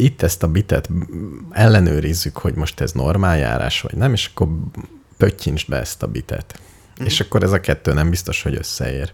[0.01, 0.89] itt ezt a bitet
[1.51, 4.49] ellenőrizzük, hogy most ez normáljárás vagy nem, és akkor
[5.17, 6.61] pöttyintsd be ezt a bitet.
[6.97, 7.07] Mhm.
[7.07, 9.13] És akkor ez a kettő nem biztos, hogy összeér.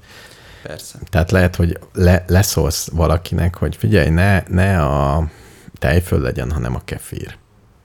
[0.63, 0.99] Persze.
[1.11, 5.31] Tehát lehet, hogy le, leszólsz valakinek, hogy figyelj, ne, ne a
[5.79, 7.37] tejföl legyen, hanem a kefír.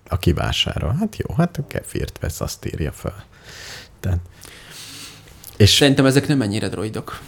[0.08, 0.96] A kivásárol.
[1.00, 3.26] Hát jó, hát a kefírt vesz, azt írja fel.
[4.00, 4.20] Tehát,
[5.58, 7.20] és Szerintem ezek nem ennyire droidok.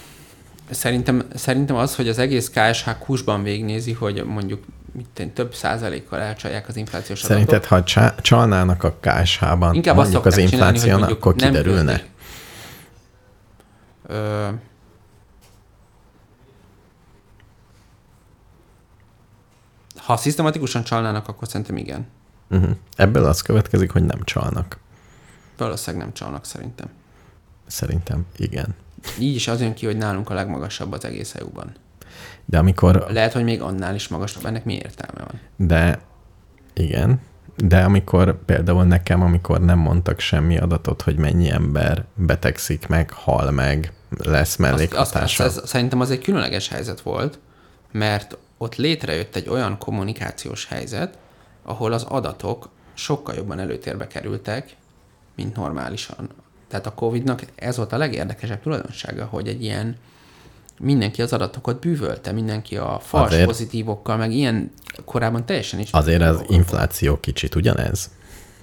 [0.70, 4.64] Szerintem, szerintem az, hogy az egész KSH kúsban végnézi, hogy mondjuk
[4.94, 7.70] mit én, több százalékkal elcsalják az inflációs szerinted, adatot.
[7.70, 12.03] ha csá- csalnának a KSH-ban Inkább mondjuk az szokták csinálni, hogy infláción, mondjuk akkor kiderülne?
[14.07, 14.48] Ö,
[19.95, 22.07] ha szisztematikusan csalnának, akkor szerintem igen.
[22.49, 22.76] Uh-huh.
[22.95, 24.78] Ebből az következik, hogy nem csalnak.
[25.57, 26.88] Valószínűleg nem csalnak szerintem.
[27.68, 28.76] Szerintem igen.
[29.20, 31.72] Így is az jön ki, hogy nálunk a legmagasabb az egész EU-ban.
[32.45, 34.45] De amikor Lehet, hogy még annál is magasabb.
[34.45, 35.40] Ennek mi értelme van?
[35.68, 35.99] De
[36.74, 37.22] igen,
[37.56, 43.52] de amikor például nekem, amikor nem mondtak semmi adatot, hogy mennyi ember betegszik meg, hal
[43.52, 45.44] meg, lesz Azt, mellékhatása.
[45.44, 47.40] azt, ez, szerintem az egy különleges helyzet volt,
[47.91, 51.18] mert ott létrejött egy olyan kommunikációs helyzet,
[51.64, 54.76] ahol az adatok sokkal jobban előtérbe kerültek,
[55.36, 56.30] mint normálisan.
[56.68, 59.98] Tehát a Covid-nak ez volt a legérdekesebb tulajdonsága, hogy egy ilyen
[60.84, 64.72] mindenki az adatokat bűvölte, mindenki a fals Azért- pozitívokkal, meg ilyen
[65.05, 65.91] korábban teljesen is.
[65.91, 68.10] Azért az infláció kicsit ugyanez.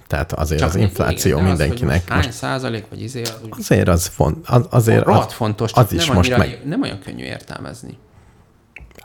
[0.07, 1.95] Tehát azért az még- infláció igen, de mindenkinek.
[1.95, 5.71] Az, most hány százalék, vagy izé, az úgy azért az font, az, azért az, fontos,
[5.73, 7.97] az csak is nem, most annyira, meg, nem olyan könnyű értelmezni.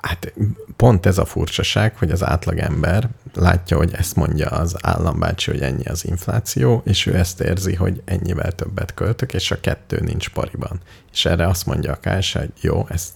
[0.07, 0.33] Hát
[0.77, 5.85] pont ez a furcsaság, hogy az átlagember látja, hogy ezt mondja az állambácsi, hogy ennyi
[5.85, 10.81] az infláció, és ő ezt érzi, hogy ennyivel többet költök, és a kettő nincs pariban.
[11.12, 13.12] És erre azt mondja a KS, hogy jó, ezt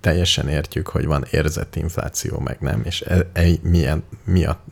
[0.00, 4.64] teljesen értjük, hogy van érzett infláció, meg nem, és e, e, milyen, miatt,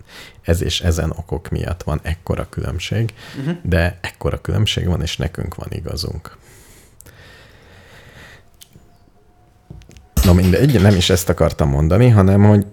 [0.43, 3.57] ez és ezen okok miatt van ekkora különbség, uh-huh.
[3.63, 6.39] de ekkora különbség van, és nekünk van igazunk.
[10.25, 12.67] No mindegy, nem is ezt akartam mondani, hanem, hogy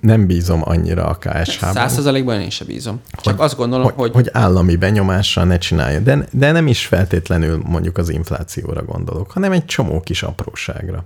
[0.00, 1.72] nem bízom annyira a KSH-ban.
[1.72, 3.00] Százszerzalékban én sem bízom.
[3.12, 6.00] Csak azt gondolom, hogy, hogy, hogy állami benyomással ne csinálja.
[6.00, 11.04] De, de nem is feltétlenül mondjuk az inflációra gondolok, hanem egy csomó kis apróságra.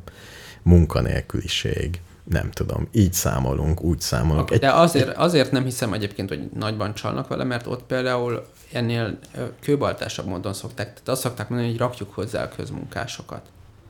[0.62, 4.50] Munkanélküliség, nem tudom, így számolunk, úgy számolunk.
[4.50, 9.18] Egy, De azért, azért nem hiszem egyébként, hogy nagyban csalnak vele, mert ott például ennél
[9.60, 13.42] kőbaltásabb módon szokták, tehát azt szokták mondani, hogy rakjuk hozzá a közmunkásokat.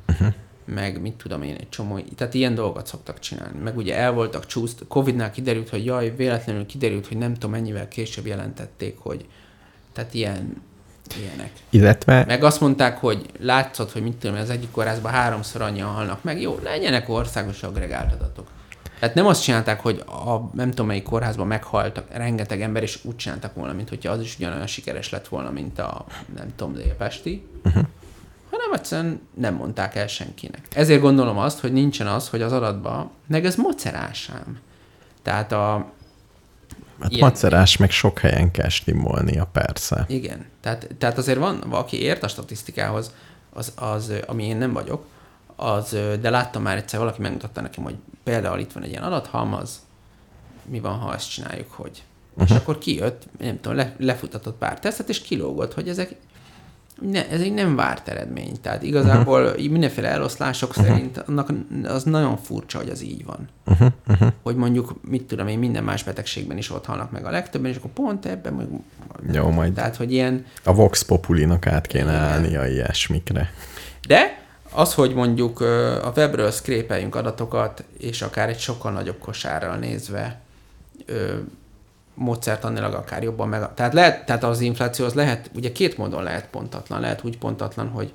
[0.08, 0.34] Uh-huh.
[0.64, 3.58] Meg mit tudom én, egy csomó, tehát ilyen dolgot szoktak csinálni.
[3.58, 7.88] Meg ugye el voltak csúszt, Covid-nál kiderült, hogy jaj, véletlenül kiderült, hogy nem tudom mennyivel
[7.88, 9.26] később jelentették, hogy
[9.92, 10.62] tehát ilyen,
[11.20, 11.50] ilyenek.
[11.70, 16.22] illetve Meg azt mondták, hogy látszott, hogy mit tudom, az egyik kórházban háromszor annyian halnak
[16.22, 16.40] meg.
[16.40, 18.46] Jó, legyenek országos agregált adatok.
[18.98, 23.16] Tehát nem azt csinálták, hogy a nem tudom melyik kórházban meghaltak rengeteg ember, és úgy
[23.16, 26.04] csináltak volna, mint hogyha az is ugyanolyan sikeres lett volna, mint a
[26.36, 27.46] nem tudom, Délpesti.
[27.64, 27.82] Uh-huh.
[28.52, 30.66] Hanem egyszerűen nem mondták el senkinek.
[30.74, 34.58] Ezért gondolom azt, hogy nincsen az, hogy az adatban, meg ez mocerásám.
[35.22, 35.92] Tehát a,
[37.00, 40.04] hát ilyen- macerás, meg sok helyen kell stimolnia, persze.
[40.08, 40.46] Igen.
[40.60, 43.14] Tehát, tehát azért van, aki ért a statisztikához,
[43.52, 45.04] az, az, ami én nem vagyok,
[45.56, 49.80] az, de láttam már egyszer, valaki megmutatta nekem, hogy például itt van egy ilyen adathalmaz,
[50.64, 52.02] mi van, ha ezt csináljuk, hogy.
[52.34, 52.50] Uh-huh.
[52.50, 56.14] És akkor kijött, nem tudom, le, lefutatott pár tesztet, és kilógott, hogy ezek
[57.10, 58.60] ne, ez egy nem várt eredmény.
[58.60, 59.68] Tehát igazából uh-huh.
[59.68, 60.86] mindenféle eloszlások uh-huh.
[60.86, 61.50] szerint annak
[61.84, 63.48] az nagyon furcsa, hogy az így van.
[63.66, 64.28] Uh-huh, uh-huh.
[64.42, 67.76] Hogy mondjuk, mit tudom én, minden más betegségben is ott halnak meg a legtöbben, és
[67.76, 68.66] akkor pont ebben meg...
[69.32, 70.44] Jó, majd Tehát, hogy ilyen...
[70.64, 73.52] a Vox Populinak át kéne állnia ilyesmikre.
[74.08, 75.60] De az, hogy mondjuk
[76.02, 80.40] a webről szkrépeljünk adatokat, és akár egy sokkal nagyobb kosárral nézve
[82.14, 83.74] módszertanilag akár jobban meg...
[83.74, 87.00] Tehát, lehet, tehát az infláció az lehet, ugye két módon lehet pontatlan.
[87.00, 88.12] Lehet úgy pontatlan, hogy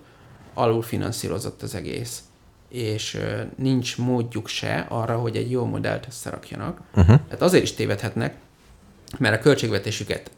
[0.53, 2.21] alul finanszírozott az egész,
[2.69, 3.19] és
[3.55, 6.79] nincs módjuk se arra, hogy egy jó modellt összerakjanak.
[6.89, 7.05] Uh-huh.
[7.05, 8.35] Tehát azért is tévedhetnek,
[9.17, 10.31] mert a költségvetésüket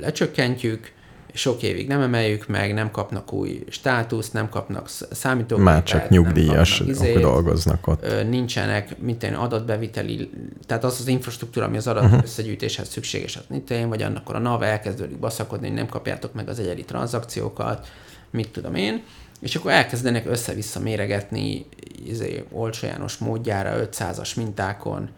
[0.00, 0.92] lecsökkentjük,
[1.36, 5.72] sok évig nem emeljük meg, nem kapnak új státuszt, nem kapnak sz- számítógépet.
[5.72, 8.28] Már csak nyugdíjas izét, dolgoznak ott.
[8.28, 10.30] nincsenek, mint én adatbeviteli,
[10.66, 12.22] tehát az az infrastruktúra, ami az adat uh-huh.
[12.22, 16.48] összegyűjtéshez szükséges, az mint én, vagy annak a NAV elkezdődik baszakodni, hogy nem kapjátok meg
[16.48, 17.86] az egyedi tranzakciókat,
[18.30, 19.02] mit tudom én,
[19.40, 21.66] és akkor elkezdenek össze-vissza méregetni
[22.06, 25.08] izé, olcsó János módjára, 500-as mintákon,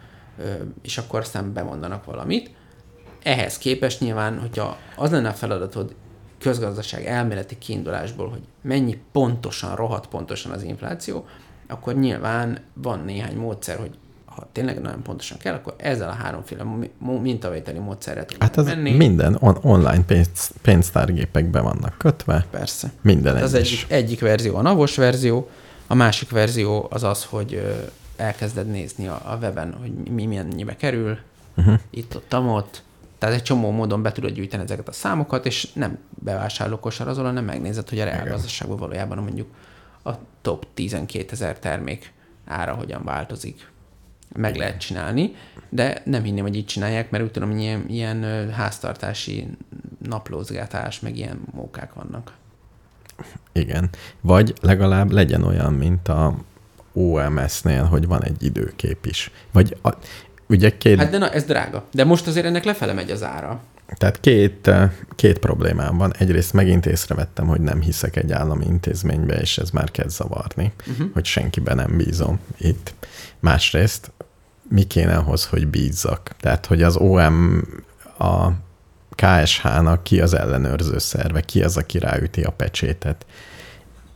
[0.82, 2.50] és akkor aztán bemondanak valamit.
[3.22, 5.94] Ehhez képest nyilván, hogyha az lenne a feladatod
[6.38, 11.26] közgazdaság elméleti kiindulásból, hogy mennyi pontosan, rohadt pontosan az infláció,
[11.68, 13.90] akkor nyilván van néhány módszer, hogy
[14.24, 16.64] ha tényleg nagyon pontosan kell, akkor ezzel a háromféle
[17.22, 18.90] mintavételi módszerrel tudunk Hát az menni.
[18.96, 22.92] minden on- online pénz, pénztárgépekbe vannak kötve, Persze.
[23.00, 23.72] minden Az egyes.
[23.72, 25.48] egyik, egyik verzió a navos verzió,
[25.86, 27.76] a másik verzió az az, hogy
[28.16, 31.18] elkezded nézni a, a weben, hogy mi mennyibe kerül,
[31.56, 31.80] uh-huh.
[31.90, 32.82] itt, ott, ott.
[33.18, 37.88] Tehát egy csomó módon be tudod gyűjteni ezeket a számokat, és nem bevásárlókosar hanem megnézed,
[37.88, 39.48] hogy a reálgazdaságban valójában mondjuk
[40.04, 40.10] a
[40.42, 42.12] top 12 ezer termék
[42.46, 43.70] ára hogyan változik.
[44.34, 45.34] Meg lehet csinálni,
[45.68, 49.46] de nem hinném, hogy így csinálják, mert úgy tudom, ilyen, ilyen háztartási
[49.98, 52.32] naplózgatás, meg ilyen mókák vannak.
[53.52, 53.90] Igen.
[54.20, 56.34] Vagy legalább legyen olyan, mint a
[56.92, 59.30] OMS-nél, hogy van egy időkép is.
[59.52, 59.90] Vagy a,
[60.48, 61.84] ugye két, Hát de na, ez drága.
[61.92, 63.60] De most azért ennek lefele megy az ára.
[63.96, 66.14] Tehát két, eh, két problémám van.
[66.18, 71.06] Egyrészt megint észrevettem, hogy nem hiszek egy állami intézménybe, és ez már kezd zavarni, uh-huh.
[71.12, 72.94] hogy senkiben nem bízom itt.
[73.40, 74.12] Másrészt
[74.68, 76.30] mi kéne ahhoz, hogy bízzak?
[76.40, 77.62] Tehát, hogy az OM,
[78.18, 78.48] a
[79.10, 83.26] KSH-nak ki az ellenőrző szerve, ki az, aki ráüti a pecsétet.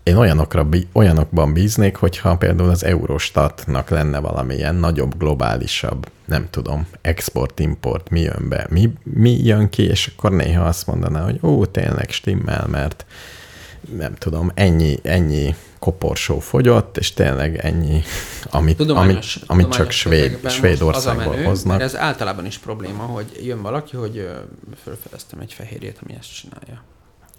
[0.02, 8.10] Én olyanokra, olyanokban bíznék, hogyha például az Eurostatnak lenne valamilyen nagyobb, globálisabb, nem tudom, export-import,
[8.10, 12.10] mi jön be, mi, mi jön ki, és akkor néha azt mondaná, hogy ó, tényleg
[12.10, 13.06] stimmel, mert
[13.96, 18.02] nem tudom, ennyi, ennyi koporsó fogyott, és tényleg ennyi,
[18.50, 21.80] amit, Tudományos, amit, amit csak svéd, Svédországból menő, hoznak.
[21.80, 24.30] Ez általában is probléma, hogy jön valaki, hogy ö,
[24.84, 26.82] felfedeztem egy fehérjét, ami ezt csinálja.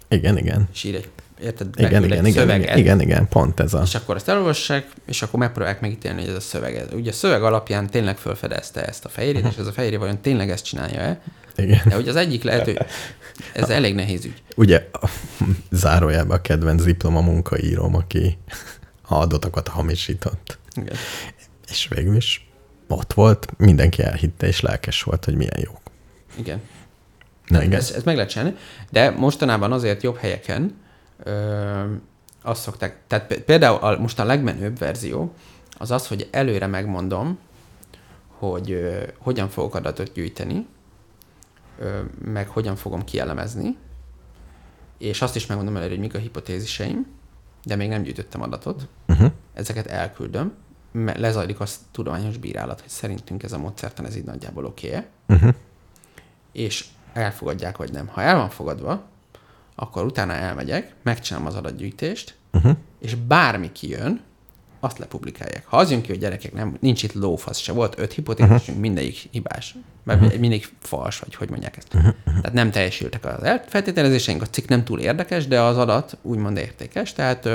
[0.08, 0.68] Igen, igen.
[0.72, 1.08] És ír egy,
[1.44, 3.82] érted, Igen, igen, igen, szöveget, igen, igen, pont ez a...
[3.82, 6.76] és akkor ezt elolvassák, és akkor megpróbálják megítélni, hogy ez a szöveg.
[6.76, 10.20] ez- Ugye a szöveg alapján tényleg felfedezte ezt a fehérjét, és ez a fehérje vajon
[10.20, 11.20] tényleg ezt csinálja-e?
[11.56, 11.80] Igen.
[11.88, 12.78] De hogy az egyik lehet, hogy
[13.62, 14.42] ez elég nehéz ügy.
[14.56, 14.88] Ugye
[15.70, 18.38] zárójában a kedvenc diploma munkaíróm, aki
[19.02, 20.58] a adatokat hamisított.
[20.74, 20.96] Igen.
[21.70, 22.48] És végül is
[22.88, 25.72] ott volt, mindenki elhitte, és lelkes volt, hogy milyen jó.
[26.38, 26.60] Igen.
[27.46, 27.78] Na igen.
[27.78, 28.54] Ez, ez meg lehet csinálni,
[28.90, 30.74] de mostanában azért jobb helyeken
[31.24, 31.84] ö,
[32.42, 35.34] azt szokták, tehát például a, most a legmenőbb verzió
[35.78, 37.38] az az, hogy előre megmondom,
[38.28, 40.66] hogy ö, hogyan fogok adatot gyűjteni,
[41.78, 43.76] ö, meg hogyan fogom kielemezni,
[44.98, 47.06] és azt is megmondom előre, hogy mik a hipotéziseim,
[47.64, 48.88] de még nem gyűjtöttem adatot.
[49.08, 49.32] Uh-huh.
[49.54, 50.54] Ezeket elküldöm,
[50.92, 55.54] lezajlik a tudományos bírálat, hogy szerintünk ez a módszertan, ez így nagyjából oké Uh-huh.
[56.52, 58.06] és elfogadják, vagy nem.
[58.06, 59.04] Ha el van fogadva,
[59.74, 62.76] akkor utána elmegyek, megcsinálom az adatgyűjtést, Uh-huh.
[63.00, 64.20] és bármi kijön,
[64.80, 65.66] azt lepublikálják.
[65.66, 68.76] Ha az jön ki, hogy gyerekek, nem, nincs itt lófasz se, volt öt hipotézisünk, uh-huh.
[68.76, 70.38] mindegyik hibás, mert uh-huh.
[70.38, 71.94] mindig fals, vagy hogy mondják ezt.
[71.94, 72.14] Uh-huh.
[72.24, 76.56] Tehát nem teljesültek az el- feltételezéseink, a cikk nem túl érdekes, de az adat úgymond
[76.56, 77.48] értékes, tehát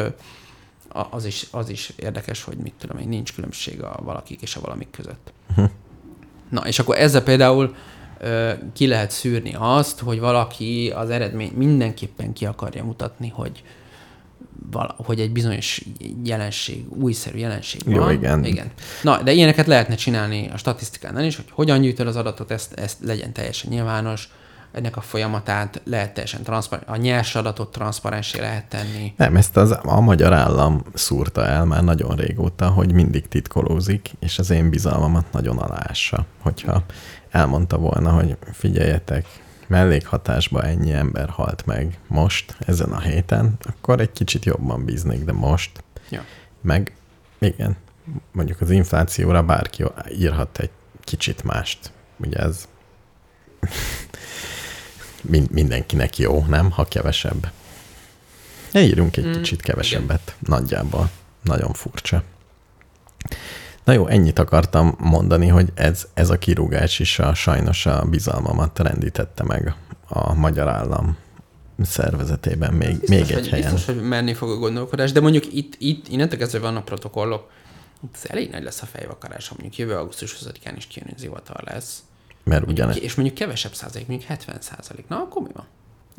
[1.09, 4.61] az is, az is érdekes, hogy mit tudom én, nincs különbség a valakik és a
[4.61, 5.33] valamik között.
[5.49, 5.69] Uh-huh.
[6.49, 7.75] Na, és akkor ezzel például
[8.73, 13.63] ki lehet szűrni azt, hogy valaki az eredmény mindenképpen ki akarja mutatni, hogy
[14.71, 15.85] vala, hogy egy bizonyos
[16.23, 18.11] jelenség, újszerű jelenség Jó, van.
[18.11, 18.45] igen.
[18.45, 18.71] igen.
[19.03, 22.97] Na, de ilyeneket lehetne csinálni a statisztikánál is, hogy hogyan gyűjtöd az adatot, ezt, ezt
[23.03, 24.29] legyen teljesen nyilvános,
[24.71, 29.13] ennek a folyamatát lehet teljesen transzparens, a nyers adatot transzparensé lehet tenni.
[29.17, 34.39] Nem, ezt az, a magyar állam szúrta el már nagyon régóta, hogy mindig titkolózik, és
[34.39, 36.25] az én bizalmamat nagyon aláássa.
[36.41, 36.83] Hogyha
[37.31, 39.25] elmondta volna, hogy figyeljetek,
[39.67, 45.31] mellékhatásba ennyi ember halt meg most, ezen a héten, akkor egy kicsit jobban bíznék, de
[45.31, 46.23] most Ja.
[46.61, 46.93] meg
[47.39, 47.75] igen,
[48.31, 50.69] mondjuk az inflációra bárki írhat egy
[51.03, 51.91] kicsit mást.
[52.17, 52.67] Ugye ez
[55.21, 56.71] Mind, mindenkinek jó, nem?
[56.71, 57.51] Ha kevesebb.
[58.73, 61.09] Írjunk egy Mm, kicsit kevesebbet, nagyjából.
[61.43, 62.23] Nagyon furcsa.
[63.89, 68.79] Na jó, ennyit akartam mondani, hogy ez, ez a kirúgás is a, sajnos a bizalmamat
[68.79, 69.75] rendítette meg
[70.07, 71.17] a magyar állam
[71.81, 73.73] szervezetében még, Biztos, még egy hogy, helyen.
[73.73, 77.49] Biztos, hogy menni fog a gondolkodás, de mondjuk itt, itt innentől kezdve vannak protokollok,
[78.13, 81.63] ez elég nagy lesz a fejvakarás, ha mondjuk jövő augusztus 20-án is kijön, hogy zivatar
[81.63, 82.03] lesz.
[82.43, 85.07] Mert Mondjuk, ugyane, ki- és mondjuk kevesebb százalék, mondjuk 70 százalék.
[85.07, 85.65] Na, akkor mi van?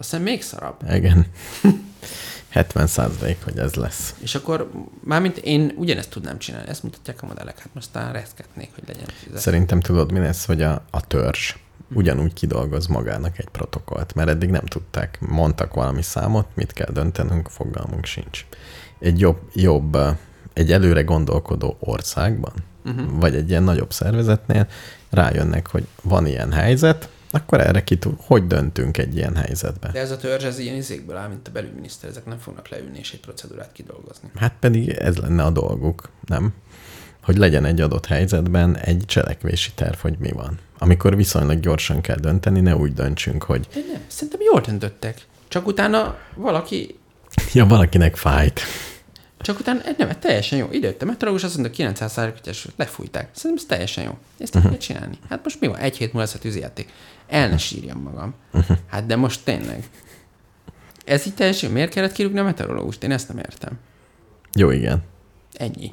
[0.00, 0.76] Aztán még szarabb.
[0.92, 1.26] Igen.
[2.48, 4.14] 70 százalék, hogy ez lesz.
[4.18, 4.70] És akkor
[5.04, 6.68] mármint én ugyanezt tudnám csinálni.
[6.68, 7.58] Ezt mutatják a modellek.
[7.58, 9.06] Hát most talán reszketnék, hogy legyen.
[9.24, 9.40] tízes.
[9.40, 11.54] Szerintem tudod, mi lesz, hogy a, a törzs
[11.94, 17.48] ugyanúgy kidolgoz magának egy protokollt, mert eddig nem tudták, mondtak valami számot, mit kell döntenünk,
[17.48, 18.46] fogalmunk sincs.
[18.98, 19.98] Egy jobb, jobb
[20.52, 22.52] egy előre gondolkodó országban,
[22.84, 23.20] uh-huh.
[23.20, 24.66] vagy egy ilyen nagyobb szervezetnél
[25.10, 29.90] rájönnek, hogy van ilyen helyzet, akkor erre ki tud, hogy döntünk egy ilyen helyzetbe.
[29.92, 32.10] De ez a törzs, ez ilyen izékből áll, mint a belügyminiszter.
[32.10, 34.30] Ezek nem fognak leülni és egy procedúrát kidolgozni.
[34.34, 36.52] Hát pedig ez lenne a dolguk, nem?
[37.22, 40.58] Hogy legyen egy adott helyzetben egy cselekvési terv, hogy mi van.
[40.78, 45.26] Amikor viszonylag gyorsan kell dönteni, ne úgy döntsünk, hogy De nem, szerintem jól döntöttek.
[45.48, 46.98] Csak utána valaki
[47.52, 48.60] ja, valakinek fájt.
[49.40, 50.68] Csak utána egy nem, teljesen jó.
[50.72, 53.28] Jött a meteorológus, azt mondta, 900 százalékos lefújták.
[53.32, 54.18] Szerintem ez teljesen jó.
[54.38, 54.70] Ezt uh-huh.
[54.70, 55.18] kell csinálni.
[55.28, 55.76] Hát most mi van?
[55.76, 56.92] Egy hét múlva lesz a tűzijáték.
[57.30, 58.34] El ne sírjam magam.
[58.86, 59.88] Hát de most tényleg.
[61.04, 61.70] Ez így teljesen.
[61.70, 63.02] Miért kellett kirúgni a meteorológust?
[63.02, 63.78] Én ezt nem értem.
[64.52, 65.02] Jó, igen.
[65.52, 65.92] Ennyi.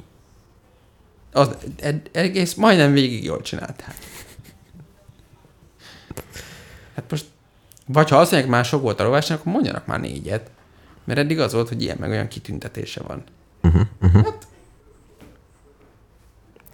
[1.32, 3.94] Az, ed- egész majdnem végig jól csinálták.
[6.94, 7.26] Hát most,
[7.86, 10.50] vagy ha azt mondják, már sok volt a lovásnak, akkor mondjanak már négyet.
[11.04, 13.24] Mert eddig az volt, hogy ilyen meg olyan kitüntetése van.
[13.62, 14.24] Uh-huh, uh-huh.
[14.24, 14.46] Hát,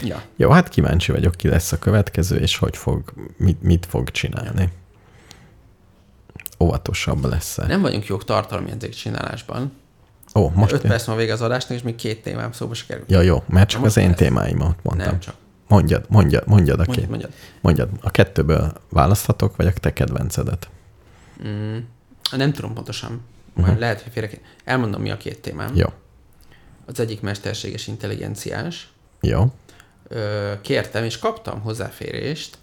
[0.07, 0.23] ja.
[0.37, 4.73] Jó, hát kíváncsi vagyok, ki lesz a következő, és hogy fog, mit, mit fog csinálni.
[6.61, 9.73] Óvatosabb lesz Nem vagyunk jók tartalmi csinálásban.
[10.35, 10.73] Ó, most...
[10.73, 13.05] Öt perc van vége az adásnak, és még két témám szóba se kerül.
[13.09, 14.17] Ja, jó, mert csak az én lesz.
[14.17, 15.09] témáimat mondtam.
[15.09, 15.35] Nem csak.
[15.69, 17.09] Mondjad, mondjad, mondjad a két.
[17.09, 17.33] mondjad.
[17.61, 20.69] Mondjad, a kettőből választhatok, vagy a te kedvencedet?
[21.47, 21.79] Mm,
[22.37, 23.21] nem tudom pontosan.
[23.57, 23.79] Uh-huh.
[23.79, 24.31] lehet, hogy félre.
[24.65, 25.71] Elmondom, mi a két témám.
[25.75, 25.87] Jó,
[26.87, 28.93] Az egyik mesterséges intelligenciás.
[29.21, 29.53] jó.
[30.61, 32.59] Kértem és kaptam hozzáférést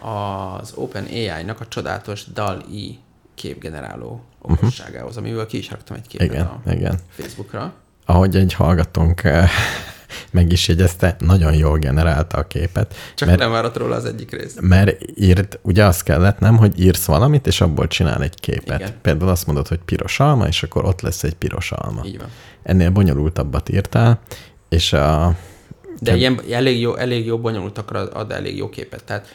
[0.00, 2.98] az OpenAI-nak a csodálatos DAL-I
[3.34, 6.98] képgeneráló okosságához, amiből ki is raktam egy képet Igen, a igen.
[7.08, 7.72] Facebookra.
[8.04, 9.22] Ahogy egy hallgatónk
[10.30, 12.94] meg is jegyezte, nagyon jól generálta a képet.
[13.14, 14.56] Csak mert, nem várat róla az egyik rész.
[14.60, 18.80] mert írt, ugye azt kellett, nem, hogy írsz valamit, és abból csinál egy képet.
[18.80, 18.94] Igen.
[19.02, 22.04] Például azt mondod, hogy piros alma, és akkor ott lesz egy piros alma.
[22.04, 22.28] Így van.
[22.62, 24.20] Ennél bonyolultabbat írtál,
[24.68, 25.34] és a,
[26.00, 29.04] De ilyen elég jó, elég jó bonyolultakra ad elég jó képet.
[29.04, 29.34] Tehát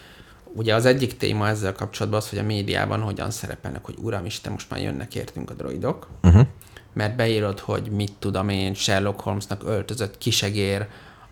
[0.55, 4.69] ugye az egyik téma ezzel kapcsolatban az, hogy a médiában hogyan szerepelnek, hogy uramisten, most
[4.69, 6.47] már jönnek értünk a droidok, uh-huh,
[6.93, 10.87] mert beírod, hogy mit tudom én, Sherlock Holmesnak öltözött kisegér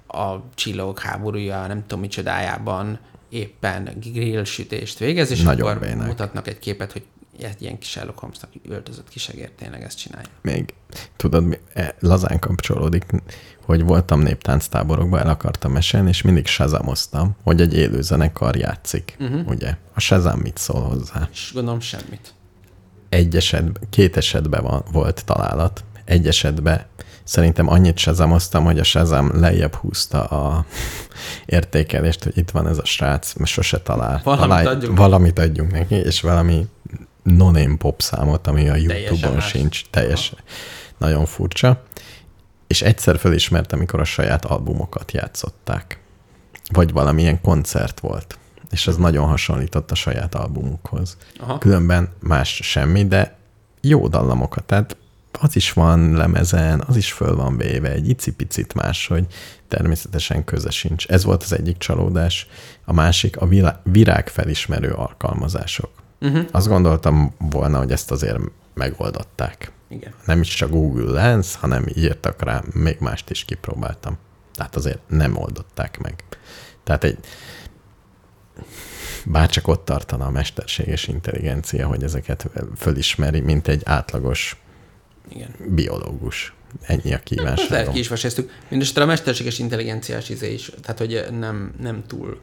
[0.08, 3.00] a csillagok háborúja, nem tudom micsodájában
[3.30, 6.08] éppen grill sütést végez, és Nagyon akkor bénák.
[6.08, 7.04] mutatnak egy képet, hogy
[7.40, 10.28] egy ilyen kis Sherlock Holmesnak öltözött kisegér tényleg ezt csinálja.
[10.42, 10.74] még
[11.16, 13.06] tudod, mi- e, lazán kapcsolódik,
[13.72, 19.48] hogy voltam néptánctáborokban, el akartam mesélni, és mindig sazamoztam, hogy egy élő zenekar játszik, uh-huh.
[19.48, 19.76] ugye?
[19.94, 21.30] A Shazam mit szól hozzá?
[21.32, 22.34] És gondolom semmit.
[23.10, 25.84] Egy esetben, két esetben van, volt találat.
[26.06, 26.86] Egy esetben
[27.24, 30.66] szerintem annyit sazamoztam, hogy a Shazam lejjebb húzta a
[31.46, 34.22] értékelést, hogy itt van ez a srác, mert sose talál.
[34.24, 34.96] Valamit talál, adjunk neki.
[34.96, 36.68] valamit adjunk neki, és valami
[37.24, 39.50] non pop számot, ami a YouTube-on más.
[39.50, 40.40] sincs, teljesen
[41.02, 41.84] nagyon furcsa.
[42.72, 46.00] És egyszer felismertem, amikor a saját albumokat játszották.
[46.74, 48.38] Vagy valamilyen koncert volt.
[48.70, 51.18] És ez nagyon hasonlított a saját albumukhoz.
[51.40, 51.58] Aha.
[51.58, 53.38] Különben más semmi, de
[53.82, 54.64] jó dallamokat.
[54.64, 54.98] Tehát
[55.40, 59.26] az is van lemezen, az is föl van véve, egy icipicit más, hogy
[59.68, 61.08] természetesen köze sincs.
[61.08, 62.48] Ez volt az egyik csalódás.
[62.86, 65.92] A másik a vilá- virágfelismerő alkalmazások.
[66.22, 66.46] Uh-huh.
[66.52, 68.40] Azt gondoltam volna, hogy ezt azért
[68.74, 69.72] megoldották.
[69.92, 70.14] Igen.
[70.26, 74.18] Nem is csak Google Lens, hanem írtak rá, még mást is kipróbáltam.
[74.54, 76.24] Tehát azért nem oldották meg.
[76.84, 77.18] Tehát egy,
[79.26, 84.62] bárcsak ott tartana a mesterséges intelligencia, hogy ezeket fölismeri, mint egy átlagos
[85.30, 85.56] Igen.
[85.68, 86.54] biológus.
[86.82, 87.94] Ennyi a Hát lehet kívánságom.
[87.94, 88.10] ki is.
[88.62, 92.40] Mindenesetre a mesterséges intelligenciás izé is, tehát hogy nem, nem túl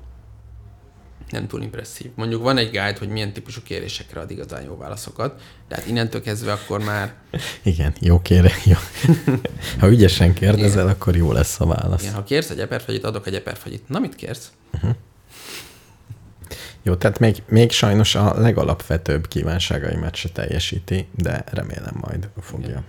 [1.31, 2.11] nem túl impresszív.
[2.15, 6.23] Mondjuk van egy guide, hogy milyen típusú kérésekre ad igazán jó válaszokat, de hát innentől
[6.23, 7.15] kezdve akkor már
[7.63, 8.77] Igen, jó kére, jó.
[9.79, 12.03] Ha ügyesen kérdezel, akkor jó lesz a válasz.
[12.03, 13.89] igen, ha kérsz egy eperfagyit, adok egy eperfagyit.
[13.89, 14.53] Na mit kérsz?
[16.83, 22.69] Jó, tehát még, még sajnos a legalapvetőbb kívánságaimat se teljesíti, de remélem majd fogja.
[22.69, 22.85] Igen.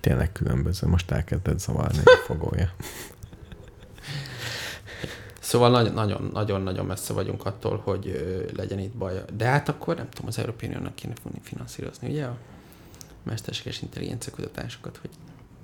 [0.00, 2.70] Tényleg különböző, most elkezdett zavarni a fogója.
[5.46, 9.24] Szóval nagy- nagyon- nagyon-nagyon messze vagyunk attól, hogy legyen itt baj.
[9.36, 12.36] De hát akkor nem tudom, az Európai Uniónak kéne finanszírozni, ugye a
[13.22, 15.10] mesterséges intelligencia kutatásokat, hogy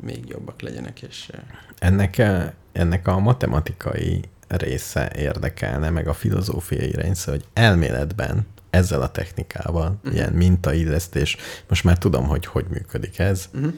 [0.01, 1.31] még jobbak legyenek, és
[1.79, 9.11] Ennek, a- ennek a matematikai része érdekelne, meg a filozófiai része, hogy elméletben ezzel a
[9.11, 10.15] technikával, uh-huh.
[10.15, 11.37] ilyen mintaillesztés,
[11.69, 13.49] most már tudom, hogy hogy működik ez.
[13.55, 13.73] Uh-huh.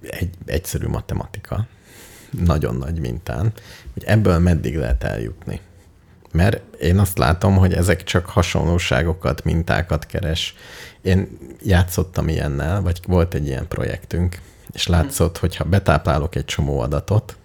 [0.00, 1.66] Egy egyszerű matematika,
[2.30, 3.52] nagyon nagy mintán,
[3.92, 5.60] hogy ebből meddig lehet eljutni.
[6.32, 10.54] Mert én azt látom, hogy ezek csak hasonlóságokat, mintákat keres.
[11.02, 14.40] Én játszottam ilyennel, vagy volt egy ilyen projektünk,
[14.72, 17.36] és látszott, hogy ha betáplálok egy csomó adatot,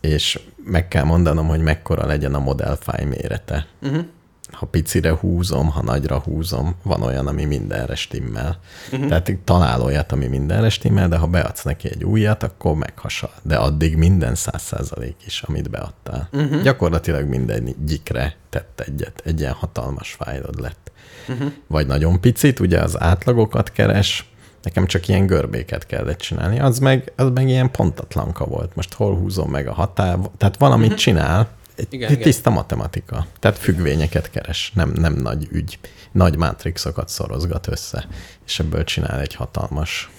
[0.00, 3.66] és meg kell mondanom, hogy mekkora legyen a modellfáj mérete.
[3.82, 4.04] Uh-huh.
[4.50, 8.58] Ha picire húzom, ha nagyra húzom, van olyan, ami mindenre stimmel.
[8.92, 9.08] Uh-huh.
[9.08, 13.32] Tehát talál olyat, ami mindenre stimmel, de ha beadsz neki egy újat, akkor meghasal.
[13.42, 16.28] De addig minden száz százalék is, amit beadtál.
[16.32, 16.62] Uh-huh.
[16.62, 19.22] Gyakorlatilag mindegyikre tett egyet.
[19.24, 20.92] Egy ilyen hatalmas fájlod lett.
[21.28, 21.52] Uh-huh.
[21.66, 24.30] Vagy nagyon picit, ugye az átlagokat keres,
[24.62, 26.60] Nekem csak ilyen görbéket kellett csinálni.
[26.60, 28.74] Az meg, az meg ilyen pontatlanka volt.
[28.74, 31.00] Most hol húzom meg a határ, tehát valamit uh-huh.
[31.00, 31.48] csinál,
[31.90, 32.52] igen, tiszta igen.
[32.52, 33.26] matematika.
[33.38, 35.78] Tehát függvényeket keres, nem, nem nagy ügy.
[36.12, 38.06] Nagy mátrixokat szorozgat össze,
[38.46, 40.10] és ebből csinál egy hatalmas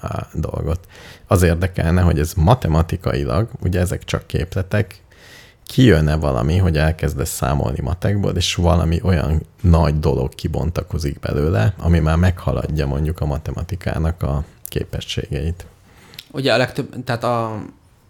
[0.00, 0.86] á, dolgot.
[1.26, 5.00] Az érdekelne, hogy ez matematikailag, ugye ezek csak képletek,
[5.66, 12.16] kijönne valami, hogy elkezdesz számolni matekból, és valami olyan nagy dolog kibontakozik belőle, ami már
[12.16, 15.66] meghaladja mondjuk a matematikának a képességeit.
[16.30, 17.62] Ugye a legtöbb, tehát a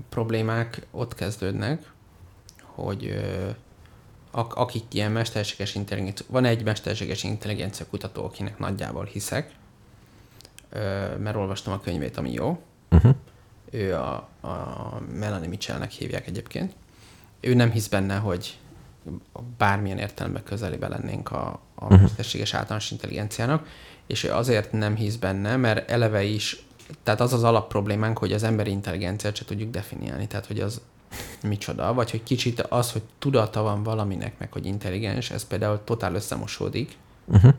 [0.08, 1.82] problémák ott kezdődnek,
[2.84, 3.20] hogy
[4.32, 9.52] akik ilyen mesterséges intelligencia, van egy mesterséges intelligencia kutató, akinek nagyjából hiszek,
[11.18, 12.62] mert olvastam a könyvét, ami jó.
[12.90, 13.14] Uh-huh.
[13.70, 16.74] Ő a, a Melanie Mitchellnek hívják egyébként
[17.40, 18.58] ő nem hisz benne, hogy
[19.58, 22.00] bármilyen értelemben közelébe lennénk a, a uh-huh.
[22.00, 23.66] mesterséges általános intelligenciának,
[24.06, 26.62] és ő azért nem hisz benne, mert eleve is,
[27.02, 30.80] tehát az az alapproblémánk, hogy az emberi intelligenciát se tudjuk definiálni, tehát hogy az
[31.42, 36.14] micsoda, vagy hogy kicsit az, hogy tudata van valaminek, meg hogy intelligens, ez például totál
[36.14, 36.96] összemosódik.
[37.26, 37.54] Uh-huh.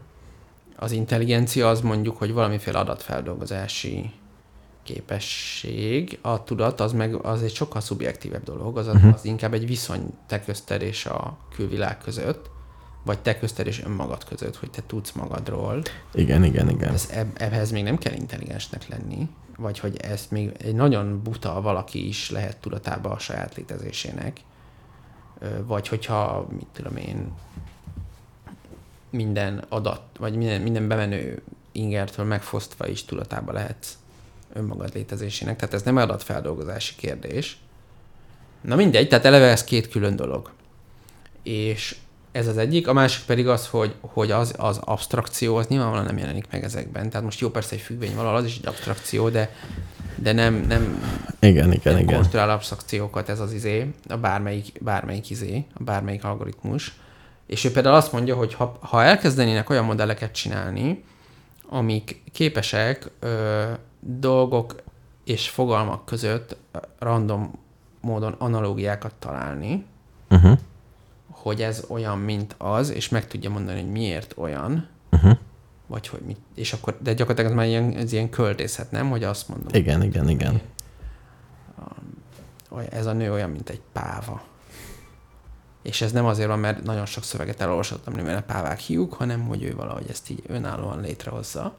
[0.75, 4.11] Az intelligencia az mondjuk, hogy valamiféle adatfeldolgozási
[4.83, 9.13] képesség, a tudat az meg az egy sokkal szubjektívebb dolog, az, uh-huh.
[9.13, 12.49] az inkább egy viszony te közted és a külvilág között,
[13.03, 15.81] vagy te közted és önmagad között, hogy te tudsz magadról.
[16.13, 16.93] Igen, igen, igen.
[16.93, 19.29] Ez, eb, ehhez még nem kell intelligensnek lenni,
[19.59, 24.41] vagy hogy ezt még egy nagyon buta valaki is lehet tudatában a saját létezésének,
[25.65, 27.33] vagy hogyha, mit tudom én,
[29.09, 31.41] minden adat, vagy minden, minden bemenő
[31.71, 33.97] ingertől megfosztva is tudatában lehetsz
[34.53, 37.57] önmagad létezésének, tehát ez nem adatfeldolgozási kérdés.
[38.61, 40.51] Na mindegy, tehát eleve ez két külön dolog.
[41.43, 41.97] És
[42.31, 46.17] ez az egyik, a másik pedig az, hogy, hogy az, az abstrakció, az nyilvánvalóan nem
[46.17, 47.09] jelenik meg ezekben.
[47.09, 49.55] Tehát most jó, persze egy függvény valahol, az is egy abstrakció, de,
[50.15, 51.03] de nem, nem,
[51.39, 52.15] igen, igen, nem igen.
[52.15, 56.93] konstruál abstrakciókat ez az izé, a bármelyik, bármelyik izé, a bármelyik algoritmus.
[57.45, 61.03] És ő például azt mondja, hogy ha, ha elkezdenének olyan modelleket csinálni,
[61.69, 63.63] amik képesek ö,
[63.99, 64.75] dolgok
[65.23, 66.55] és fogalmak között
[66.99, 67.59] random
[68.01, 69.85] módon analógiákat találni,
[70.29, 70.57] uh-huh.
[71.41, 75.37] Hogy ez olyan, mint az, és meg tudja mondani, hogy miért olyan, uh-huh.
[75.87, 79.09] vagy hogy mit, és akkor, de gyakorlatilag ez már ilyen, ez ilyen költészet, nem?
[79.09, 79.67] Hogy azt mondom.
[79.71, 80.61] Igen, igen, igen.
[82.89, 84.41] Ez a nő olyan, mint egy páva.
[85.81, 89.47] És ez nem azért van, mert nagyon sok szöveget elolvasottam, mert a pávák hiúk, hanem
[89.47, 91.75] hogy ő valahogy ezt így önállóan létrehozza.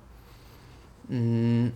[1.13, 1.67] Mm,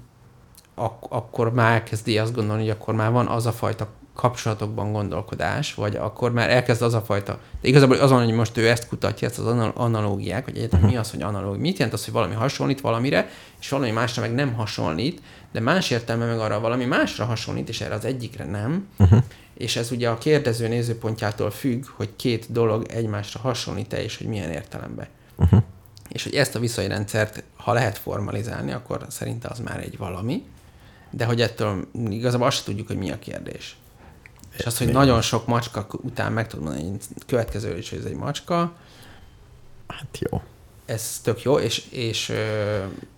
[0.75, 5.75] ak- akkor már elkezdi azt gondolni, hogy akkor már van az a fajta kapcsolatokban gondolkodás,
[5.75, 9.29] vagy akkor már elkezd az a fajta, de igazából azon, hogy most ő ezt kutatja,
[9.29, 12.81] ezt az analógiák, hogy egyáltalán mi az, hogy analóg, mit jelent az, hogy valami hasonlít
[12.81, 13.29] valamire,
[13.61, 15.23] és valami másra meg nem hasonlít,
[15.53, 19.23] de más értelme meg arra valami másra hasonlít, és erre az egyikre nem, uh-huh.
[19.55, 24.51] és ez ugye a kérdező nézőpontjától függ, hogy két dolog egymásra hasonlít-e, és hogy milyen
[24.51, 25.07] értelemben.
[25.37, 25.63] Uh-huh.
[26.09, 30.45] És hogy ezt a viszonyrendszert, ha lehet formalizálni, akkor szerinte az már egy valami,
[31.11, 33.77] de hogy ettől igazából azt tudjuk, hogy mi a kérdés.
[34.57, 38.17] És az, hogy nagyon sok macska után meg tudod mondani, következő is, hogy ez egy
[38.17, 38.77] macska.
[39.87, 40.43] Hát jó.
[40.85, 42.33] Ez tök jó, és, és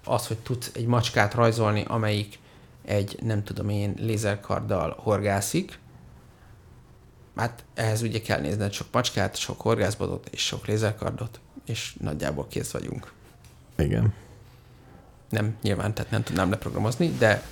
[0.05, 2.39] az, hogy tudsz egy macskát rajzolni, amelyik
[2.85, 5.79] egy, nem tudom én, lézerkarddal horgászik,
[7.37, 12.71] hát ehhez ugye kell nézned sok macskát, sok horgászbotot és sok lézerkardot, és nagyjából kész
[12.71, 13.13] vagyunk.
[13.77, 14.15] Igen.
[15.31, 17.43] Nem, nyilván, tehát nem tudnám leprogramozni, de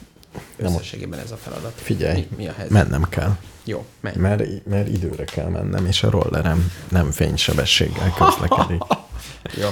[0.57, 1.73] Összességében ez a feladat.
[1.77, 2.71] Figyelj, mi, mi a helyzet?
[2.71, 3.37] mennem kell.
[3.65, 4.17] Jó, menj.
[4.17, 8.83] Mert, mert időre kell mennem, és a rollerem nem fénysebességgel közlekedik.
[9.63, 9.69] Jó.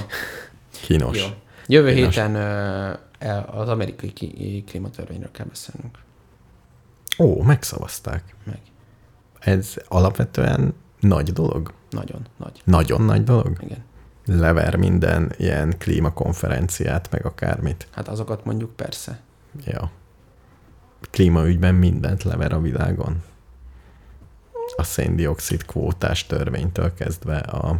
[0.80, 1.18] Kínos.
[1.18, 1.26] Jó.
[1.66, 2.14] Jövő Kínos.
[2.14, 2.34] héten
[3.20, 5.98] uh, az amerikai klímatörvényről kell beszélnünk.
[7.18, 8.34] Ó, megszavazták.
[8.44, 8.58] Meg.
[9.38, 11.72] Ez alapvetően nagy dolog?
[11.90, 12.60] Nagyon nagy.
[12.64, 13.56] Nagyon nagy dolog?
[13.60, 13.84] Igen.
[14.26, 17.86] lever minden ilyen klímakonferenciát, meg akármit.
[17.90, 19.20] Hát azokat mondjuk persze.
[19.64, 19.90] Ja.
[21.10, 23.22] Klímaügyben mindent lever a világon.
[24.76, 27.78] A széndiokszid kvótás törvénytől kezdve a...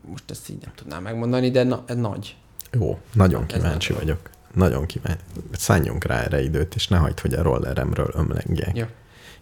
[0.00, 2.36] Most ezt így nem tudnám megmondani, de na, ez nagy.
[2.70, 4.02] Jó, nagyon Ez kíváncsi nagy.
[4.02, 4.30] vagyok.
[4.54, 5.22] Nagyon kíváncsi.
[5.52, 8.76] Szálljunk rá erre időt, és ne hagyd, hogy a rolleremről ömlengjek.
[8.76, 8.84] Jó.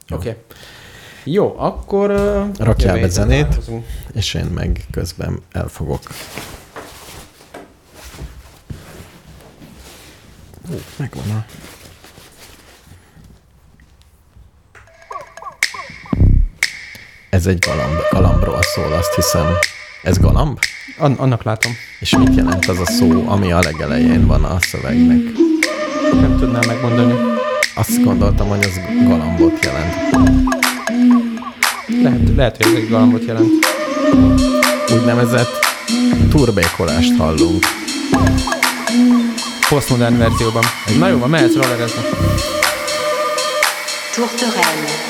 [0.09, 0.17] Jó.
[0.17, 0.29] Oké.
[0.29, 0.43] Okay.
[1.25, 2.11] Jó, akkor...
[2.59, 3.71] Rakjál be zenét.
[4.13, 6.01] És én meg közben elfogok.
[10.73, 11.45] Ó, megvan a...
[17.31, 19.47] Ez egy galamb, galambról szól, azt hiszem.
[20.03, 20.59] Ez galamb?
[20.99, 21.73] An- annak látom.
[22.01, 25.19] És mit jelent az a szó, ami a legelején van a szövegnek?
[26.13, 27.15] Nem tudnám megmondani.
[27.75, 29.95] Azt gondoltam, hogy az galambot jelent.
[32.03, 33.51] Lehet, lehet hogy ez egy galambot jelent.
[34.93, 35.59] Úgynevezett
[36.31, 37.65] turbékolást hallunk.
[39.69, 40.63] Postmodern verzióban.
[40.99, 42.01] Na jó, van, mehetsz rollerezni.
[44.15, 44.15] Tourterelle.
[44.15, 45.10] Tourterelle.